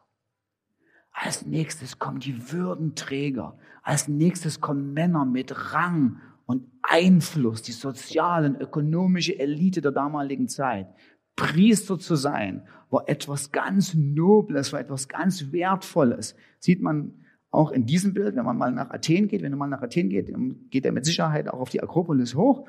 Als 1.12 1.46
nächstes 1.46 1.98
kommen 1.98 2.20
die 2.20 2.52
Würdenträger. 2.52 3.58
Als 3.82 4.08
nächstes 4.08 4.60
kommen 4.60 4.92
Männer 4.92 5.24
mit 5.24 5.72
Rang 5.72 6.20
und 6.46 6.66
Einfluss, 6.82 7.62
die 7.62 7.72
sozialen, 7.72 8.56
ökonomische 8.56 9.38
Elite 9.38 9.80
der 9.80 9.92
damaligen 9.92 10.48
Zeit. 10.48 10.88
Priester 11.36 11.98
zu 11.98 12.16
sein, 12.16 12.66
war 12.90 13.08
etwas 13.08 13.52
ganz 13.52 13.94
Nobles, 13.94 14.72
war 14.72 14.80
etwas 14.80 15.08
ganz 15.08 15.52
Wertvolles. 15.52 16.36
Sieht 16.58 16.80
man 16.80 17.23
auch 17.54 17.70
in 17.70 17.86
diesem 17.86 18.14
Bild, 18.14 18.36
wenn 18.36 18.44
man 18.44 18.58
mal 18.58 18.72
nach 18.72 18.90
Athen 18.90 19.28
geht, 19.28 19.42
wenn 19.42 19.52
du 19.52 19.56
mal 19.56 19.68
nach 19.68 19.82
Athen 19.82 20.08
geht, 20.10 20.32
geht 20.70 20.84
er 20.84 20.92
mit 20.92 21.04
Sicherheit 21.04 21.48
auch 21.48 21.60
auf 21.60 21.70
die 21.70 21.82
Akropolis 21.82 22.34
hoch. 22.34 22.66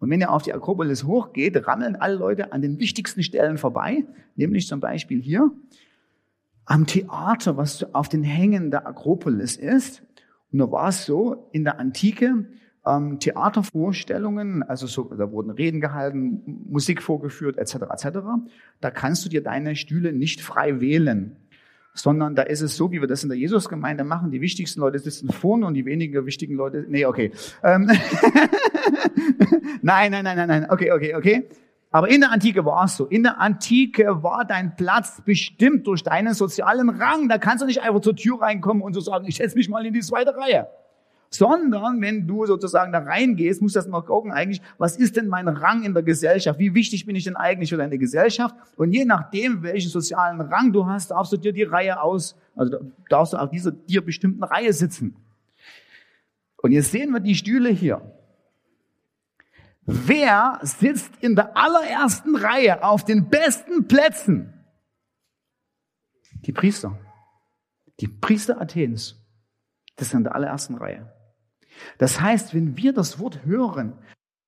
Und 0.00 0.10
wenn 0.10 0.20
er 0.20 0.32
auf 0.32 0.42
die 0.42 0.52
Akropolis 0.52 1.04
hochgeht, 1.04 1.66
rammeln 1.66 1.96
alle 1.96 2.16
Leute 2.16 2.52
an 2.52 2.60
den 2.60 2.78
wichtigsten 2.78 3.22
Stellen 3.22 3.58
vorbei, 3.58 4.04
nämlich 4.36 4.66
zum 4.66 4.80
Beispiel 4.80 5.22
hier 5.22 5.50
am 6.66 6.86
Theater, 6.86 7.56
was 7.56 7.94
auf 7.94 8.08
den 8.08 8.22
Hängen 8.22 8.70
der 8.70 8.86
Akropolis 8.86 9.56
ist. 9.56 10.02
Und 10.52 10.58
da 10.58 10.70
war 10.70 10.88
es 10.88 11.06
so, 11.06 11.48
in 11.52 11.64
der 11.64 11.78
Antike, 11.78 12.46
ähm, 12.86 13.18
Theatervorstellungen, 13.18 14.62
also 14.62 14.86
so, 14.86 15.04
da 15.04 15.30
wurden 15.30 15.50
Reden 15.50 15.80
gehalten, 15.80 16.42
Musik 16.68 17.02
vorgeführt, 17.02 17.56
etc., 17.56 17.76
etc. 17.90 18.18
Da 18.80 18.90
kannst 18.90 19.24
du 19.24 19.28
dir 19.28 19.42
deine 19.42 19.76
Stühle 19.76 20.12
nicht 20.12 20.40
frei 20.40 20.80
wählen, 20.80 21.36
sondern 21.94 22.34
da 22.34 22.42
ist 22.42 22.60
es 22.60 22.76
so, 22.76 22.90
wie 22.90 23.00
wir 23.00 23.08
das 23.08 23.22
in 23.22 23.28
der 23.28 23.38
Jesusgemeinde 23.38 24.04
machen. 24.04 24.30
Die 24.30 24.40
wichtigsten 24.40 24.80
Leute 24.80 24.98
sitzen 24.98 25.30
vorne 25.30 25.66
und 25.66 25.74
die 25.74 25.86
weniger 25.86 26.26
wichtigen 26.26 26.56
Leute, 26.56 26.84
nee, 26.88 27.06
okay. 27.06 27.30
Ähm 27.62 27.86
nein, 29.82 30.10
nein, 30.10 30.24
nein, 30.24 30.36
nein, 30.36 30.48
nein, 30.48 30.66
okay, 30.70 30.90
okay, 30.90 31.14
okay. 31.14 31.48
Aber 31.92 32.08
in 32.10 32.20
der 32.20 32.32
Antike 32.32 32.64
war 32.64 32.86
es 32.86 32.96
so. 32.96 33.06
In 33.06 33.22
der 33.22 33.40
Antike 33.40 34.24
war 34.24 34.44
dein 34.44 34.74
Platz 34.74 35.22
bestimmt 35.24 35.86
durch 35.86 36.02
deinen 36.02 36.34
sozialen 36.34 36.88
Rang. 36.90 37.28
Da 37.28 37.38
kannst 37.38 37.62
du 37.62 37.66
nicht 37.66 37.82
einfach 37.82 38.00
zur 38.00 38.16
Tür 38.16 38.40
reinkommen 38.40 38.82
und 38.82 38.94
so 38.94 39.00
sagen, 39.00 39.26
ich 39.28 39.36
setze 39.36 39.56
mich 39.56 39.68
mal 39.68 39.86
in 39.86 39.94
die 39.94 40.00
zweite 40.00 40.36
Reihe 40.36 40.66
sondern 41.34 42.00
wenn 42.00 42.28
du 42.28 42.46
sozusagen 42.46 42.92
da 42.92 43.00
reingehst, 43.00 43.60
musst 43.60 43.74
du 43.74 43.80
das 43.80 43.88
mal 43.88 44.02
gucken, 44.02 44.30
eigentlich, 44.30 44.62
was 44.78 44.96
ist 44.96 45.16
denn 45.16 45.26
mein 45.26 45.48
Rang 45.48 45.82
in 45.82 45.92
der 45.92 46.04
Gesellschaft? 46.04 46.60
Wie 46.60 46.74
wichtig 46.74 47.06
bin 47.06 47.16
ich 47.16 47.24
denn 47.24 47.34
eigentlich 47.34 47.70
für 47.70 47.76
deine 47.76 47.98
Gesellschaft? 47.98 48.54
Und 48.76 48.92
je 48.92 49.04
nachdem, 49.04 49.62
welchen 49.64 49.90
sozialen 49.90 50.40
Rang 50.40 50.72
du 50.72 50.86
hast, 50.86 51.10
darfst 51.10 51.32
du 51.32 51.36
dir 51.36 51.52
die 51.52 51.64
Reihe 51.64 52.00
aus, 52.00 52.36
also 52.54 52.78
darfst 53.08 53.32
du 53.32 53.38
auf 53.38 53.50
dieser 53.50 53.72
dir 53.72 54.04
bestimmten 54.04 54.44
Reihe 54.44 54.72
sitzen. 54.72 55.16
Und 56.58 56.70
jetzt 56.70 56.92
sehen 56.92 57.10
wir 57.10 57.20
die 57.20 57.34
Stühle 57.34 57.70
hier. 57.70 58.00
Wer 59.86 60.60
sitzt 60.62 61.12
in 61.20 61.34
der 61.34 61.56
allerersten 61.56 62.36
Reihe 62.36 62.82
auf 62.84 63.04
den 63.04 63.28
besten 63.28 63.88
Plätzen? 63.88 64.54
Die 66.46 66.52
Priester. 66.52 66.96
Die 68.00 68.08
Priester 68.08 68.60
Athens. 68.60 69.16
Das 69.96 70.10
sind 70.10 70.18
in 70.18 70.24
der 70.24 70.34
allerersten 70.34 70.76
Reihe. 70.76 71.12
Das 71.98 72.20
heißt, 72.20 72.54
wenn 72.54 72.76
wir 72.76 72.92
das 72.92 73.18
Wort 73.18 73.44
hören, 73.44 73.94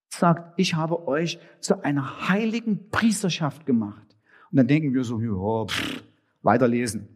sagt, 0.09 0.59
ich 0.59 0.75
habe 0.75 1.07
euch 1.07 1.39
zu 1.61 1.83
einer 1.85 2.29
heiligen 2.29 2.91
Priesterschaft 2.91 3.67
gemacht. 3.67 4.17
Und 4.51 4.57
dann 4.57 4.67
denken 4.67 4.95
wir 4.95 5.05
so, 5.05 5.21
ja, 5.21 5.67
pff, 5.67 6.03
weiterlesen. 6.43 7.09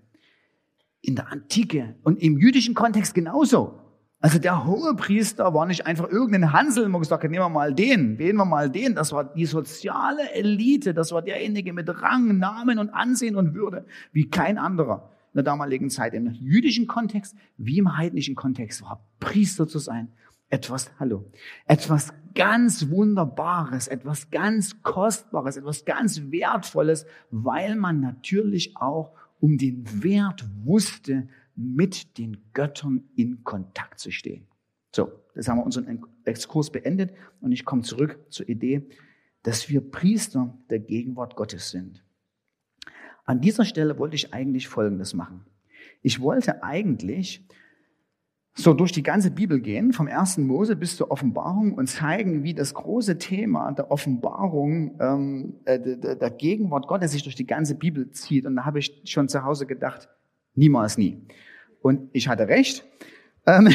In 1.00 1.16
der 1.16 1.32
Antike 1.32 1.96
und 2.02 2.20
im 2.20 2.38
jüdischen 2.38 2.74
Kontext 2.74 3.14
genauso. 3.14 3.80
Also 4.22 4.38
der 4.38 4.66
hohe 4.66 4.94
Priester 4.96 5.54
war 5.54 5.64
nicht 5.64 5.86
einfach 5.86 6.10
irgendein 6.10 6.52
Hansel, 6.52 6.92
wo 6.92 6.98
gesagt 6.98 7.22
nehmen 7.22 7.36
wir 7.36 7.48
mal 7.48 7.74
den, 7.74 8.18
wählen 8.18 8.36
wir 8.36 8.44
mal 8.44 8.68
den. 8.68 8.94
Das 8.94 9.12
war 9.12 9.24
die 9.24 9.46
soziale 9.46 10.30
Elite, 10.34 10.92
das 10.92 11.10
war 11.12 11.22
derjenige 11.22 11.72
mit 11.72 11.88
Rang, 12.02 12.36
Namen 12.36 12.78
und 12.78 12.90
Ansehen 12.90 13.34
und 13.34 13.54
Würde, 13.54 13.86
wie 14.12 14.28
kein 14.28 14.58
anderer 14.58 15.10
in 15.32 15.38
der 15.38 15.44
damaligen 15.44 15.90
Zeit, 15.90 16.14
im 16.14 16.30
jüdischen 16.30 16.86
Kontext 16.86 17.36
wie 17.56 17.78
im 17.78 17.96
heidnischen 17.96 18.34
Kontext, 18.34 18.82
war 18.82 19.04
Priester 19.20 19.68
zu 19.68 19.78
sein. 19.78 20.08
Etwas, 20.48 20.90
hallo, 20.98 21.30
etwas 21.66 22.12
ganz 22.34 22.90
Wunderbares, 22.90 23.86
etwas 23.86 24.30
ganz 24.30 24.82
Kostbares, 24.82 25.56
etwas 25.56 25.84
ganz 25.84 26.20
Wertvolles, 26.32 27.06
weil 27.30 27.76
man 27.76 28.00
natürlich 28.00 28.76
auch 28.76 29.12
um 29.38 29.58
den 29.58 30.02
Wert 30.02 30.44
wusste, 30.64 31.28
mit 31.54 32.18
den 32.18 32.38
Göttern 32.52 33.04
in 33.16 33.44
Kontakt 33.44 34.00
zu 34.00 34.10
stehen. 34.10 34.46
So, 34.94 35.12
jetzt 35.36 35.48
haben 35.48 35.58
wir 35.58 35.64
unseren 35.64 36.04
Exkurs 36.24 36.70
beendet 36.70 37.12
und 37.40 37.52
ich 37.52 37.64
komme 37.64 37.82
zurück 37.82 38.18
zur 38.30 38.48
Idee, 38.48 38.88
dass 39.42 39.68
wir 39.68 39.80
Priester 39.80 40.58
der 40.68 40.80
Gegenwart 40.80 41.36
Gottes 41.36 41.70
sind. 41.70 42.02
An 43.30 43.40
dieser 43.40 43.64
Stelle 43.64 43.96
wollte 43.96 44.16
ich 44.16 44.34
eigentlich 44.34 44.66
Folgendes 44.66 45.14
machen. 45.14 45.44
Ich 46.02 46.20
wollte 46.20 46.64
eigentlich 46.64 47.46
so 48.54 48.74
durch 48.74 48.90
die 48.90 49.04
ganze 49.04 49.30
Bibel 49.30 49.60
gehen, 49.60 49.92
vom 49.92 50.08
ersten 50.08 50.48
Mose 50.48 50.74
bis 50.74 50.96
zur 50.96 51.12
Offenbarung 51.12 51.74
und 51.74 51.86
zeigen, 51.86 52.42
wie 52.42 52.54
das 52.54 52.74
große 52.74 53.18
Thema 53.18 53.70
der 53.70 53.92
Offenbarung, 53.92 54.98
ähm, 55.00 55.60
äh, 55.64 55.78
der, 55.78 56.16
der 56.16 56.30
Gegenwart 56.30 56.88
Gottes 56.88 57.12
sich 57.12 57.22
durch 57.22 57.36
die 57.36 57.46
ganze 57.46 57.76
Bibel 57.76 58.10
zieht. 58.10 58.46
Und 58.46 58.56
da 58.56 58.64
habe 58.64 58.80
ich 58.80 59.00
schon 59.04 59.28
zu 59.28 59.44
Hause 59.44 59.64
gedacht, 59.64 60.08
niemals 60.56 60.98
nie. 60.98 61.24
Und 61.82 62.10
ich 62.12 62.26
hatte 62.26 62.48
recht. 62.48 62.84
Ähm, 63.50 63.68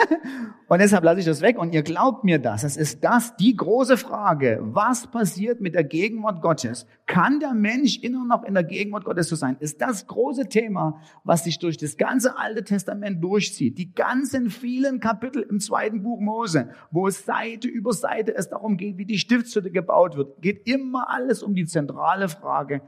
und 0.68 0.80
deshalb 0.80 1.04
lasse 1.04 1.20
ich 1.20 1.26
das 1.26 1.40
weg 1.40 1.58
und 1.58 1.72
ihr 1.72 1.82
glaubt 1.82 2.24
mir 2.24 2.38
das. 2.38 2.64
Es 2.64 2.76
ist 2.76 3.04
das 3.04 3.36
die 3.36 3.54
große 3.54 3.96
Frage. 3.96 4.58
Was 4.62 5.06
passiert 5.06 5.60
mit 5.60 5.74
der 5.74 5.84
Gegenwart 5.84 6.42
Gottes? 6.42 6.86
Kann 7.06 7.38
der 7.38 7.54
Mensch 7.54 7.98
immer 8.02 8.24
noch 8.24 8.42
in 8.44 8.54
der 8.54 8.64
Gegenwart 8.64 9.04
Gottes 9.04 9.28
zu 9.28 9.36
sein? 9.36 9.56
Ist 9.60 9.80
das 9.80 10.06
große 10.06 10.48
Thema, 10.48 11.00
was 11.22 11.44
sich 11.44 11.58
durch 11.58 11.76
das 11.76 11.96
ganze 11.96 12.36
Alte 12.38 12.64
Testament 12.64 13.22
durchzieht. 13.22 13.78
Die 13.78 13.94
ganzen 13.94 14.50
vielen 14.50 14.98
Kapitel 15.00 15.42
im 15.42 15.60
zweiten 15.60 16.02
Buch 16.02 16.20
Mose, 16.20 16.70
wo 16.90 17.06
es 17.06 17.24
Seite 17.24 17.68
über 17.68 17.92
Seite 17.92 18.34
es 18.34 18.48
darum 18.48 18.76
geht, 18.76 18.98
wie 18.98 19.06
die 19.06 19.18
Stiftshütte 19.18 19.70
gebaut 19.70 20.16
wird, 20.16 20.42
geht 20.42 20.66
immer 20.66 21.10
alles 21.10 21.42
um 21.42 21.54
die 21.54 21.66
zentrale 21.66 22.28
Frage 22.28 22.82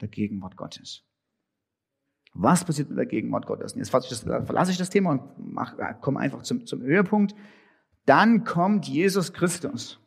der 0.00 0.08
Gegenwart 0.08 0.56
Gottes. 0.56 1.04
Was 2.34 2.64
passiert 2.64 2.88
mit 2.88 2.98
der 2.98 3.06
Gegenwart 3.06 3.46
Gottes? 3.46 3.74
Und 3.74 3.80
jetzt 3.80 3.90
verlasse 3.90 4.70
ich 4.70 4.78
das 4.78 4.90
Thema 4.90 5.10
und 5.10 6.00
komme 6.00 6.20
einfach 6.20 6.42
zum, 6.42 6.64
zum 6.66 6.80
Höhepunkt. 6.80 7.34
Dann 8.06 8.44
kommt 8.44 8.88
Jesus 8.88 9.32
Christus, 9.32 10.00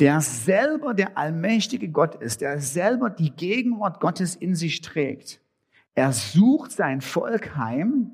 der 0.00 0.20
selber 0.20 0.94
der 0.94 1.16
allmächtige 1.16 1.88
Gott 1.88 2.16
ist, 2.16 2.40
der 2.40 2.60
selber 2.60 3.08
die 3.08 3.30
Gegenwart 3.30 4.00
Gottes 4.00 4.34
in 4.34 4.54
sich 4.56 4.80
trägt. 4.80 5.40
Er 5.94 6.12
sucht 6.12 6.72
sein 6.72 7.00
Volk 7.00 7.56
heim 7.56 8.10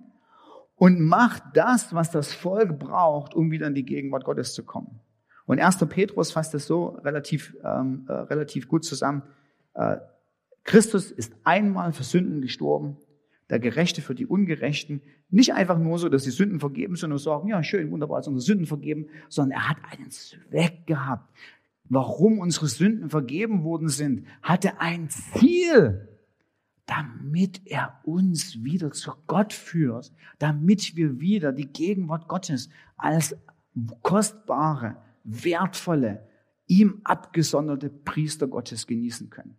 und 0.77 1.01
macht 1.01 1.43
das, 1.55 1.95
was 1.95 2.11
das 2.11 2.35
Volk 2.35 2.79
braucht, 2.79 3.35
um 3.35 3.51
wieder 3.51 3.67
in 3.67 3.75
die 3.75 3.87
Gegenwart 3.87 4.25
Gottes 4.25 4.53
zu 4.53 4.65
kommen. 4.65 5.01
Und 5.47 5.59
1. 5.59 5.79
Petrus 5.89 6.31
fasst 6.31 6.53
das 6.53 6.67
so 6.67 6.89
relativ, 6.89 7.57
ähm, 7.65 8.05
äh, 8.07 8.13
relativ 8.13 8.69
gut 8.69 8.85
zusammen. 8.85 9.23
Äh, 9.75 9.97
Christus 10.63 11.11
ist 11.11 11.33
einmal 11.43 11.93
für 11.93 12.05
Sünden 12.05 12.43
gestorben 12.43 12.99
der 13.51 13.59
Gerechte 13.59 14.01
für 14.01 14.15
die 14.15 14.27
Ungerechten. 14.27 15.03
Nicht 15.29 15.55
einfach 15.55 15.79
nur 15.79 15.99
so, 15.99 16.09
dass 16.09 16.25
die 16.25 16.31
Sünden 16.31 16.61
vergeben, 16.61 16.97
sondern 16.97 17.19
sagen, 17.19 17.49
ja, 17.49 17.63
schön, 17.63 17.91
wunderbar, 17.91 18.19
unsere 18.19 18.41
Sünden 18.41 18.67
vergeben, 18.67 19.07
sondern 19.29 19.59
er 19.59 19.69
hat 19.69 19.79
einen 19.91 20.11
Zweck 20.11 20.87
gehabt. 20.87 21.29
Warum 21.85 22.39
unsere 22.39 22.69
Sünden 22.69 23.11
vergeben 23.11 23.65
worden 23.65 23.89
sind, 23.89 24.27
hatte 24.43 24.81
ein 24.81 25.09
Ziel, 25.11 26.09
damit 26.87 27.63
er 27.65 28.01
uns 28.05 28.63
wieder 28.63 28.93
zu 28.93 29.13
Gott 29.27 29.53
führt, 29.53 30.13
damit 30.39 30.97
wir 30.97 31.21
wieder 31.21 31.53
die 31.53 31.67
Gegenwart 31.67 32.29
Gottes 32.29 32.69
als 32.97 33.37
kostbare, 34.03 34.97
wertvolle, 35.25 36.27
ihm 36.67 37.01
abgesonderte 37.03 37.91
Priester 37.91 38.47
Gottes 38.47 38.87
genießen 38.87 39.31
können. 39.31 39.57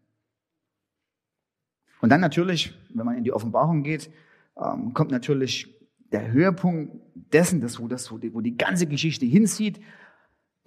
Und 2.02 2.10
dann 2.10 2.22
natürlich, 2.22 2.74
wenn 2.94 3.06
man 3.06 3.18
in 3.18 3.24
die 3.24 3.32
Offenbarung 3.32 3.84
geht, 3.84 4.10
ähm, 4.58 4.94
kommt 4.94 5.12
natürlich 5.12 5.74
der 6.12 6.32
Höhepunkt 6.32 6.94
dessen, 7.14 7.62
das, 7.62 7.80
wo, 7.80 7.88
das, 7.88 8.12
wo, 8.12 8.18
die, 8.18 8.34
wo 8.34 8.42
die 8.42 8.58
ganze 8.58 8.88
Geschichte 8.88 9.26
hinzieht. 9.26 9.80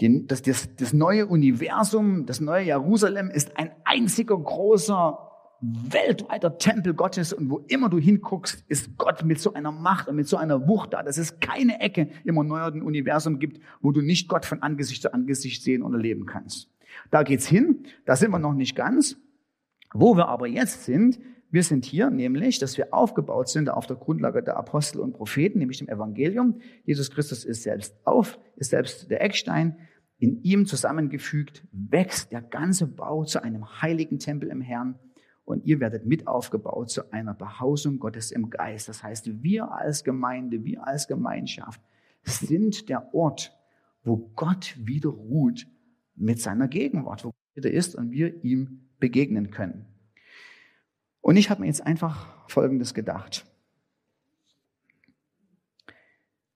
Die, 0.00 0.26
das, 0.26 0.42
das, 0.42 0.74
das 0.76 0.92
neue 0.92 1.26
Universum, 1.26 2.26
das 2.26 2.40
neue 2.40 2.64
Jerusalem 2.64 3.30
ist 3.30 3.56
ein 3.58 3.70
einziger 3.84 4.38
großer 4.38 5.18
weltweiter 5.60 6.58
Tempel 6.58 6.94
Gottes 6.94 7.32
und 7.32 7.48
wo 7.48 7.58
immer 7.68 7.88
du 7.88 7.98
hinguckst, 7.98 8.64
ist 8.68 8.98
Gott 8.98 9.24
mit 9.24 9.40
so 9.40 9.54
einer 9.54 9.72
Macht 9.72 10.08
und 10.08 10.16
mit 10.16 10.28
so 10.28 10.36
einer 10.36 10.66
Wucht 10.68 10.92
da, 10.92 11.02
dass 11.02 11.16
es 11.16 11.40
keine 11.40 11.80
Ecke 11.80 12.08
im 12.24 12.36
erneuerten 12.36 12.82
Universum 12.82 13.38
gibt, 13.38 13.60
wo 13.80 13.90
du 13.92 14.02
nicht 14.02 14.28
Gott 14.28 14.44
von 14.44 14.62
Angesicht 14.62 15.02
zu 15.02 15.14
Angesicht 15.14 15.62
sehen 15.62 15.82
und 15.82 15.94
erleben 15.94 16.26
kannst. 16.26 16.68
Da 17.10 17.22
geht's 17.22 17.46
hin, 17.46 17.84
da 18.04 18.16
sind 18.16 18.30
wir 18.30 18.38
noch 18.38 18.52
nicht 18.52 18.76
ganz, 18.76 19.16
wo 19.94 20.16
wir 20.16 20.28
aber 20.28 20.46
jetzt 20.46 20.84
sind, 20.84 21.18
wir 21.50 21.62
sind 21.62 21.84
hier 21.84 22.10
nämlich, 22.10 22.58
dass 22.58 22.76
wir 22.76 22.92
aufgebaut 22.92 23.48
sind 23.48 23.70
auf 23.70 23.86
der 23.86 23.94
Grundlage 23.94 24.42
der 24.42 24.56
Apostel 24.56 24.98
und 24.98 25.12
Propheten, 25.12 25.60
nämlich 25.60 25.78
dem 25.78 25.88
Evangelium. 25.88 26.60
Jesus 26.84 27.12
Christus 27.12 27.44
ist 27.44 27.62
selbst 27.62 27.96
auf, 28.04 28.40
ist 28.56 28.70
selbst 28.70 29.08
der 29.08 29.22
Eckstein. 29.22 29.78
in 30.18 30.42
ihm 30.42 30.64
zusammengefügt, 30.64 31.66
wächst 31.72 32.32
der 32.32 32.40
ganze 32.40 32.86
Bau 32.86 33.24
zu 33.24 33.42
einem 33.42 33.82
heiligen 33.82 34.18
Tempel 34.18 34.48
im 34.48 34.60
Herrn 34.60 34.98
und 35.44 35.64
ihr 35.66 35.80
werdet 35.80 36.06
mit 36.06 36.26
aufgebaut 36.26 36.90
zu 36.90 37.12
einer 37.12 37.34
Behausung 37.34 37.98
Gottes 37.98 38.30
im 38.30 38.50
Geist. 38.50 38.88
Das 38.88 39.02
heißt, 39.02 39.42
wir 39.42 39.70
als 39.70 40.02
Gemeinde, 40.02 40.64
wir 40.64 40.86
als 40.86 41.06
Gemeinschaft 41.06 41.80
sind 42.22 42.88
der 42.88 43.14
Ort, 43.14 43.56
wo 44.02 44.16
Gott 44.34 44.76
wieder 44.78 45.10
ruht 45.10 45.66
mit 46.16 46.40
seiner 46.40 46.68
Gegenwart, 46.68 47.24
wo 47.24 47.28
Gott 47.28 47.56
wieder 47.56 47.70
ist 47.70 47.94
und 47.94 48.10
wir 48.10 48.42
ihm 48.42 48.88
begegnen 48.98 49.50
können. 49.50 49.86
Und 51.20 51.36
ich 51.36 51.50
habe 51.50 51.62
mir 51.62 51.66
jetzt 51.66 51.86
einfach 51.86 52.48
Folgendes 52.48 52.94
gedacht. 52.94 53.46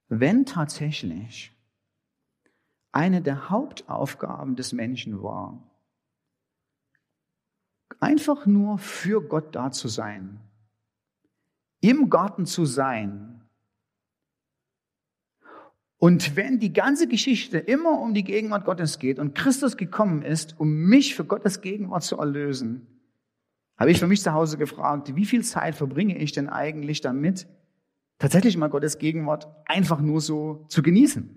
Wenn 0.08 0.46
tatsächlich 0.46 1.52
eine 2.92 3.22
der 3.22 3.50
Hauptaufgaben 3.50 4.56
des 4.56 4.72
Menschen 4.72 5.22
war, 5.22 5.62
einfach 8.00 8.46
nur 8.46 8.78
für 8.78 9.22
Gott 9.22 9.54
da 9.54 9.70
zu 9.70 9.88
sein, 9.88 10.40
im 11.80 12.10
Garten 12.10 12.46
zu 12.46 12.64
sein. 12.64 13.47
Und 15.98 16.36
wenn 16.36 16.60
die 16.60 16.72
ganze 16.72 17.08
Geschichte 17.08 17.58
immer 17.58 18.00
um 18.00 18.14
die 18.14 18.22
Gegenwart 18.22 18.64
Gottes 18.64 19.00
geht 19.00 19.18
und 19.18 19.34
Christus 19.34 19.76
gekommen 19.76 20.22
ist, 20.22 20.58
um 20.58 20.72
mich 20.84 21.16
für 21.16 21.24
Gottes 21.24 21.60
Gegenwart 21.60 22.04
zu 22.04 22.16
erlösen, 22.18 22.86
habe 23.76 23.90
ich 23.90 23.98
für 23.98 24.06
mich 24.06 24.22
zu 24.22 24.32
Hause 24.32 24.58
gefragt, 24.58 25.14
wie 25.16 25.24
viel 25.24 25.42
Zeit 25.42 25.74
verbringe 25.74 26.16
ich 26.16 26.32
denn 26.32 26.48
eigentlich 26.48 27.00
damit, 27.00 27.48
tatsächlich 28.18 28.56
mal 28.56 28.68
Gottes 28.68 28.98
Gegenwart 28.98 29.48
einfach 29.66 30.00
nur 30.00 30.20
so 30.20 30.64
zu 30.68 30.82
genießen? 30.82 31.36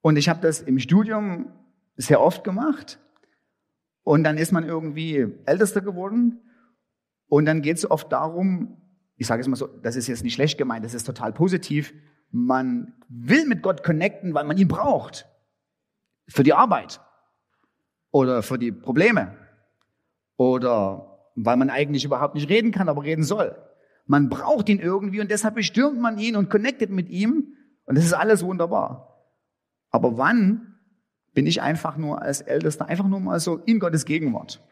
Und 0.00 0.16
ich 0.16 0.28
habe 0.28 0.40
das 0.40 0.62
im 0.62 0.78
Studium 0.78 1.52
sehr 1.96 2.20
oft 2.20 2.44
gemacht. 2.44 3.00
Und 4.04 4.22
dann 4.22 4.38
ist 4.38 4.52
man 4.52 4.62
irgendwie 4.62 5.26
Ältester 5.46 5.80
geworden. 5.80 6.40
Und 7.26 7.46
dann 7.46 7.62
geht 7.62 7.78
es 7.78 7.90
oft 7.90 8.12
darum, 8.12 8.76
ich 9.16 9.26
sage 9.26 9.40
es 9.40 9.48
mal 9.48 9.56
so, 9.56 9.66
das 9.66 9.96
ist 9.96 10.06
jetzt 10.06 10.22
nicht 10.22 10.34
schlecht 10.34 10.58
gemeint, 10.58 10.84
das 10.84 10.94
ist 10.94 11.04
total 11.04 11.32
positiv. 11.32 11.92
Man 12.30 12.94
will 13.08 13.46
mit 13.46 13.62
Gott 13.62 13.82
connecten, 13.82 14.34
weil 14.34 14.44
man 14.44 14.58
ihn 14.58 14.68
braucht. 14.68 15.26
Für 16.28 16.42
die 16.42 16.52
Arbeit. 16.52 17.00
Oder 18.10 18.42
für 18.42 18.58
die 18.58 18.72
Probleme. 18.72 19.36
Oder 20.36 21.30
weil 21.34 21.56
man 21.56 21.70
eigentlich 21.70 22.04
überhaupt 22.04 22.34
nicht 22.34 22.48
reden 22.48 22.72
kann, 22.72 22.88
aber 22.88 23.04
reden 23.04 23.24
soll. 23.24 23.56
Man 24.06 24.28
braucht 24.28 24.68
ihn 24.68 24.78
irgendwie 24.78 25.20
und 25.20 25.30
deshalb 25.30 25.54
bestürmt 25.54 26.00
man 26.00 26.18
ihn 26.18 26.36
und 26.36 26.48
connectet 26.48 26.90
mit 26.90 27.08
ihm. 27.08 27.54
Und 27.84 27.96
das 27.96 28.04
ist 28.04 28.12
alles 28.12 28.44
wunderbar. 28.44 29.24
Aber 29.90 30.16
wann 30.16 30.78
bin 31.34 31.46
ich 31.46 31.60
einfach 31.60 31.96
nur 31.96 32.22
als 32.22 32.40
Ältester, 32.40 32.86
einfach 32.86 33.06
nur 33.06 33.20
mal 33.20 33.40
so 33.40 33.58
in 33.58 33.78
Gottes 33.78 34.04
Gegenwart? 34.04 34.62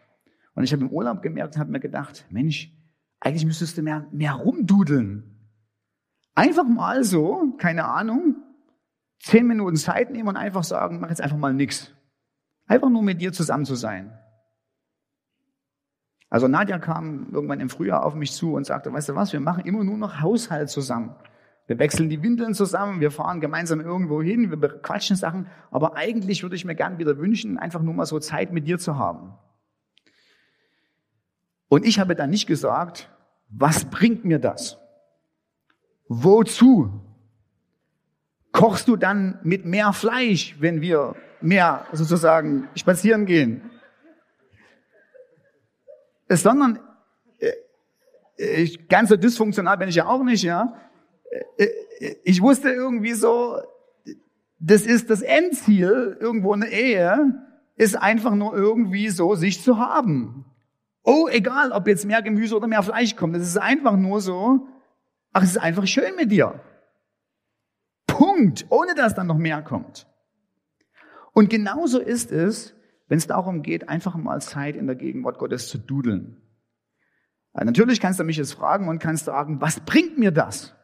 Und 0.55 0.65
ich 0.65 0.73
habe 0.73 0.83
im 0.83 0.91
Urlaub 0.91 1.23
gemerkt 1.23 1.57
und 1.57 1.61
habe 1.61 1.73
mir 1.73 1.81
gedacht, 1.81 2.27
Mensch, 2.31 2.73
eigentlich 3.21 3.45
müsstest 3.45 3.77
du 3.77 3.83
mehr, 3.83 4.07
mehr 4.13 4.35
rumdudeln. 4.35 5.34
Einfach 6.35 6.67
mal 6.67 7.05
so, 7.05 7.55
keine 7.59 7.85
Ahnung, 7.85 8.37
zehn 9.21 9.47
Minuten 9.47 9.77
Zeit 9.77 10.11
nehmen 10.11 10.29
und 10.29 10.37
einfach 10.37 10.65
sagen, 10.65 11.01
mach 11.01 11.09
jetzt 11.09 11.21
einfach 11.21 11.37
mal 11.37 11.55
nichts. 11.55 11.93
Einfach 12.67 12.91
nur 12.91 13.03
mit 13.03 13.21
dir 13.21 13.33
zusammen 13.33 13.65
zu 13.65 13.75
sein. 13.75 14.19
Also 16.31 16.49
Nadja 16.49 16.79
kam 16.79 17.29
irgendwann 17.33 17.61
im 17.61 17.69
Frühjahr 17.69 18.05
auf 18.05 18.15
mich 18.15 18.33
zu 18.33 18.55
und 18.55 18.67
sagte, 18.67 18.93
weißt 18.93 19.11
du 19.11 19.15
was, 19.15 19.33
wir 19.33 19.41
machen 19.41 19.65
immer 19.67 19.85
nur 19.85 19.97
noch 19.97 20.21
Haushalt 20.21 20.69
zusammen. 20.69 21.15
Wir 21.67 21.79
wechseln 21.79 22.11
die 22.11 22.23
Windeln 22.23 22.55
zusammen, 22.55 23.01
wir 23.01 23.11
fahren 23.11 23.41
gemeinsam 23.41 23.81
irgendwo 23.81 24.21
hin, 24.21 24.51
wir 24.51 24.69
quatschen 24.81 25.17
Sachen, 25.17 25.47
aber 25.71 25.97
eigentlich 25.97 26.43
würde 26.43 26.57
ich 26.57 26.65
mir 26.65 26.75
gern 26.75 26.99
wieder 26.99 27.17
wünschen, 27.19 27.57
einfach 27.57 27.81
nur 27.81 27.95
mal 27.95 28.05
so 28.05 28.19
Zeit 28.19 28.53
mit 28.53 28.67
dir 28.67 28.79
zu 28.79 28.99
haben. 28.99 29.35
Und 31.69 31.87
ich 31.87 31.99
habe 31.99 32.15
dann 32.15 32.31
nicht 32.31 32.47
gesagt, 32.47 33.11
was 33.49 33.87
bringt 33.87 34.25
mir 34.25 34.39
das? 34.39 34.79
Wozu? 36.09 37.01
Kochst 38.53 38.89
du 38.89 38.97
dann 38.97 39.41
mit 39.43 39.65
mehr 39.65 39.93
Fleisch, 39.93 40.57
wenn 40.61 40.81
wir 40.81 41.17
mehr 41.41 41.87
sozusagen 41.93 42.69
spazieren 42.77 43.27
gehen? 43.27 43.71
Sondern 46.29 46.79
äh, 47.39 48.63
ich, 48.63 48.89
ganz 48.89 49.09
so 49.09 49.17
dysfunktional 49.17 49.77
bin 49.79 49.89
ich 49.89 49.97
ja 49.97 50.07
auch 50.07 50.23
nicht, 50.23 50.43
ja. 50.43 50.75
Äh, 51.59 51.69
ich 52.25 52.41
wusste 52.41 52.71
irgendwie 52.71 53.13
so, 53.13 53.59
das 54.59 54.83
ist 54.83 55.11
das 55.11 55.23
Endziel 55.23 56.17
irgendwo 56.21 56.55
in 56.55 56.61
der 56.61 56.73
Ehe, 56.73 57.45
ist 57.77 57.97
einfach 57.97 58.35
nur 58.35 58.55
irgendwie 58.55 59.09
so, 59.09 59.35
sich 59.35 59.63
zu 59.63 59.79
haben. 59.79 60.45
Oh, 61.03 61.29
egal, 61.31 61.73
ob 61.73 61.87
jetzt 61.87 62.07
mehr 62.07 62.23
Gemüse 62.23 62.57
oder 62.57 62.67
mehr 62.67 62.83
Fleisch 62.83 63.15
kommt, 63.17 63.35
das 63.35 63.43
ist 63.43 63.59
einfach 63.59 63.97
nur 63.97 64.21
so, 64.21 64.67
ach, 65.35 65.43
es 65.43 65.51
ist 65.51 65.59
einfach 65.59 65.87
schön 65.87 66.17
mit 66.17 66.33
dir. 66.33 66.61
Punkt, 68.07 68.65
ohne 68.71 68.95
dass 68.95 69.15
dann 69.15 69.27
noch 69.27 69.37
mehr 69.37 69.61
kommt. 69.61 70.07
Und 71.33 71.51
genauso 71.51 71.99
ist 71.99 72.33
es, 72.33 72.75
wenn 73.09 73.19
es 73.19 73.27
darum 73.27 73.63
geht, 73.63 73.89
einfach 73.89 74.15
mal 74.15 74.41
Zeit 74.41 74.77
in 74.77 74.87
der 74.87 74.97
Gegenwart 74.97 75.39
Gottes 75.39 75.69
zu 75.69 75.77
dudeln. 75.77 76.41
Natürlich 77.53 78.01
kannst 78.01 78.19
du 78.19 78.25
mich 78.25 78.37
jetzt 78.37 78.55
fragen 78.55 78.89
und 78.89 78.99
kannst 78.99 79.27
sagen, 79.27 79.61
was 79.61 79.81
bringt 79.81 80.19
mir 80.19 80.31
das? 80.31 80.75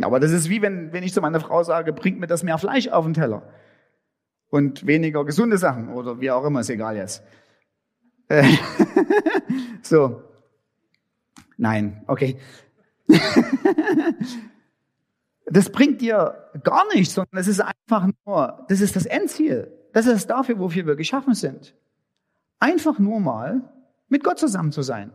Aber 0.00 0.18
das 0.18 0.32
ist 0.32 0.48
wie 0.48 0.62
wenn, 0.62 0.92
wenn 0.92 1.02
ich 1.02 1.12
zu 1.12 1.20
meiner 1.20 1.40
Frau 1.40 1.62
sage, 1.62 1.92
bringt 1.92 2.18
mir 2.18 2.26
das 2.26 2.42
mehr 2.42 2.58
Fleisch 2.58 2.88
auf 2.88 3.04
den 3.04 3.14
Teller. 3.14 3.42
Und 4.48 4.86
weniger 4.86 5.24
gesunde 5.24 5.58
Sachen 5.58 5.90
oder 5.90 6.20
wie 6.20 6.30
auch 6.30 6.44
immer, 6.44 6.60
ist 6.60 6.70
egal 6.70 6.96
jetzt. 6.96 7.22
Äh, 8.28 8.44
so. 9.82 10.29
Nein, 11.60 12.02
okay. 12.06 12.38
das 15.44 15.70
bringt 15.70 16.00
dir 16.00 16.48
gar 16.64 16.88
nichts, 16.94 17.12
sondern 17.12 17.36
es 17.36 17.48
ist 17.48 17.60
einfach 17.60 18.08
nur, 18.24 18.64
das 18.68 18.80
ist 18.80 18.96
das 18.96 19.04
Endziel. 19.04 19.70
Das 19.92 20.06
ist 20.06 20.30
dafür, 20.30 20.58
wofür 20.58 20.86
wir 20.86 20.96
geschaffen 20.96 21.34
sind. 21.34 21.76
Einfach 22.60 22.98
nur 22.98 23.20
mal 23.20 23.70
mit 24.08 24.24
Gott 24.24 24.38
zusammen 24.38 24.72
zu 24.72 24.80
sein. 24.80 25.12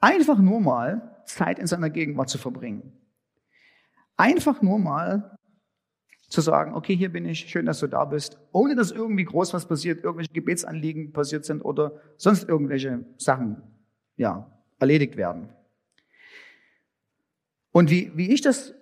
Einfach 0.00 0.38
nur 0.38 0.60
mal 0.60 1.22
Zeit 1.26 1.60
in 1.60 1.68
seiner 1.68 1.90
Gegenwart 1.90 2.28
zu 2.28 2.38
verbringen. 2.38 2.92
Einfach 4.16 4.62
nur 4.62 4.80
mal 4.80 5.38
zu 6.28 6.40
sagen, 6.40 6.74
okay, 6.74 6.96
hier 6.96 7.12
bin 7.12 7.24
ich, 7.24 7.48
schön, 7.48 7.66
dass 7.66 7.78
du 7.78 7.86
da 7.86 8.04
bist, 8.04 8.40
ohne 8.50 8.74
dass 8.74 8.90
irgendwie 8.90 9.24
groß 9.24 9.54
was 9.54 9.68
passiert, 9.68 10.02
irgendwelche 10.02 10.32
Gebetsanliegen 10.32 11.12
passiert 11.12 11.44
sind 11.44 11.62
oder 11.64 12.00
sonst 12.16 12.48
irgendwelche 12.48 13.04
Sachen, 13.16 13.62
ja, 14.16 14.50
erledigt 14.84 15.16
werden. 15.16 15.48
Und 17.72 17.90
wie, 17.90 18.12
wie 18.14 18.32
ich 18.32 18.42
das 18.42 18.74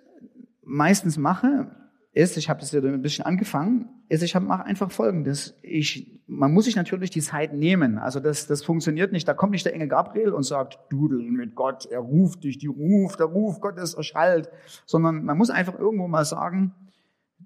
meistens 0.61 1.17
mache, 1.17 1.71
ist, 2.11 2.37
ich 2.37 2.47
habe 2.47 2.59
das 2.59 2.71
ja 2.71 2.81
ein 2.81 3.01
bisschen 3.01 3.25
angefangen, 3.25 3.89
ist, 4.07 4.21
ich 4.21 4.35
mache 4.35 4.65
einfach 4.65 4.91
Folgendes. 4.91 5.57
Ich, 5.63 6.21
man 6.27 6.53
muss 6.53 6.65
sich 6.65 6.75
natürlich 6.75 7.09
die 7.09 7.21
Zeit 7.21 7.53
nehmen. 7.53 7.97
Also 7.97 8.19
das, 8.19 8.45
das 8.45 8.63
funktioniert 8.63 9.11
nicht. 9.11 9.27
Da 9.27 9.33
kommt 9.33 9.53
nicht 9.53 9.65
der 9.65 9.73
Engel 9.73 9.87
Gabriel 9.87 10.29
und 10.29 10.43
sagt, 10.43 10.77
dudel 10.89 11.19
mit 11.31 11.55
Gott, 11.55 11.87
er 11.87 11.99
ruft 11.99 12.43
dich, 12.43 12.59
die 12.59 12.67
ruft, 12.67 13.19
der 13.19 13.25
Ruf 13.25 13.59
Gottes 13.61 13.95
erschallt. 13.95 14.49
Sondern 14.85 15.25
man 15.25 15.37
muss 15.37 15.49
einfach 15.49 15.79
irgendwo 15.79 16.07
mal 16.07 16.25
sagen, 16.25 16.75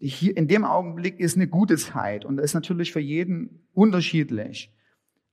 hier, 0.02 0.36
in 0.36 0.50
dem 0.50 0.66
Augenblick 0.66 1.20
ist 1.20 1.38
eine 1.38 1.48
gute 1.48 1.78
Zeit. 1.78 2.26
Und 2.26 2.36
das 2.36 2.48
ist 2.48 2.54
natürlich 2.54 2.92
für 2.92 3.00
jeden 3.00 3.68
unterschiedlich. 3.74 4.74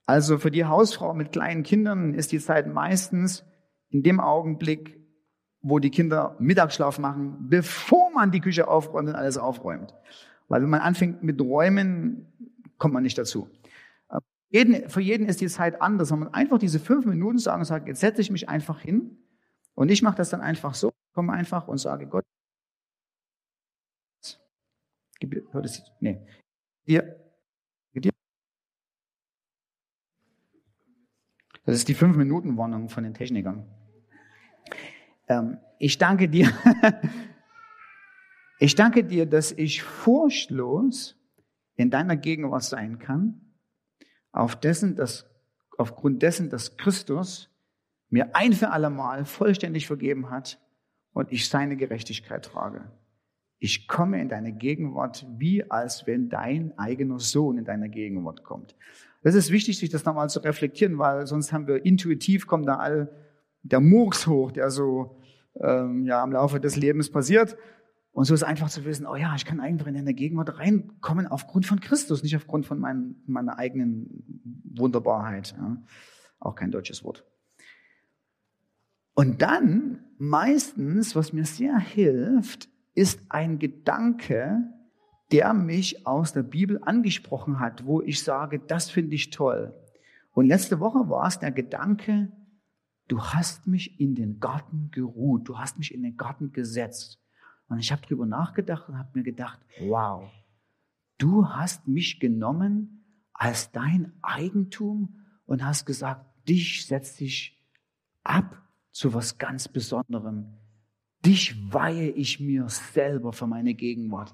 Also 0.06 0.38
für 0.38 0.50
die 0.50 0.64
Hausfrau 0.64 1.14
mit 1.14 1.32
kleinen 1.32 1.62
Kindern 1.62 2.14
ist 2.14 2.32
die 2.32 2.38
Zeit 2.38 2.66
meistens 2.66 3.44
in 3.88 4.02
dem 4.02 4.20
Augenblick, 4.20 5.00
wo 5.62 5.78
die 5.78 5.90
Kinder 5.90 6.36
Mittagsschlaf 6.38 6.98
machen, 6.98 7.48
bevor 7.48 8.10
man 8.10 8.30
die 8.30 8.40
Küche 8.40 8.68
aufräumt 8.68 9.08
und 9.08 9.14
alles 9.14 9.38
aufräumt. 9.38 9.94
Weil 10.48 10.62
wenn 10.62 10.68
man 10.68 10.80
anfängt 10.80 11.22
mit 11.22 11.40
Räumen, 11.40 12.26
kommt 12.76 12.92
man 12.92 13.02
nicht 13.02 13.16
dazu. 13.16 13.48
Für 14.86 15.00
jeden 15.00 15.26
ist 15.26 15.40
die 15.40 15.48
Zeit 15.48 15.80
anders. 15.80 16.12
Wenn 16.12 16.18
man 16.20 16.34
einfach 16.34 16.58
diese 16.58 16.78
fünf 16.78 17.06
Minuten 17.06 17.38
sagen 17.38 17.60
und 17.60 17.64
sagt, 17.64 17.88
jetzt 17.88 18.00
setze 18.00 18.20
ich 18.20 18.30
mich 18.30 18.48
einfach 18.48 18.80
hin 18.80 19.18
und 19.74 19.90
ich 19.90 20.02
mache 20.02 20.16
das 20.16 20.28
dann 20.30 20.42
einfach 20.42 20.74
so, 20.74 20.92
komme 21.14 21.32
einfach 21.32 21.66
und 21.66 21.78
sage 21.78 22.06
Gott, 22.06 22.24
hört 25.50 25.64
es, 25.64 25.82
nee, 26.00 26.20
dir. 26.86 27.23
Das 31.64 31.76
ist 31.76 31.88
die 31.88 31.94
fünf 31.94 32.16
Minuten 32.16 32.56
Warnung 32.58 32.88
von 32.90 33.04
den 33.04 33.14
Technikern. 33.14 33.64
Ähm, 35.28 35.58
ich 35.78 35.96
danke 35.96 36.28
dir. 36.28 36.52
ich 38.58 38.74
danke 38.74 39.04
dir, 39.04 39.24
dass 39.24 39.50
ich 39.52 39.82
furchtlos 39.82 41.16
in 41.76 41.90
deiner 41.90 42.16
Gegenwart 42.16 42.64
sein 42.64 42.98
kann, 42.98 43.40
auf 44.30 44.56
dessen, 44.56 44.94
dass, 44.94 45.26
aufgrund 45.78 46.22
dessen, 46.22 46.50
dass 46.50 46.76
Christus 46.76 47.50
mir 48.10 48.36
ein 48.36 48.52
für 48.52 48.70
alle 48.70 48.90
Mal 48.90 49.24
vollständig 49.24 49.86
vergeben 49.86 50.30
hat 50.30 50.60
und 51.14 51.32
ich 51.32 51.48
seine 51.48 51.76
Gerechtigkeit 51.76 52.44
trage. 52.44 52.92
Ich 53.58 53.88
komme 53.88 54.20
in 54.20 54.28
deine 54.28 54.52
Gegenwart, 54.52 55.26
wie 55.38 55.68
als 55.70 56.06
wenn 56.06 56.28
dein 56.28 56.78
eigener 56.78 57.18
Sohn 57.18 57.56
in 57.56 57.64
deine 57.64 57.88
Gegenwart 57.88 58.44
kommt. 58.44 58.76
Das 59.24 59.34
ist 59.34 59.50
wichtig, 59.50 59.78
sich 59.78 59.88
das 59.88 60.04
nochmal 60.04 60.28
zu 60.28 60.38
reflektieren, 60.40 60.98
weil 60.98 61.26
sonst 61.26 61.50
haben 61.50 61.66
wir 61.66 61.84
intuitiv, 61.84 62.46
kommt 62.46 62.68
da 62.68 62.76
all 62.76 63.10
der 63.62 63.80
Murks 63.80 64.26
hoch, 64.26 64.52
der 64.52 64.70
so 64.70 65.16
ähm, 65.58 66.04
ja, 66.04 66.22
im 66.22 66.30
Laufe 66.30 66.60
des 66.60 66.76
Lebens 66.76 67.10
passiert. 67.10 67.56
Und 68.12 68.26
so 68.26 68.34
ist 68.34 68.42
einfach 68.42 68.68
zu 68.68 68.84
wissen, 68.84 69.06
oh 69.06 69.16
ja, 69.16 69.34
ich 69.34 69.46
kann 69.46 69.60
einfach 69.60 69.86
in 69.86 69.94
deine 69.94 70.12
Gegenwart 70.12 70.58
reinkommen 70.58 71.26
aufgrund 71.26 71.64
von 71.64 71.80
Christus, 71.80 72.22
nicht 72.22 72.36
aufgrund 72.36 72.66
von 72.66 72.78
mein, 72.78 73.16
meiner 73.26 73.58
eigenen 73.58 74.52
Wunderbarkeit. 74.76 75.54
Ja. 75.56 75.78
Auch 76.38 76.54
kein 76.54 76.70
deutsches 76.70 77.02
Wort. 77.02 77.24
Und 79.14 79.40
dann 79.40 80.04
meistens, 80.18 81.16
was 81.16 81.32
mir 81.32 81.46
sehr 81.46 81.78
hilft, 81.78 82.68
ist 82.94 83.20
ein 83.30 83.58
Gedanke, 83.58 84.68
der 85.34 85.52
mich 85.52 86.06
aus 86.06 86.32
der 86.32 86.44
Bibel 86.44 86.80
angesprochen 86.84 87.58
hat, 87.58 87.84
wo 87.84 88.00
ich 88.00 88.22
sage, 88.22 88.60
das 88.60 88.88
finde 88.88 89.16
ich 89.16 89.30
toll. 89.30 89.74
Und 90.30 90.46
letzte 90.46 90.78
Woche 90.78 91.10
war 91.10 91.26
es 91.26 91.40
der 91.40 91.50
Gedanke, 91.50 92.30
du 93.08 93.20
hast 93.20 93.66
mich 93.66 93.98
in 93.98 94.14
den 94.14 94.38
Garten 94.38 94.92
geruht, 94.92 95.48
du 95.48 95.58
hast 95.58 95.76
mich 95.76 95.92
in 95.92 96.04
den 96.04 96.16
Garten 96.16 96.52
gesetzt. 96.52 97.20
Und 97.68 97.80
ich 97.80 97.90
habe 97.90 98.02
drüber 98.02 98.26
nachgedacht 98.26 98.88
und 98.88 98.96
habe 98.96 99.08
mir 99.14 99.24
gedacht, 99.24 99.58
wow, 99.88 100.30
du 101.18 101.48
hast 101.48 101.88
mich 101.88 102.20
genommen 102.20 103.04
als 103.32 103.72
dein 103.72 104.12
Eigentum 104.22 105.18
und 105.46 105.64
hast 105.64 105.84
gesagt, 105.84 106.24
dich 106.48 106.86
setze 106.86 107.24
ich 107.24 107.60
ab 108.22 108.62
zu 108.92 109.12
was 109.14 109.36
ganz 109.36 109.66
Besonderem. 109.66 110.46
Dich 111.26 111.72
weihe 111.72 112.10
ich 112.10 112.38
mir 112.38 112.68
selber 112.68 113.32
für 113.32 113.48
meine 113.48 113.74
Gegenwart. 113.74 114.32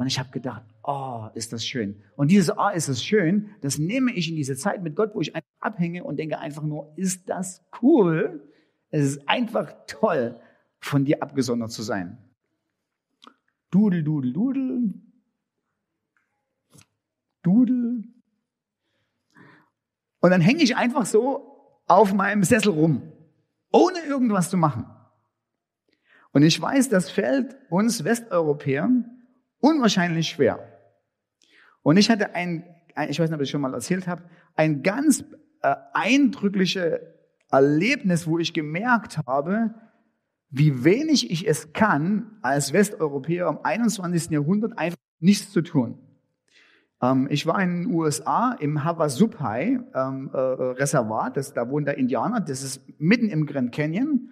Und 0.00 0.06
ich 0.06 0.18
habe 0.18 0.30
gedacht, 0.30 0.62
oh, 0.82 1.28
ist 1.34 1.52
das 1.52 1.62
schön. 1.62 2.02
Und 2.16 2.30
dieses, 2.30 2.56
oh, 2.56 2.70
ist 2.74 2.88
das 2.88 3.04
schön, 3.04 3.50
das 3.60 3.76
nehme 3.76 4.12
ich 4.12 4.30
in 4.30 4.34
diese 4.34 4.56
Zeit 4.56 4.82
mit 4.82 4.96
Gott, 4.96 5.14
wo 5.14 5.20
ich 5.20 5.36
einfach 5.36 5.50
abhänge 5.60 6.04
und 6.04 6.16
denke 6.16 6.38
einfach 6.38 6.62
nur, 6.62 6.90
ist 6.96 7.28
das 7.28 7.62
cool? 7.82 8.50
Es 8.88 9.04
ist 9.04 9.28
einfach 9.28 9.74
toll, 9.86 10.40
von 10.80 11.04
dir 11.04 11.22
abgesondert 11.22 11.70
zu 11.70 11.82
sein. 11.82 12.16
Dudel, 13.70 14.02
dudel, 14.02 14.32
dudel. 14.32 14.94
Dudel. 17.42 18.04
Und 20.20 20.30
dann 20.30 20.40
hänge 20.40 20.62
ich 20.62 20.76
einfach 20.78 21.04
so 21.04 21.82
auf 21.86 22.14
meinem 22.14 22.42
Sessel 22.42 22.72
rum, 22.72 23.02
ohne 23.70 24.00
irgendwas 24.06 24.48
zu 24.48 24.56
machen. 24.56 24.86
Und 26.32 26.42
ich 26.42 26.58
weiß, 26.58 26.88
das 26.88 27.10
fällt 27.10 27.54
uns 27.68 28.02
Westeuropäern 28.02 29.18
unwahrscheinlich 29.60 30.28
schwer. 30.28 30.58
Und 31.82 31.96
ich 31.96 32.10
hatte 32.10 32.34
ein, 32.34 32.64
ich 33.08 33.18
weiß 33.18 33.30
nicht, 33.30 33.36
ob 33.36 33.42
ich 33.42 33.50
schon 33.50 33.60
mal 33.60 33.74
erzählt 33.74 34.06
habe, 34.06 34.24
ein 34.54 34.82
ganz 34.82 35.24
äh, 35.62 35.74
eindrückliches 35.92 37.00
Erlebnis, 37.50 38.26
wo 38.26 38.38
ich 38.38 38.52
gemerkt 38.52 39.18
habe, 39.26 39.74
wie 40.50 40.84
wenig 40.84 41.30
ich 41.30 41.48
es 41.48 41.72
kann, 41.72 42.38
als 42.42 42.72
Westeuropäer 42.72 43.48
im 43.48 43.58
21. 43.62 44.30
Jahrhundert 44.30 44.76
einfach 44.78 44.98
nichts 45.20 45.52
zu 45.52 45.62
tun. 45.62 45.98
Ähm, 47.00 47.28
ich 47.30 47.46
war 47.46 47.60
in 47.62 47.84
den 47.84 47.94
USA 47.94 48.52
im 48.52 48.84
Havasupai 48.84 49.80
ähm, 49.94 50.30
äh, 50.32 50.38
Reservat, 50.38 51.36
das, 51.36 51.52
da 51.52 51.68
wohnen 51.68 51.86
da 51.86 51.92
Indianer, 51.92 52.40
das 52.40 52.62
ist 52.62 52.82
mitten 52.98 53.28
im 53.28 53.46
Grand 53.46 53.72
Canyon. 53.72 54.30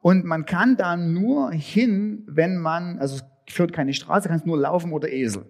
Und 0.00 0.24
man 0.24 0.46
kann 0.46 0.76
da 0.76 0.96
nur 0.96 1.50
hin, 1.50 2.22
wenn 2.28 2.58
man, 2.58 2.98
also 3.00 3.24
führt 3.48 3.72
keine 3.72 3.94
Straße, 3.94 4.28
kannst 4.28 4.46
nur 4.46 4.58
laufen 4.58 4.92
oder 4.92 5.10
Esel. 5.10 5.46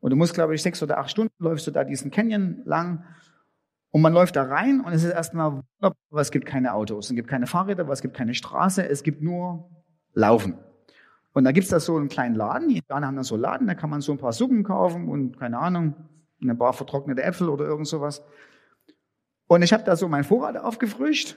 Und 0.00 0.10
du 0.10 0.16
musst, 0.16 0.34
glaube 0.34 0.54
ich, 0.54 0.62
sechs 0.62 0.82
oder 0.82 0.98
acht 0.98 1.10
Stunden 1.10 1.32
läufst 1.38 1.66
du 1.66 1.70
da 1.70 1.84
diesen 1.84 2.10
Canyon 2.10 2.62
lang 2.64 3.04
und 3.90 4.02
man 4.02 4.12
läuft 4.12 4.36
da 4.36 4.44
rein 4.44 4.80
und 4.80 4.92
es 4.92 5.02
ist 5.02 5.12
erstmal 5.12 5.50
wunderbar, 5.52 5.96
aber 6.10 6.20
es 6.20 6.30
gibt 6.30 6.46
keine 6.46 6.74
Autos, 6.74 7.10
es 7.10 7.16
gibt 7.16 7.28
keine 7.28 7.46
Fahrräder, 7.46 7.82
aber 7.84 7.92
es 7.92 8.02
gibt 8.02 8.14
keine 8.14 8.34
Straße, 8.34 8.86
es 8.88 9.02
gibt 9.02 9.22
nur 9.22 9.70
Laufen. 10.14 10.58
Und 11.32 11.44
da 11.44 11.52
gibt's 11.52 11.70
da 11.70 11.80
so 11.80 11.96
einen 11.96 12.08
kleinen 12.08 12.34
Laden, 12.34 12.68
die 12.68 12.78
Indianer 12.78 13.06
haben 13.06 13.16
da 13.16 13.24
so 13.24 13.34
einen 13.34 13.42
Laden, 13.42 13.66
da 13.66 13.74
kann 13.74 13.90
man 13.90 14.00
so 14.00 14.12
ein 14.12 14.18
paar 14.18 14.32
Suppen 14.32 14.62
kaufen 14.62 15.08
und 15.08 15.38
keine 15.38 15.58
Ahnung, 15.58 15.94
ein 16.42 16.58
paar 16.58 16.72
vertrocknete 16.72 17.22
Äpfel 17.22 17.48
oder 17.48 17.64
irgend 17.64 17.86
sowas. 17.86 18.22
Und 19.46 19.62
ich 19.62 19.72
habe 19.72 19.84
da 19.84 19.96
so 19.96 20.08
mein 20.08 20.24
Vorrat 20.24 20.56
aufgefrischt 20.56 21.36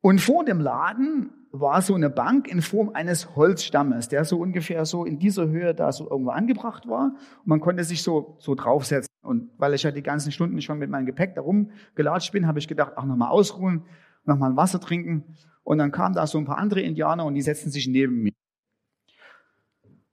und 0.00 0.20
vor 0.20 0.44
dem 0.44 0.60
Laden 0.60 1.30
war 1.60 1.82
so 1.82 1.94
eine 1.94 2.10
Bank 2.10 2.48
in 2.48 2.62
Form 2.62 2.90
eines 2.94 3.36
Holzstammes, 3.36 4.08
der 4.08 4.24
so 4.24 4.38
ungefähr 4.38 4.84
so 4.84 5.04
in 5.04 5.18
dieser 5.18 5.48
Höhe 5.48 5.74
da 5.74 5.92
so 5.92 6.08
irgendwo 6.10 6.30
angebracht 6.30 6.88
war. 6.88 7.14
Und 7.38 7.46
man 7.46 7.60
konnte 7.60 7.84
sich 7.84 8.02
so, 8.02 8.36
so 8.38 8.54
draufsetzen. 8.54 9.10
Und 9.22 9.50
weil 9.58 9.74
ich 9.74 9.82
ja 9.82 9.90
die 9.90 10.02
ganzen 10.02 10.32
Stunden 10.32 10.60
schon 10.62 10.78
mit 10.78 10.90
meinem 10.90 11.06
Gepäck 11.06 11.34
da 11.34 11.40
rumgelatscht 11.40 12.32
bin, 12.32 12.46
habe 12.46 12.58
ich 12.58 12.68
gedacht, 12.68 12.92
ach, 12.96 13.04
nochmal 13.04 13.30
ausruhen, 13.30 13.82
nochmal 14.24 14.56
Wasser 14.56 14.80
trinken. 14.80 15.24
Und 15.64 15.78
dann 15.78 15.90
kamen 15.90 16.14
da 16.14 16.26
so 16.26 16.38
ein 16.38 16.44
paar 16.44 16.58
andere 16.58 16.80
Indianer 16.80 17.24
und 17.24 17.34
die 17.34 17.42
setzten 17.42 17.70
sich 17.70 17.88
neben 17.88 18.22
mir. 18.22 18.32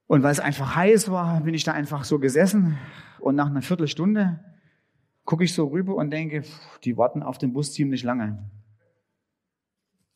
Und 0.07 0.23
weil 0.23 0.31
es 0.31 0.39
einfach 0.39 0.75
heiß 0.75 1.09
war, 1.11 1.41
bin 1.41 1.53
ich 1.53 1.63
da 1.63 1.71
einfach 1.71 2.03
so 2.03 2.19
gesessen. 2.19 2.77
Und 3.19 3.35
nach 3.35 3.47
einer 3.47 3.61
Viertelstunde 3.61 4.39
gucke 5.25 5.43
ich 5.43 5.53
so 5.53 5.67
rüber 5.67 5.95
und 5.95 6.11
denke, 6.11 6.43
die 6.83 6.97
warten 6.97 7.23
auf 7.23 7.37
den 7.37 7.53
Bus 7.53 7.73
ziemlich 7.73 8.03
lange. 8.03 8.49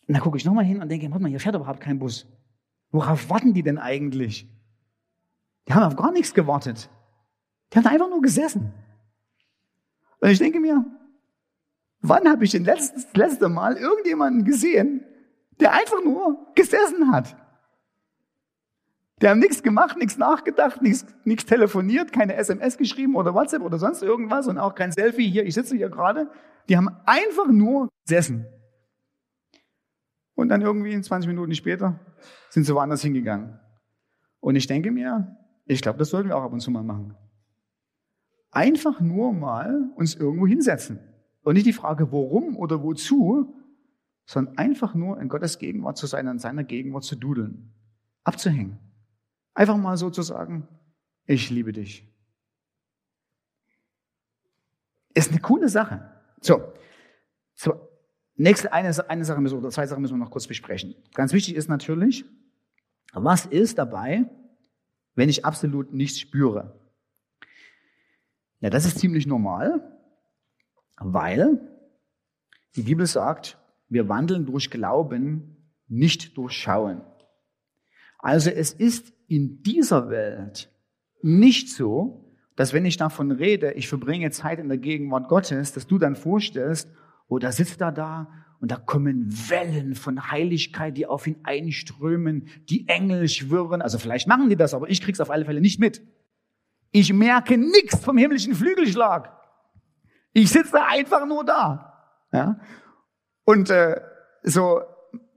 Und 0.08 0.14
dann 0.14 0.24
gucke 0.24 0.38
ich 0.38 0.46
nochmal 0.46 0.64
hin 0.64 0.82
und 0.82 0.90
denke, 0.90 1.10
warte 1.12 1.22
mal, 1.22 1.30
hier 1.30 1.40
fährt 1.40 1.56
überhaupt 1.56 1.82
kein 1.82 2.00
Bus. 2.00 2.26
Worauf 2.92 3.30
warten 3.30 3.54
die 3.54 3.64
denn 3.64 3.78
eigentlich? 3.78 4.48
Die 5.68 5.74
haben 5.74 5.84
auf 5.84 5.98
gar 5.98 6.12
nichts 6.12 6.34
gewartet. 6.34 6.90
Die 7.74 7.78
haben 7.78 7.88
einfach 7.88 8.10
nur 8.10 8.22
gesessen. 8.22 8.72
Und 10.20 10.30
ich 10.30 10.40
denke 10.40 10.60
mir, 10.60 10.86
wann 12.02 12.28
habe 12.30 12.46
ich 12.46 12.52
denn 12.52 12.64
letztes, 12.64 13.06
das 13.06 13.16
letzte 13.16 13.50
Mal 13.50 13.76
irgendjemanden 13.76 14.46
gesehen, 14.46 15.04
der 15.60 15.74
einfach 15.74 16.02
nur 16.04 16.38
gesessen 16.56 17.12
hat? 17.12 17.36
Der 19.22 19.32
haben 19.32 19.40
nichts 19.40 19.64
gemacht, 19.64 19.98
nichts 19.98 20.18
nachgedacht, 20.18 20.82
nichts, 20.82 21.06
nichts 21.26 21.46
telefoniert, 21.46 22.14
keine 22.14 22.36
SMS 22.36 22.78
geschrieben 22.78 23.16
oder 23.16 23.34
WhatsApp 23.34 23.64
oder 23.64 23.80
sonst 23.80 24.04
irgendwas 24.04 24.48
und 24.48 24.58
auch 24.60 24.76
kein 24.76 24.92
Selfie 24.92 25.30
hier, 25.30 25.46
ich 25.46 25.56
sitze 25.56 25.76
hier 25.76 25.90
gerade. 25.90 26.30
Die 26.70 26.78
haben 26.78 26.90
einfach 27.06 27.48
nur 27.48 27.90
gesessen. 28.06 28.46
Und 30.38 30.50
dann 30.50 30.62
irgendwie 30.62 31.02
20 31.02 31.28
Minuten 31.28 31.56
später 31.56 32.00
sind 32.50 32.64
sie 32.64 32.76
woanders 32.76 33.02
hingegangen. 33.02 33.60
Und 34.40 34.56
ich 34.56 34.68
denke 34.68 34.92
mir, 34.92 35.36
ich 35.66 35.82
glaube, 35.82 35.98
das 35.98 36.12
sollten 36.12 36.30
wir 36.30 36.38
auch 36.38 36.44
ab 36.44 36.54
und 36.54 36.60
zu 36.60 36.70
mal 36.70 36.84
machen. 36.84 37.18
Einfach 38.52 39.02
nur 39.02 39.34
mal 39.34 39.90
uns 39.96 40.14
irgendwo 40.14 40.46
hinsetzen. 40.46 41.00
Und 41.42 41.56
nicht 41.56 41.66
die 41.66 41.74
Frage, 41.74 42.12
warum 42.12 42.56
oder 42.56 42.84
wozu, 42.84 43.56
sondern 44.26 44.60
einfach 44.60 44.94
nur 44.94 45.20
in 45.20 45.28
Gottes 45.28 45.58
Gegenwart 45.58 45.98
zu 45.98 46.06
sein, 46.06 46.28
in 46.28 46.38
seiner 46.38 46.64
Gegenwart 46.64 47.04
zu 47.04 47.16
dudeln, 47.16 47.74
abzuhängen. 48.24 48.78
Einfach 49.56 49.78
mal 49.78 49.98
so 49.98 50.12
zu 50.12 50.22
sagen, 50.22 50.68
ich 51.26 51.50
liebe 51.50 51.74
dich. 51.74 52.08
Ist 55.16 55.32
eine 55.32 55.42
coole 55.42 55.68
Sache. 55.68 56.12
So 56.42 56.62
Nächste, 58.38 58.72
eine, 58.72 59.10
eine 59.10 59.26
Sache 59.26 59.42
müssen 59.42 59.58
oder 59.58 59.72
zwei 59.72 59.88
Sachen 59.88 60.02
müssen 60.02 60.14
wir 60.14 60.24
noch 60.24 60.32
kurz 60.32 60.48
besprechen. 60.48 60.96
Ganz 61.14 61.34
wichtig 61.34 61.56
ist 61.56 61.68
natürlich, 61.68 62.24
was 63.14 63.48
ist 63.48 63.80
dabei, 63.80 64.30
wenn 65.16 65.28
ich 65.28 65.44
absolut 65.44 65.92
nichts 65.92 66.20
spüre? 66.20 66.80
Ja, 68.60 68.70
das 68.70 68.86
ist 68.86 69.00
ziemlich 69.00 69.26
normal, 69.26 69.98
weil 70.98 71.60
die 72.76 72.84
Bibel 72.84 73.08
sagt, 73.08 73.58
wir 73.90 74.08
wandeln 74.08 74.46
durch 74.46 74.70
Glauben, 74.70 75.58
nicht 75.88 76.38
durch 76.38 76.54
Schauen. 76.54 77.02
Also 78.20 78.52
es 78.52 78.72
ist 78.72 79.14
in 79.28 79.64
dieser 79.64 80.10
Welt 80.10 80.72
nicht 81.22 81.70
so, 81.70 82.36
dass 82.56 82.74
wenn 82.74 82.86
ich 82.86 82.98
davon 82.98 83.32
rede, 83.32 83.74
ich 83.74 83.88
verbringe 83.88 84.30
Zeit 84.32 84.60
in 84.60 84.68
der 84.68 84.78
Gegenwart 84.78 85.28
Gottes, 85.28 85.74
dass 85.74 85.88
du 85.88 85.98
dann 85.98 86.16
vorstellst, 86.16 86.90
oder 87.28 87.52
sitzt 87.52 87.82
er 87.82 87.92
da 87.92 88.30
und 88.60 88.72
da 88.72 88.78
kommen 88.78 89.28
Wellen 89.50 89.94
von 89.94 90.32
Heiligkeit, 90.32 90.98
die 90.98 91.06
auf 91.06 91.28
ihn 91.28 91.38
einströmen, 91.44 92.48
die 92.70 92.88
Engel 92.88 93.28
schwirren. 93.28 93.82
Also 93.82 94.00
vielleicht 94.00 94.28
machen 94.28 94.50
die 94.50 94.56
das, 94.56 94.74
aber 94.74 94.90
ich 94.90 95.02
krieg's 95.02 95.20
auf 95.20 95.30
alle 95.30 95.46
Fälle 95.46 95.62
nicht 95.62 95.80
mit. 95.80 96.02
Ich 96.92 97.14
merke 97.14 97.58
nichts 97.58 98.04
vom 98.04 98.18
himmlischen 98.18 98.56
Flügelschlag. 98.56 99.32
Ich 100.34 100.50
sitze 100.50 100.84
einfach 100.84 101.28
nur 101.28 101.46
da. 101.46 101.94
Ja? 102.32 102.60
Und 103.46 103.70
äh, 103.70 104.02
so, 104.44 104.82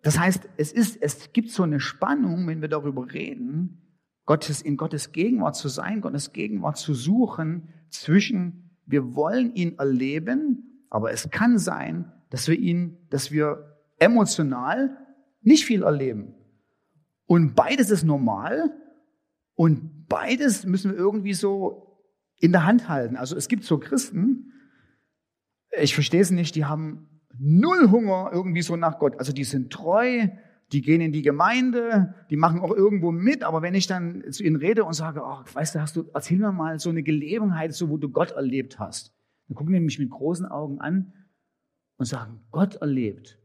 das 0.03 0.19
heißt, 0.19 0.49
es 0.57 0.73
ist, 0.73 0.97
es 1.03 1.33
gibt 1.33 1.51
so 1.51 1.63
eine 1.63 1.81
Spannung, 1.81 2.47
wenn 2.47 2.63
wir 2.63 2.69
darüber 2.69 3.13
reden, 3.13 3.99
Gottes 4.25 4.63
in 4.63 4.77
Gottes 4.77 5.13
Gegenwart 5.13 5.57
zu 5.57 5.69
sein, 5.69 6.01
Gottes 6.01 6.33
Gegenwart 6.33 6.79
zu 6.79 6.95
suchen, 6.95 7.69
zwischen 7.91 8.79
wir 8.87 9.15
wollen 9.15 9.55
ihn 9.55 9.79
erleben 9.79 10.70
aber 10.91 11.13
es 11.13 11.31
kann 11.31 11.59
sein, 11.59 12.13
dass 12.29 12.47
wir 12.49 12.59
ihn, 12.59 12.99
dass 13.09 13.33
wir 13.33 13.79
emotional 13.99 14.97
nicht 15.41 15.65
viel 15.65 15.83
erleben. 15.83 16.35
Und 17.27 17.55
beides 17.55 17.91
ist 17.91 18.05
normal 18.05 18.73
Und 19.61 20.09
beides 20.09 20.65
müssen 20.65 20.91
wir 20.91 20.97
irgendwie 20.97 21.35
so 21.35 22.01
in 22.39 22.51
der 22.51 22.65
Hand 22.65 22.89
halten. 22.89 23.17
Also 23.17 23.37
es 23.37 23.47
gibt 23.47 23.63
so 23.65 23.77
Christen, 23.77 24.55
ich 25.79 25.93
verstehe 25.93 26.23
es 26.23 26.31
nicht, 26.31 26.55
die 26.55 26.65
haben 26.65 27.21
null 27.39 27.91
Hunger 27.91 28.31
irgendwie 28.33 28.63
so 28.63 28.75
nach 28.77 28.99
Gott. 28.99 29.19
Also 29.19 29.35
die 29.35 29.45
sind 29.45 29.71
treu, 29.71 30.29
die 30.73 30.81
gehen 30.81 31.03
in 31.03 31.13
die 31.13 31.21
Gemeinde, 31.21 32.15
die 32.31 32.37
machen 32.37 32.61
auch 32.61 32.75
irgendwo 32.75 33.13
mit, 33.13 33.45
aber 33.45 33.61
wenn 33.61 33.75
ich 33.75 33.87
dann 33.87 34.25
zu 34.33 34.43
ihnen 34.45 34.57
rede 34.57 34.83
und 34.85 34.95
sage, 34.95 35.21
oh, 35.23 35.41
weißt 35.53 35.75
du, 35.75 35.81
hast 35.83 35.95
du, 35.95 36.09
erzähl 36.15 36.39
mir 36.39 36.53
mal 36.53 36.79
so 36.79 36.89
eine 36.89 37.03
Gelegenheit, 37.03 37.75
so 37.75 37.91
wo 37.91 37.99
du 37.99 38.09
Gott 38.09 38.31
erlebt 38.31 38.79
hast, 38.79 39.13
dann 39.51 39.57
gucken 39.57 39.75
die 39.75 39.81
mich 39.81 39.99
mit 39.99 40.11
großen 40.11 40.47
Augen 40.47 40.81
an 40.81 41.13
und 41.97 42.07
sagen, 42.07 42.41
Gott 42.53 42.77
erlebt. 42.77 43.37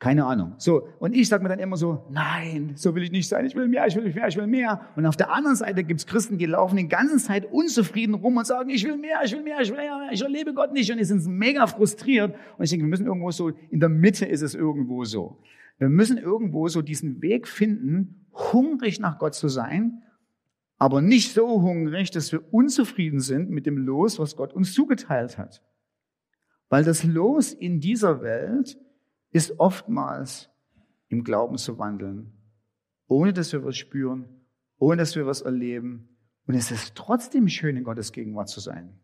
Keine 0.00 0.26
Ahnung. 0.26 0.54
So, 0.58 0.88
und 0.98 1.14
ich 1.14 1.28
sage 1.28 1.44
mir 1.44 1.48
dann 1.48 1.60
immer 1.60 1.76
so, 1.76 2.04
nein, 2.10 2.72
so 2.74 2.96
will 2.96 3.04
ich 3.04 3.12
nicht 3.12 3.28
sein, 3.28 3.46
ich 3.46 3.54
will 3.54 3.68
mehr, 3.68 3.86
ich 3.86 3.94
will 3.94 4.12
mehr, 4.12 4.26
ich 4.26 4.36
will 4.36 4.48
mehr. 4.48 4.80
Und 4.96 5.06
auf 5.06 5.16
der 5.16 5.32
anderen 5.32 5.54
Seite 5.54 5.84
gibt's 5.84 6.04
Christen, 6.04 6.36
die 6.36 6.46
laufen 6.46 6.76
die 6.76 6.88
ganze 6.88 7.18
Zeit 7.18 7.50
unzufrieden 7.50 8.14
rum 8.14 8.36
und 8.36 8.44
sagen, 8.44 8.70
ich 8.70 8.84
will 8.84 8.96
mehr, 8.96 9.20
ich 9.24 9.32
will 9.32 9.44
mehr, 9.44 9.60
ich 9.60 9.70
will 9.70 9.76
mehr, 9.76 10.08
ich 10.10 10.20
erlebe 10.20 10.52
Gott 10.52 10.72
nicht. 10.72 10.90
Und 10.90 10.98
die 10.98 11.04
sind 11.04 11.24
mega 11.28 11.68
frustriert. 11.68 12.34
Und 12.58 12.64
ich 12.64 12.70
denke, 12.70 12.84
wir 12.84 12.90
müssen 12.90 13.06
irgendwo 13.06 13.30
so, 13.30 13.50
in 13.70 13.78
der 13.78 13.88
Mitte 13.88 14.26
ist 14.26 14.42
es 14.42 14.56
irgendwo 14.56 15.04
so. 15.04 15.40
Wir 15.78 15.88
müssen 15.88 16.18
irgendwo 16.18 16.66
so 16.66 16.82
diesen 16.82 17.22
Weg 17.22 17.46
finden, 17.46 18.26
hungrig 18.32 18.98
nach 18.98 19.20
Gott 19.20 19.34
zu 19.34 19.46
sein, 19.46 20.02
aber 20.78 21.00
nicht 21.00 21.32
so 21.32 21.62
hungrig, 21.62 22.10
dass 22.10 22.32
wir 22.32 22.52
unzufrieden 22.52 23.20
sind 23.20 23.50
mit 23.50 23.66
dem 23.66 23.78
Los, 23.78 24.18
was 24.18 24.36
Gott 24.36 24.52
uns 24.52 24.74
zugeteilt 24.74 25.38
hat. 25.38 25.62
Weil 26.68 26.84
das 26.84 27.04
Los 27.04 27.52
in 27.52 27.80
dieser 27.80 28.22
Welt 28.22 28.78
ist 29.30 29.58
oftmals 29.58 30.50
im 31.08 31.24
Glauben 31.24 31.56
zu 31.58 31.78
wandeln, 31.78 32.32
ohne 33.06 33.32
dass 33.32 33.52
wir 33.52 33.64
was 33.64 33.76
spüren, 33.76 34.46
ohne 34.78 34.96
dass 34.96 35.14
wir 35.16 35.26
was 35.26 35.42
erleben. 35.42 36.08
Und 36.46 36.54
es 36.54 36.70
ist 36.70 36.94
trotzdem 36.94 37.48
schön, 37.48 37.76
in 37.76 37.84
Gottes 37.84 38.12
Gegenwart 38.12 38.48
zu 38.48 38.60
sein. 38.60 38.98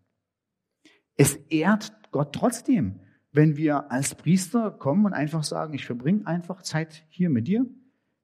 Es 1.16 1.36
ehrt 1.48 2.10
Gott 2.10 2.34
trotzdem, 2.34 3.00
wenn 3.32 3.56
wir 3.56 3.90
als 3.92 4.14
Priester 4.14 4.70
kommen 4.70 5.06
und 5.06 5.12
einfach 5.12 5.44
sagen, 5.44 5.74
ich 5.74 5.86
verbringe 5.86 6.26
einfach 6.26 6.62
Zeit 6.62 7.06
hier 7.08 7.30
mit 7.30 7.46
dir. 7.46 7.66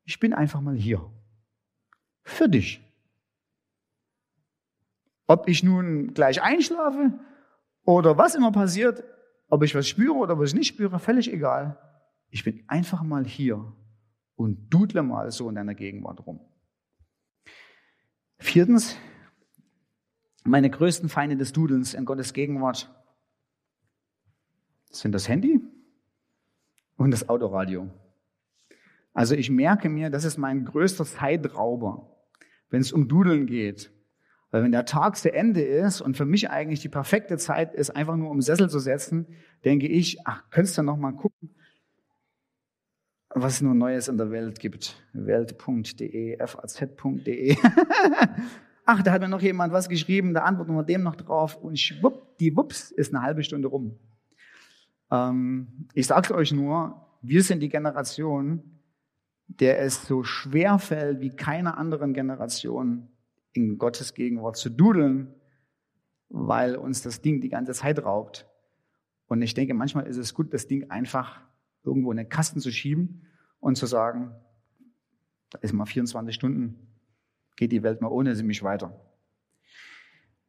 Ich 0.05 0.19
bin 0.19 0.33
einfach 0.33 0.61
mal 0.61 0.77
hier. 0.77 1.13
Für 2.23 2.49
dich. 2.49 2.86
Ob 5.27 5.49
ich 5.49 5.63
nun 5.63 6.15
gleich 6.15 6.43
einschlafe 6.43 7.19
oder 7.85 8.17
was 8.17 8.35
immer 8.35 8.53
passiert, 8.53 9.05
ob 9.49 9.63
ich 9.63 9.75
was 9.75 9.89
spüre 9.89 10.15
oder 10.15 10.39
was 10.39 10.51
ich 10.51 10.55
nicht 10.55 10.69
spüre, 10.69 10.99
völlig 10.99 11.33
egal. 11.33 11.79
Ich 12.31 12.45
bin 12.45 12.65
einfach 12.69 13.03
mal 13.03 13.25
hier 13.25 13.73
und 14.35 14.69
dudle 14.73 15.03
mal 15.03 15.31
so 15.31 15.49
in 15.49 15.55
deiner 15.55 15.75
Gegenwart 15.75 16.27
rum. 16.27 16.41
Viertens, 18.39 18.97
meine 20.45 20.71
größten 20.71 21.09
Feinde 21.09 21.37
des 21.37 21.53
Dudelns 21.53 21.95
in 21.95 22.05
Gottes 22.05 22.33
Gegenwart 22.33 22.93
sind 24.91 25.13
das 25.13 25.29
Handy 25.29 25.61
und 26.97 27.11
das 27.11 27.29
Autoradio. 27.29 27.91
Also 29.13 29.35
ich 29.35 29.51
merke 29.51 29.89
mir, 29.89 30.11
das 30.11 30.25
ist 30.25 30.37
mein 30.37 30.65
größter 30.65 31.05
Zeitrauber, 31.05 32.15
wenn 32.69 32.81
es 32.81 32.93
um 32.93 33.09
Dudeln 33.09 33.47
geht. 33.47 33.91
Weil 34.51 34.63
wenn 34.63 34.73
der 34.73 34.85
Tag 34.85 35.17
zu 35.17 35.33
Ende 35.33 35.63
ist 35.63 36.01
und 36.01 36.17
für 36.17 36.25
mich 36.25 36.51
eigentlich 36.51 36.81
die 36.81 36.89
perfekte 36.89 37.37
Zeit 37.37 37.75
ist, 37.75 37.91
einfach 37.91 38.17
nur 38.17 38.31
um 38.31 38.41
Sessel 38.41 38.71
zu 38.71 38.79
setzen, 38.79 39.27
denke 39.65 39.87
ich, 39.89 40.27
ach, 40.27 40.45
könntest 40.51 40.79
du 40.79 40.83
noch 40.83 40.97
mal 40.97 41.13
gucken, 41.13 41.55
was 43.31 43.55
es 43.55 43.63
nur 43.63 43.75
Neues 43.75 44.09
in 44.09 44.17
der 44.17 44.31
Welt 44.31 44.61
gibt. 44.61 44.97
Welt.de, 45.13 46.39
faz.de. 46.47 47.57
Ach, 48.89 49.03
da 49.03 49.11
hat 49.11 49.21
mir 49.21 49.29
noch 49.29 49.43
jemand 49.43 49.73
was 49.73 49.89
geschrieben, 49.89 50.33
da 50.33 50.43
antworten 50.43 50.75
wir 50.75 50.85
dem 50.85 51.03
noch 51.03 51.17
drauf 51.17 51.57
und 51.57 51.77
schwupp, 51.77 52.39
die 52.39 52.57
Wups 52.57 52.93
ist 52.93 53.13
eine 53.13 53.23
halbe 53.23 53.43
Stunde 53.43 53.67
rum. 53.67 53.99
Ähm, 55.11 55.89
ich 55.93 56.07
sag's 56.07 56.31
euch 56.31 56.53
nur, 56.53 57.05
wir 57.21 57.43
sind 57.43 57.61
die 57.61 57.69
Generation, 57.69 58.81
der 59.49 59.81
es 59.81 60.07
so 60.07 60.23
schwer 60.23 60.79
fällt 60.79 61.21
wie 61.21 61.31
keiner 61.31 61.79
anderen 61.79 62.15
Generation 62.15 63.09
in 63.57 63.79
Gottes 63.79 64.15
Gegenwart 64.15 64.57
zu 64.57 64.71
dudeln, 64.71 65.35
weil 66.29 66.77
uns 66.77 67.03
das 67.03 67.23
Ding 67.23 67.41
die 67.41 67.49
ganze 67.49 67.73
Zeit 67.73 68.03
raubt. 68.05 68.47
Und 69.27 69.43
ich 69.43 69.55
denke, 69.55 69.75
manchmal 69.75 70.07
ist 70.07 70.17
es 70.17 70.35
gut, 70.35 70.53
das 70.53 70.67
Ding 70.67 70.91
einfach 70.91 71.41
irgendwo 71.85 72.11
in 72.11 72.17
den 72.17 72.29
Kasten 72.29 72.61
zu 72.61 72.71
schieben 72.71 73.27
und 73.61 73.77
zu 73.77 73.87
sagen, 73.87 74.35
da 75.51 75.59
ist 75.61 75.73
mal 75.73 75.87
24 75.87 76.35
Stunden, 76.35 76.89
geht 77.57 77.73
die 77.73 77.83
Welt 77.83 78.01
mal 78.01 78.09
ohne 78.09 78.35
sie 78.35 78.43
mich 78.43 78.63
weiter. 78.63 79.01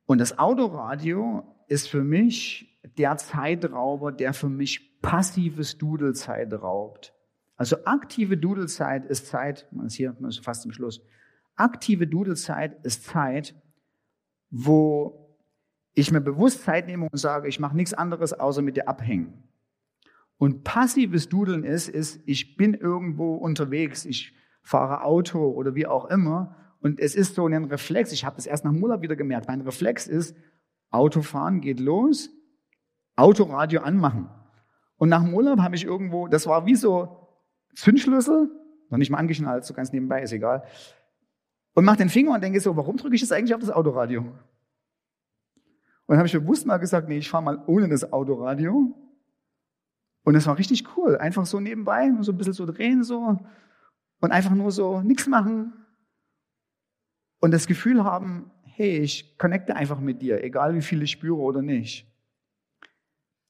Und 0.06 0.20
das 0.20 0.40
Autoradio 0.40 1.56
ist 1.68 1.90
für 1.90 2.04
mich 2.04 2.80
der 2.98 3.18
Zeitrauber, 3.18 4.12
der 4.12 4.34
für 4.34 4.50
mich 4.50 5.02
passives 5.02 5.78
Dudelzeit 5.78 6.54
raubt. 6.54 7.14
Also 7.56 7.86
aktive 7.86 8.38
Dudelzeit 8.38 9.06
ist 9.06 9.28
Zeit, 9.28 9.68
man 9.72 9.88
ist 9.88 9.96
hier 9.96 10.16
man 10.20 10.30
ist 10.30 10.44
fast 10.44 10.62
zum 10.62 10.72
Schluss. 10.72 11.02
Aktive 11.58 12.08
Dudelzeit 12.08 12.86
ist 12.86 13.04
Zeit, 13.04 13.56
wo 14.50 15.36
ich 15.94 16.12
mir 16.12 16.22
bewusst 16.22 16.64
Zeit 16.64 16.88
nehme 16.88 17.10
und 17.12 17.18
sage, 17.18 17.48
ich 17.48 17.60
mache 17.60 17.76
nichts 17.76 17.94
anderes 17.94 18.32
außer 18.32 18.62
mit 18.62 18.78
dir 18.78 18.88
abhängen. 18.88 19.44
Und 20.38 20.64
passives 20.64 21.30
Dudeln 21.30 21.64
ist, 21.64 21.90
ist, 21.90 22.22
ich 22.26 22.56
bin 22.56 22.76
irgendwo 22.76 23.36
unterwegs, 23.36 24.06
ich 24.06 24.34
fahre 24.62 25.04
Auto 25.04 25.50
oder 25.50 25.74
wie 25.74 25.88
auch 25.88 26.06
immer. 26.06 26.56
Und 26.80 27.00
es 27.00 27.16
ist 27.16 27.34
so 27.34 27.48
ein 27.48 27.66
Reflex, 27.66 28.12
ich 28.12 28.24
habe 28.24 28.36
das 28.36 28.46
erst 28.46 28.64
nach 28.64 28.72
dem 28.72 28.84
Urlaub 28.84 29.02
wieder 29.02 29.16
gemerkt, 29.16 29.48
mein 29.48 29.62
Reflex 29.62 30.06
ist, 30.06 30.38
Autofahren 30.92 31.60
geht 31.60 31.80
los, 31.80 32.30
Autoradio 33.16 33.82
anmachen. 33.82 34.30
Und 34.98 35.10
nach 35.10 35.24
dem 35.24 35.34
Urlaub 35.34 35.60
habe 35.60 35.76
ich 35.76 35.84
irgendwo, 35.84 36.28
das 36.28 36.46
war 36.46 36.66
wie 36.68 36.76
so 36.76 37.28
Zündschlüssel, 37.76 38.50
noch 38.90 38.98
nicht 38.98 39.10
mal 39.10 39.18
angeschnallt, 39.18 39.66
so 39.66 39.74
ganz 39.74 39.92
nebenbei, 39.92 40.22
ist 40.22 40.32
egal. 40.32 40.64
Und 41.78 41.86
mache 41.86 41.98
den 41.98 42.10
Finger 42.10 42.34
und 42.34 42.42
denke 42.44 42.60
so, 42.60 42.76
warum 42.76 42.98
drücke 42.98 43.14
ich 43.14 43.22
jetzt 43.22 43.32
eigentlich 43.32 43.54
auf 43.54 43.62
das 43.62 43.70
Autoradio? 43.70 44.22
Und 44.22 44.34
dann 46.08 46.18
habe 46.18 46.26
ich 46.26 46.34
bewusst 46.34 46.66
mal 46.66 46.78
gesagt, 46.78 47.08
nee, 47.08 47.20
ich 47.20 47.30
fahre 47.30 47.44
mal 47.44 47.64
ohne 47.68 47.88
das 47.88 48.12
Autoradio. 48.12 48.96
Und 50.24 50.34
es 50.34 50.48
war 50.48 50.58
richtig 50.58 50.98
cool. 50.98 51.18
Einfach 51.18 51.46
so 51.46 51.60
nebenbei, 51.60 52.12
so 52.22 52.32
ein 52.32 52.38
bisschen 52.40 52.54
so 52.54 52.66
drehen 52.66 53.04
so 53.04 53.38
und 54.22 54.32
einfach 54.32 54.56
nur 54.56 54.72
so 54.72 55.04
nichts 55.04 55.28
machen 55.28 55.72
und 57.42 57.52
das 57.52 57.68
Gefühl 57.68 58.04
haben, 58.04 58.50
hey, 58.64 58.98
ich 58.98 59.38
connecte 59.38 59.76
einfach 59.76 60.00
mit 60.00 60.24
dir, 60.24 60.44
egal 60.44 60.74
wie 60.74 60.82
viel 60.82 61.04
ich 61.04 61.12
spüre 61.12 61.38
oder 61.38 61.62
nicht. 61.62 62.12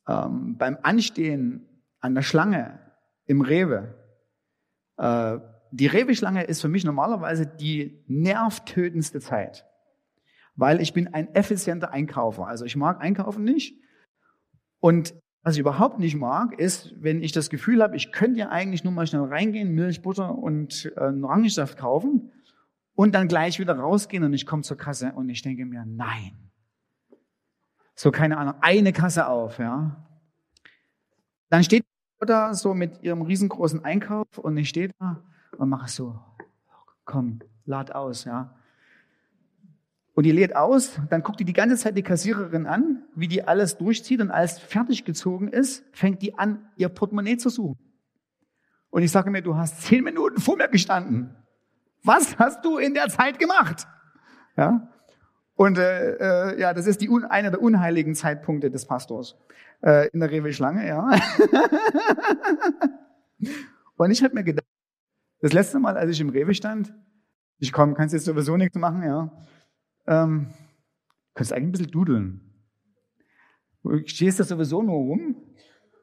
Ähm, 0.05 0.57
beim 0.57 0.78
Anstehen 0.84 1.65
an 2.01 2.13
der 2.13 2.23
Schlange 2.23 2.78
im 3.23 3.39
Rewe, 3.39 3.95
äh, 4.97 5.39
die 5.72 5.88
Rewe-Schlange 5.88 6.43
ist 6.43 6.61
für 6.61 6.70
mich 6.70 6.84
normalerweise 6.84 7.45
die 7.45 8.03
nervtötendste 8.07 9.20
Zeit, 9.20 9.65
weil 10.55 10.82
ich 10.82 10.93
bin 10.93 11.13
ein 11.13 11.34
effizienter 11.36 11.91
Einkaufer. 11.91 12.47
Also 12.47 12.65
ich 12.65 12.76
mag 12.76 13.01
Einkaufen 13.01 13.43
nicht 13.43 13.76
und 14.80 15.13
was 15.43 15.55
ich 15.55 15.61
überhaupt 15.61 15.99
nicht 15.99 16.15
mag, 16.15 16.59
ist, 16.59 16.93
wenn 17.01 17.24
ich 17.24 17.32
das 17.32 17.49
Gefühl 17.49 17.82
habe, 17.82 17.95
ich 17.95 18.11
könnte 18.11 18.39
ja 18.39 18.49
eigentlich 18.49 18.84
nur 18.84 18.91
mal 18.91 19.07
schnell 19.07 19.24
reingehen, 19.24 19.74
Milch, 19.74 20.01
Butter 20.01 20.38
und 20.38 20.91
äh, 20.97 20.99
Orangensaft 20.99 21.78
kaufen 21.78 22.32
und 22.95 23.15
dann 23.15 23.28
gleich 23.30 23.57
wieder 23.59 23.78
rausgehen 23.78 24.24
und 24.24 24.34
ich 24.34 24.45
komme 24.45 24.63
zur 24.63 24.76
Kasse 24.76 25.13
und 25.13 25.30
ich 25.30 25.41
denke 25.41 25.65
mir, 25.65 25.86
nein. 25.86 26.51
So, 27.95 28.11
keine 28.11 28.38
Ahnung, 28.38 28.55
eine 28.59 28.91
Kasse 28.91 29.28
auf, 29.28 29.57
ja. 29.59 30.05
Dann 31.49 31.63
steht 31.63 31.86
da 32.20 32.53
so 32.53 32.74
mit 32.74 33.01
ihrem 33.03 33.22
riesengroßen 33.22 33.86
Einkauf 33.86 34.38
und 34.38 34.57
ich 34.57 34.70
stehe 34.70 34.89
da 34.99 35.24
und 35.58 35.70
mache 35.70 35.89
so, 35.89 36.20
komm, 37.05 37.39
lad 37.66 37.91
aus, 37.91 38.26
ja. 38.26 38.53
Und 40.14 40.24
die 40.24 40.32
lädt 40.32 40.55
aus, 40.55 40.99
dann 41.10 41.22
guckt 41.22 41.39
die 41.39 41.45
die 41.45 41.53
ganze 41.53 41.76
Zeit 41.76 41.95
die 41.95 42.01
Kassiererin 42.01 42.66
an, 42.66 43.03
wie 43.14 43.28
die 43.28 43.43
alles 43.43 43.78
durchzieht 43.78 44.20
und 44.20 44.32
alles 44.32 44.58
fertig 44.58 45.05
gezogen 45.05 45.47
ist, 45.47 45.84
fängt 45.91 46.24
die 46.24 46.38
an, 46.38 46.68
ihr 46.76 46.89
Portemonnaie 46.89 47.38
zu 47.38 47.49
suchen. 47.49 47.78
Und 48.89 49.03
ich 49.03 49.12
sage 49.12 49.30
mir, 49.30 49.43
du 49.43 49.55
hast 49.55 49.84
zehn 49.84 50.03
Minuten 50.03 50.39
vor 50.39 50.58
mir 50.58 50.70
gestanden. 50.70 51.36
Was 52.03 52.39
hast 52.39 52.66
du 52.66 52.78
in 52.78 52.95
der 52.95 53.10
Zeit 53.10 53.38
gemacht? 53.38 53.88
Ja. 54.55 54.89
Und 55.55 55.78
äh, 55.78 56.51
äh, 56.53 56.60
ja, 56.60 56.74
das 56.74 56.88
ist 56.88 57.01
die 57.01 57.10
einer 57.30 57.51
der 57.51 57.62
unheiligen 57.62 58.16
Zeitpunkte 58.16 58.72
des 58.72 58.86
Pastors 58.86 59.36
äh, 59.84 60.08
in 60.10 60.20
der 60.20 60.32
Rewe-Schlange. 60.32 60.88
Ja. 60.88 61.10
und 63.97 64.12
ich 64.12 64.24
habe 64.24 64.34
mir 64.36 64.43
gedacht, 64.43 64.66
das 65.41 65.53
letzte 65.53 65.79
Mal, 65.79 65.97
als 65.97 66.11
ich 66.11 66.19
im 66.19 66.29
Rewe 66.29 66.53
stand, 66.53 66.93
ich 67.59 67.71
komm, 67.71 67.93
kannst 67.93 68.13
jetzt 68.13 68.25
sowieso 68.25 68.57
nichts 68.57 68.77
machen, 68.77 69.03
ja 69.03 69.31
ähm, 70.07 70.47
könntest 71.35 71.53
eigentlich 71.53 71.67
ein 71.67 71.71
bisschen 71.71 71.91
dudeln. 71.91 72.41
Du 73.83 74.05
stehst 74.07 74.39
da 74.39 74.43
sowieso 74.43 74.81
nur 74.81 74.95
rum 74.95 75.35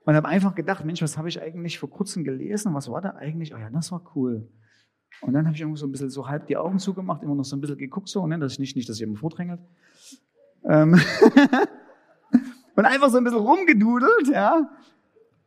und 0.05 0.15
habe 0.15 0.29
einfach 0.29 0.55
gedacht, 0.55 0.85
Mensch, 0.85 1.03
was 1.03 1.19
habe 1.19 1.29
ich 1.29 1.41
eigentlich 1.41 1.79
vor 1.79 1.91
kurzem 1.91 2.25
gelesen? 2.25 2.75
Was 2.75 2.91
war 2.91 3.01
da 3.01 3.11
eigentlich? 3.11 3.55
Oh 3.55 3.59
ja, 3.59 3.71
das 3.71 3.91
war 3.91 4.13
cool. 4.15 4.49
Und 5.21 5.33
dann 5.33 5.47
habe 5.47 5.55
ich 5.55 5.61
irgendwo 5.61 5.77
so 5.77 5.87
ein 5.87 5.93
bisschen 5.93 6.11
so 6.11 6.29
halb 6.29 6.47
die 6.47 6.57
Augen 6.57 6.79
zugemacht, 6.79 7.23
immer 7.23 7.35
noch 7.35 7.45
so 7.45 7.57
ein 7.57 7.61
bisschen 7.61 7.79
geguckt, 7.79 8.09
so, 8.09 8.27
ne, 8.27 8.39
dass 8.39 8.53
ich 8.53 8.59
nicht, 8.59 8.77
nicht 8.77 8.89
dass 8.89 8.99
jemand 8.99 9.19
vordrängelt. 9.19 9.61
Ähm 10.65 10.95
und 12.77 12.85
einfach 12.85 13.11
so 13.11 13.19
ein 13.19 13.25
bisschen 13.25 13.39
rumgedudelt, 13.39 14.29
ja. 14.33 14.71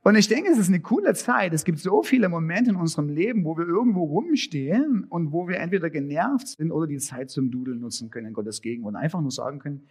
Und 0.07 0.15
ich 0.15 0.29
denke, 0.29 0.49
es 0.49 0.57
ist 0.57 0.69
eine 0.69 0.79
coole 0.79 1.13
Zeit. 1.15 1.51
Es 1.51 1.65
gibt 1.65 1.79
so 1.79 2.01
viele 2.01 2.29
Momente 2.29 2.69
in 2.69 2.77
unserem 2.77 3.09
Leben, 3.09 3.43
wo 3.43 3.57
wir 3.57 3.67
irgendwo 3.67 4.05
rumstehen 4.05 5.03
und 5.03 5.33
wo 5.33 5.49
wir 5.49 5.57
entweder 5.57 5.89
genervt 5.89 6.47
sind 6.47 6.71
oder 6.71 6.87
die 6.87 6.99
Zeit 6.99 7.29
zum 7.29 7.51
Dudeln 7.51 7.81
nutzen 7.81 8.09
können 8.09 8.27
in 8.27 8.33
Gottes 8.33 8.61
Gegenwart. 8.61 8.95
Einfach 8.95 9.19
nur 9.19 9.31
sagen 9.31 9.59
können, 9.59 9.85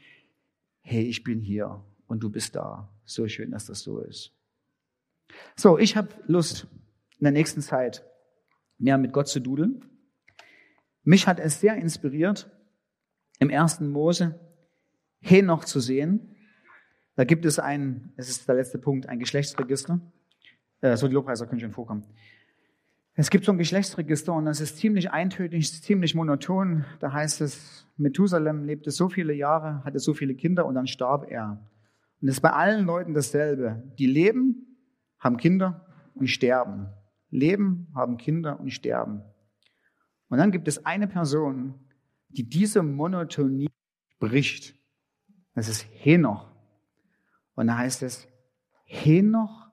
hey, 0.80 1.02
ich 1.02 1.22
bin 1.22 1.42
hier 1.42 1.84
und 2.06 2.22
du 2.22 2.30
bist 2.30 2.56
da. 2.56 2.88
So 3.04 3.28
schön, 3.28 3.50
dass 3.50 3.66
das 3.66 3.80
so 3.80 3.98
ist. 4.00 4.32
So, 5.54 5.76
ich 5.76 5.98
habe 5.98 6.08
Lust, 6.26 6.66
in 7.18 7.24
der 7.24 7.32
nächsten 7.32 7.60
Zeit 7.60 8.02
mehr 8.78 8.96
mit 8.96 9.12
Gott 9.12 9.28
zu 9.28 9.40
dudeln. 9.40 9.84
Mich 11.02 11.26
hat 11.26 11.38
es 11.38 11.60
sehr 11.60 11.76
inspiriert, 11.76 12.50
im 13.38 13.50
ersten 13.50 13.90
Mose 13.90 14.40
Henoch 15.20 15.66
zu 15.66 15.78
sehen. 15.78 16.35
Da 17.16 17.24
gibt 17.24 17.46
es 17.46 17.58
ein, 17.58 18.12
es 18.16 18.28
ist 18.28 18.46
der 18.46 18.54
letzte 18.54 18.78
Punkt, 18.78 19.08
ein 19.08 19.18
Geschlechtsregister. 19.18 20.00
Äh, 20.82 20.96
so, 20.96 21.08
die 21.08 21.14
Lobpreiser 21.14 21.46
können 21.46 21.60
schon 21.60 21.72
vorkommen. 21.72 22.04
Es 23.14 23.30
gibt 23.30 23.46
so 23.46 23.52
ein 23.52 23.58
Geschlechtsregister 23.58 24.34
und 24.34 24.44
das 24.44 24.60
ist 24.60 24.76
ziemlich 24.76 25.10
eintönig, 25.10 25.72
ziemlich 25.82 26.14
monoton. 26.14 26.84
Da 27.00 27.14
heißt 27.14 27.40
es, 27.40 27.86
Methusalem 27.96 28.64
lebte 28.64 28.90
so 28.90 29.08
viele 29.08 29.32
Jahre, 29.32 29.82
hatte 29.84 29.98
so 29.98 30.12
viele 30.12 30.34
Kinder 30.34 30.66
und 30.66 30.74
dann 30.74 30.86
starb 30.86 31.30
er. 31.30 31.66
Und 32.20 32.28
es 32.28 32.36
ist 32.36 32.40
bei 32.42 32.50
allen 32.50 32.84
Leuten 32.84 33.14
dasselbe. 33.14 33.82
Die 33.98 34.06
leben, 34.06 34.76
haben 35.18 35.38
Kinder 35.38 35.86
und 36.14 36.28
sterben. 36.28 36.88
Leben, 37.30 37.88
haben 37.94 38.18
Kinder 38.18 38.60
und 38.60 38.70
sterben. 38.70 39.22
Und 40.28 40.36
dann 40.36 40.52
gibt 40.52 40.68
es 40.68 40.84
eine 40.84 41.06
Person, 41.06 41.74
die 42.28 42.46
diese 42.46 42.82
Monotonie 42.82 43.70
bricht. 44.18 44.74
Das 45.54 45.68
ist 45.68 45.86
Henoch. 45.90 46.55
Und 47.56 47.66
da 47.66 47.78
heißt 47.78 48.02
es, 48.04 48.28
Henoch 48.84 49.66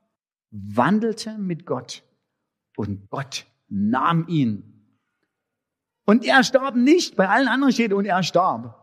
wandelte 0.50 1.38
mit 1.38 1.66
Gott 1.66 2.04
und 2.76 3.10
Gott 3.10 3.46
nahm 3.68 4.28
ihn. 4.28 4.70
Und 6.06 6.26
er 6.26 6.44
starb 6.44 6.76
nicht. 6.76 7.16
Bei 7.16 7.30
allen 7.30 7.48
anderen 7.48 7.72
steht, 7.72 7.94
und 7.94 8.06
er 8.06 8.24
starb. 8.24 8.80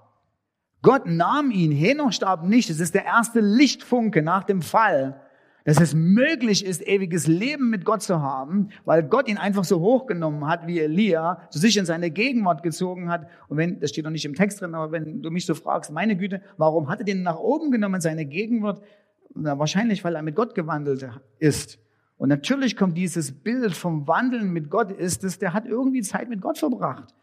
Gott 0.82 1.06
nahm 1.06 1.50
ihn. 1.50 1.72
Henoch 1.72 2.12
starb 2.12 2.44
nicht. 2.44 2.70
Es 2.70 2.80
ist 2.80 2.94
der 2.94 3.04
erste 3.04 3.40
Lichtfunke 3.40 4.22
nach 4.22 4.44
dem 4.44 4.62
Fall, 4.62 5.20
dass 5.64 5.80
es 5.80 5.94
möglich 5.94 6.64
ist, 6.64 6.86
ewiges 6.86 7.26
Leben 7.26 7.70
mit 7.70 7.84
Gott 7.84 8.02
zu 8.02 8.20
haben, 8.20 8.68
weil 8.84 9.02
Gott 9.02 9.28
ihn 9.28 9.38
einfach 9.38 9.64
so 9.64 9.80
hochgenommen 9.80 10.46
hat, 10.46 10.66
wie 10.66 10.80
Elia, 10.80 11.48
zu 11.50 11.58
sich 11.58 11.76
in 11.76 11.86
seine 11.86 12.10
Gegenwart 12.10 12.62
gezogen 12.62 13.10
hat. 13.10 13.26
Und 13.48 13.56
wenn, 13.56 13.80
das 13.80 13.90
steht 13.90 14.04
noch 14.04 14.10
nicht 14.10 14.24
im 14.24 14.34
Text 14.34 14.60
drin, 14.60 14.74
aber 14.74 14.92
wenn 14.92 15.22
du 15.22 15.30
mich 15.30 15.46
so 15.46 15.54
fragst, 15.54 15.92
meine 15.92 16.16
Güte, 16.16 16.42
warum 16.56 16.88
hat 16.88 17.00
er 17.00 17.04
den 17.04 17.22
nach 17.22 17.38
oben 17.38 17.70
genommen 17.70 17.96
in 17.96 18.00
seine 18.00 18.24
Gegenwart? 18.24 18.82
Na, 19.34 19.58
wahrscheinlich, 19.58 20.02
weil 20.02 20.16
er 20.16 20.22
mit 20.22 20.34
Gott 20.34 20.54
gewandelt 20.54 21.08
ist. 21.38 21.78
Und 22.16 22.28
natürlich 22.28 22.76
kommt 22.76 22.96
dieses 22.98 23.32
Bild 23.32 23.72
vom 23.72 24.06
Wandeln 24.06 24.52
mit 24.52 24.68
Gott, 24.68 24.90
ist 24.90 25.24
es, 25.24 25.38
der 25.38 25.54
hat 25.54 25.66
irgendwie 25.66 26.02
Zeit 26.02 26.28
mit 26.28 26.40
Gott 26.40 26.58
verbracht. 26.58 27.14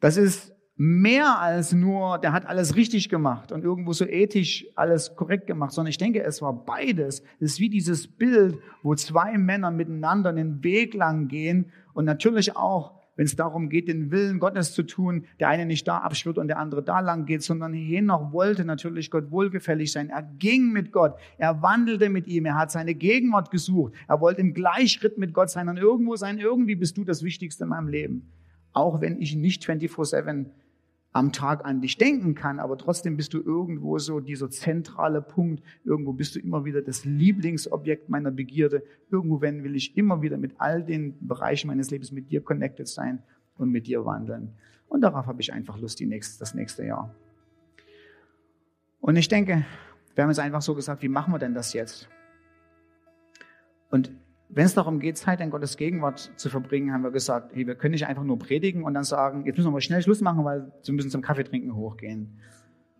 Das 0.00 0.16
ist 0.16 0.55
mehr 0.76 1.40
als 1.40 1.72
nur, 1.72 2.18
der 2.18 2.32
hat 2.32 2.46
alles 2.46 2.76
richtig 2.76 3.08
gemacht 3.08 3.50
und 3.50 3.64
irgendwo 3.64 3.92
so 3.92 4.04
ethisch 4.04 4.66
alles 4.74 5.16
korrekt 5.16 5.46
gemacht, 5.46 5.72
sondern 5.72 5.90
ich 5.90 5.98
denke, 5.98 6.22
es 6.22 6.42
war 6.42 6.64
beides. 6.64 7.22
Es 7.40 7.52
ist 7.52 7.60
wie 7.60 7.70
dieses 7.70 8.06
Bild, 8.06 8.58
wo 8.82 8.94
zwei 8.94 9.38
Männer 9.38 9.70
miteinander 9.70 10.30
einen 10.30 10.62
Weg 10.62 10.92
lang 10.94 11.28
gehen 11.28 11.72
und 11.94 12.04
natürlich 12.04 12.56
auch 12.56 12.96
wenn 13.16 13.24
es 13.24 13.34
darum 13.34 13.70
geht, 13.70 13.88
den 13.88 14.10
Willen 14.10 14.38
Gottes 14.38 14.74
zu 14.74 14.82
tun, 14.82 15.24
der 15.40 15.48
eine 15.48 15.64
nicht 15.64 15.88
da 15.88 15.98
abschwirrt 15.98 16.36
und 16.36 16.48
der 16.48 16.58
andere 16.58 16.82
da 16.82 17.00
lang 17.00 17.24
geht, 17.24 17.42
sondern 17.42 17.72
Henoch 17.72 18.32
wollte 18.32 18.64
natürlich 18.64 19.10
Gott 19.10 19.30
wohlgefällig 19.30 19.90
sein. 19.90 20.10
Er 20.10 20.22
ging 20.22 20.70
mit 20.70 20.92
Gott, 20.92 21.14
er 21.38 21.62
wandelte 21.62 22.10
mit 22.10 22.26
ihm, 22.26 22.44
er 22.44 22.58
hat 22.58 22.70
seine 22.70 22.94
Gegenwart 22.94 23.50
gesucht, 23.50 23.94
er 24.06 24.20
wollte 24.20 24.42
im 24.42 24.52
Gleichschritt 24.52 25.16
mit 25.16 25.32
Gott 25.32 25.50
sein 25.50 25.68
und 25.68 25.78
irgendwo 25.78 26.16
sein, 26.16 26.38
irgendwie 26.38 26.76
bist 26.76 26.98
du 26.98 27.04
das 27.04 27.22
Wichtigste 27.22 27.64
in 27.64 27.70
meinem 27.70 27.88
Leben. 27.88 28.30
Auch 28.72 29.00
wenn 29.00 29.18
ich 29.18 29.34
nicht 29.34 29.64
24-7 29.64 30.50
am 31.16 31.32
Tag 31.32 31.64
an 31.64 31.80
dich 31.80 31.96
denken 31.96 32.34
kann, 32.34 32.60
aber 32.60 32.76
trotzdem 32.76 33.16
bist 33.16 33.32
du 33.32 33.40
irgendwo 33.40 33.98
so 33.98 34.20
dieser 34.20 34.50
zentrale 34.50 35.22
Punkt. 35.22 35.62
Irgendwo 35.82 36.12
bist 36.12 36.34
du 36.34 36.40
immer 36.40 36.66
wieder 36.66 36.82
das 36.82 37.06
Lieblingsobjekt 37.06 38.10
meiner 38.10 38.30
Begierde. 38.30 38.82
Irgendwo 39.10 39.40
wenn 39.40 39.64
will 39.64 39.74
ich 39.76 39.96
immer 39.96 40.20
wieder 40.20 40.36
mit 40.36 40.52
all 40.58 40.84
den 40.84 41.26
Bereichen 41.26 41.68
meines 41.68 41.90
Lebens 41.90 42.12
mit 42.12 42.30
dir 42.30 42.42
connected 42.42 42.86
sein 42.86 43.22
und 43.56 43.70
mit 43.70 43.86
dir 43.86 44.04
wandeln. 44.04 44.52
Und 44.88 45.00
darauf 45.00 45.26
habe 45.26 45.40
ich 45.40 45.54
einfach 45.54 45.78
Lust 45.80 45.98
die 46.00 46.06
nächste, 46.06 46.38
das 46.38 46.54
nächste 46.54 46.84
Jahr. 46.84 47.14
Und 49.00 49.16
ich 49.16 49.28
denke, 49.28 49.64
wir 50.14 50.22
haben 50.22 50.30
es 50.30 50.38
einfach 50.38 50.62
so 50.62 50.74
gesagt, 50.74 51.02
wie 51.02 51.08
machen 51.08 51.32
wir 51.32 51.38
denn 51.38 51.54
das 51.54 51.72
jetzt? 51.72 52.10
Und 53.90 54.10
wenn 54.48 54.64
es 54.64 54.74
darum 54.74 55.00
geht, 55.00 55.18
Zeit 55.18 55.40
in 55.40 55.50
Gottes 55.50 55.76
Gegenwart 55.76 56.32
zu 56.36 56.48
verbringen, 56.48 56.92
haben 56.92 57.02
wir 57.02 57.10
gesagt, 57.10 57.54
hey, 57.54 57.66
wir 57.66 57.74
können 57.74 57.92
nicht 57.92 58.06
einfach 58.06 58.22
nur 58.22 58.38
predigen 58.38 58.84
und 58.84 58.94
dann 58.94 59.04
sagen, 59.04 59.44
jetzt 59.44 59.56
müssen 59.56 59.68
wir 59.68 59.72
mal 59.72 59.80
schnell 59.80 60.02
Schluss 60.02 60.20
machen, 60.20 60.44
weil 60.44 60.72
wir 60.84 60.94
müssen 60.94 61.10
zum 61.10 61.22
Kaffee 61.22 61.44
trinken 61.44 61.74
hochgehen. 61.74 62.38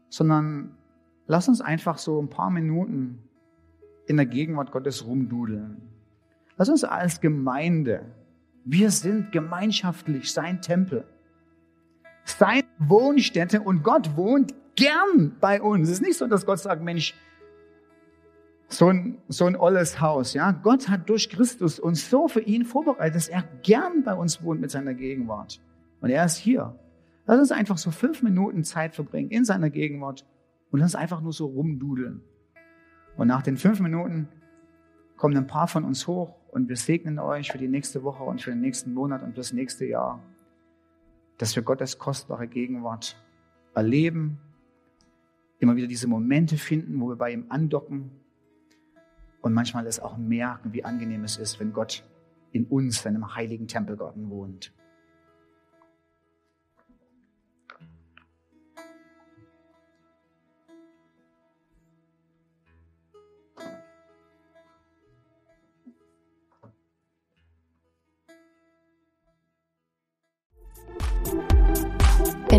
Sondern 0.08 0.76
lass 1.26 1.48
uns 1.48 1.60
einfach 1.60 1.98
so 1.98 2.20
ein 2.20 2.28
paar 2.28 2.50
Minuten 2.50 3.20
in 4.06 4.16
der 4.16 4.26
Gegenwart 4.26 4.72
Gottes 4.72 5.06
rumdudeln. 5.06 5.82
Lass 6.56 6.68
uns 6.68 6.84
als 6.84 7.20
Gemeinde, 7.20 8.02
wir 8.64 8.90
sind 8.90 9.30
gemeinschaftlich 9.30 10.32
sein 10.32 10.60
Tempel, 10.60 11.04
seine 12.24 12.64
Wohnstätte 12.78 13.60
und 13.60 13.84
Gott 13.84 14.16
wohnt 14.16 14.54
gern 14.74 15.36
bei 15.40 15.62
uns. 15.62 15.88
Es 15.88 15.94
ist 15.94 16.02
nicht 16.02 16.18
so, 16.18 16.26
dass 16.26 16.44
Gott 16.44 16.58
sagt, 16.58 16.82
Mensch, 16.82 17.14
so 18.68 18.88
ein, 18.88 19.18
so 19.28 19.46
ein 19.46 19.56
olles 19.56 20.00
Haus, 20.00 20.34
ja. 20.34 20.50
Gott 20.50 20.88
hat 20.88 21.08
durch 21.08 21.30
Christus 21.30 21.78
uns 21.78 22.10
so 22.10 22.28
für 22.28 22.40
ihn 22.40 22.64
vorbereitet, 22.64 23.14
dass 23.16 23.28
er 23.28 23.44
gern 23.62 24.02
bei 24.02 24.14
uns 24.14 24.42
wohnt 24.42 24.60
mit 24.60 24.70
seiner 24.70 24.94
Gegenwart. 24.94 25.60
Und 26.00 26.10
er 26.10 26.24
ist 26.24 26.36
hier. 26.36 26.78
Lass 27.26 27.38
uns 27.38 27.52
einfach 27.52 27.78
so 27.78 27.90
fünf 27.90 28.22
Minuten 28.22 28.64
Zeit 28.64 28.94
verbringen 28.94 29.30
in 29.30 29.44
seiner 29.44 29.70
Gegenwart 29.70 30.24
und 30.70 30.80
lass 30.80 30.94
uns 30.94 31.02
einfach 31.02 31.20
nur 31.20 31.32
so 31.32 31.46
rumdudeln. 31.46 32.22
Und 33.16 33.28
nach 33.28 33.42
den 33.42 33.56
fünf 33.56 33.80
Minuten 33.80 34.28
kommen 35.16 35.36
ein 35.36 35.46
paar 35.46 35.68
von 35.68 35.84
uns 35.84 36.06
hoch 36.06 36.34
und 36.50 36.68
wir 36.68 36.76
segnen 36.76 37.18
euch 37.18 37.50
für 37.50 37.58
die 37.58 37.68
nächste 37.68 38.02
Woche 38.02 38.22
und 38.22 38.42
für 38.42 38.50
den 38.50 38.60
nächsten 38.60 38.92
Monat 38.94 39.22
und 39.22 39.38
das 39.38 39.52
nächste 39.52 39.86
Jahr, 39.86 40.22
dass 41.38 41.56
wir 41.56 41.62
Gottes 41.62 41.98
kostbare 41.98 42.46
Gegenwart 42.46 43.16
erleben, 43.74 44.38
immer 45.58 45.76
wieder 45.76 45.86
diese 45.86 46.06
Momente 46.06 46.56
finden, 46.56 47.00
wo 47.00 47.08
wir 47.08 47.16
bei 47.16 47.32
ihm 47.32 47.46
andocken, 47.48 48.10
und 49.46 49.52
manchmal 49.52 49.86
es 49.86 50.00
auch 50.00 50.16
merken, 50.16 50.72
wie 50.72 50.84
angenehm 50.84 51.22
es 51.22 51.36
ist, 51.36 51.60
wenn 51.60 51.72
Gott 51.72 52.02
in 52.50 52.64
uns, 52.64 53.02
seinem 53.02 53.36
heiligen 53.36 53.68
Tempelgarten 53.68 54.28
wohnt. 54.28 54.72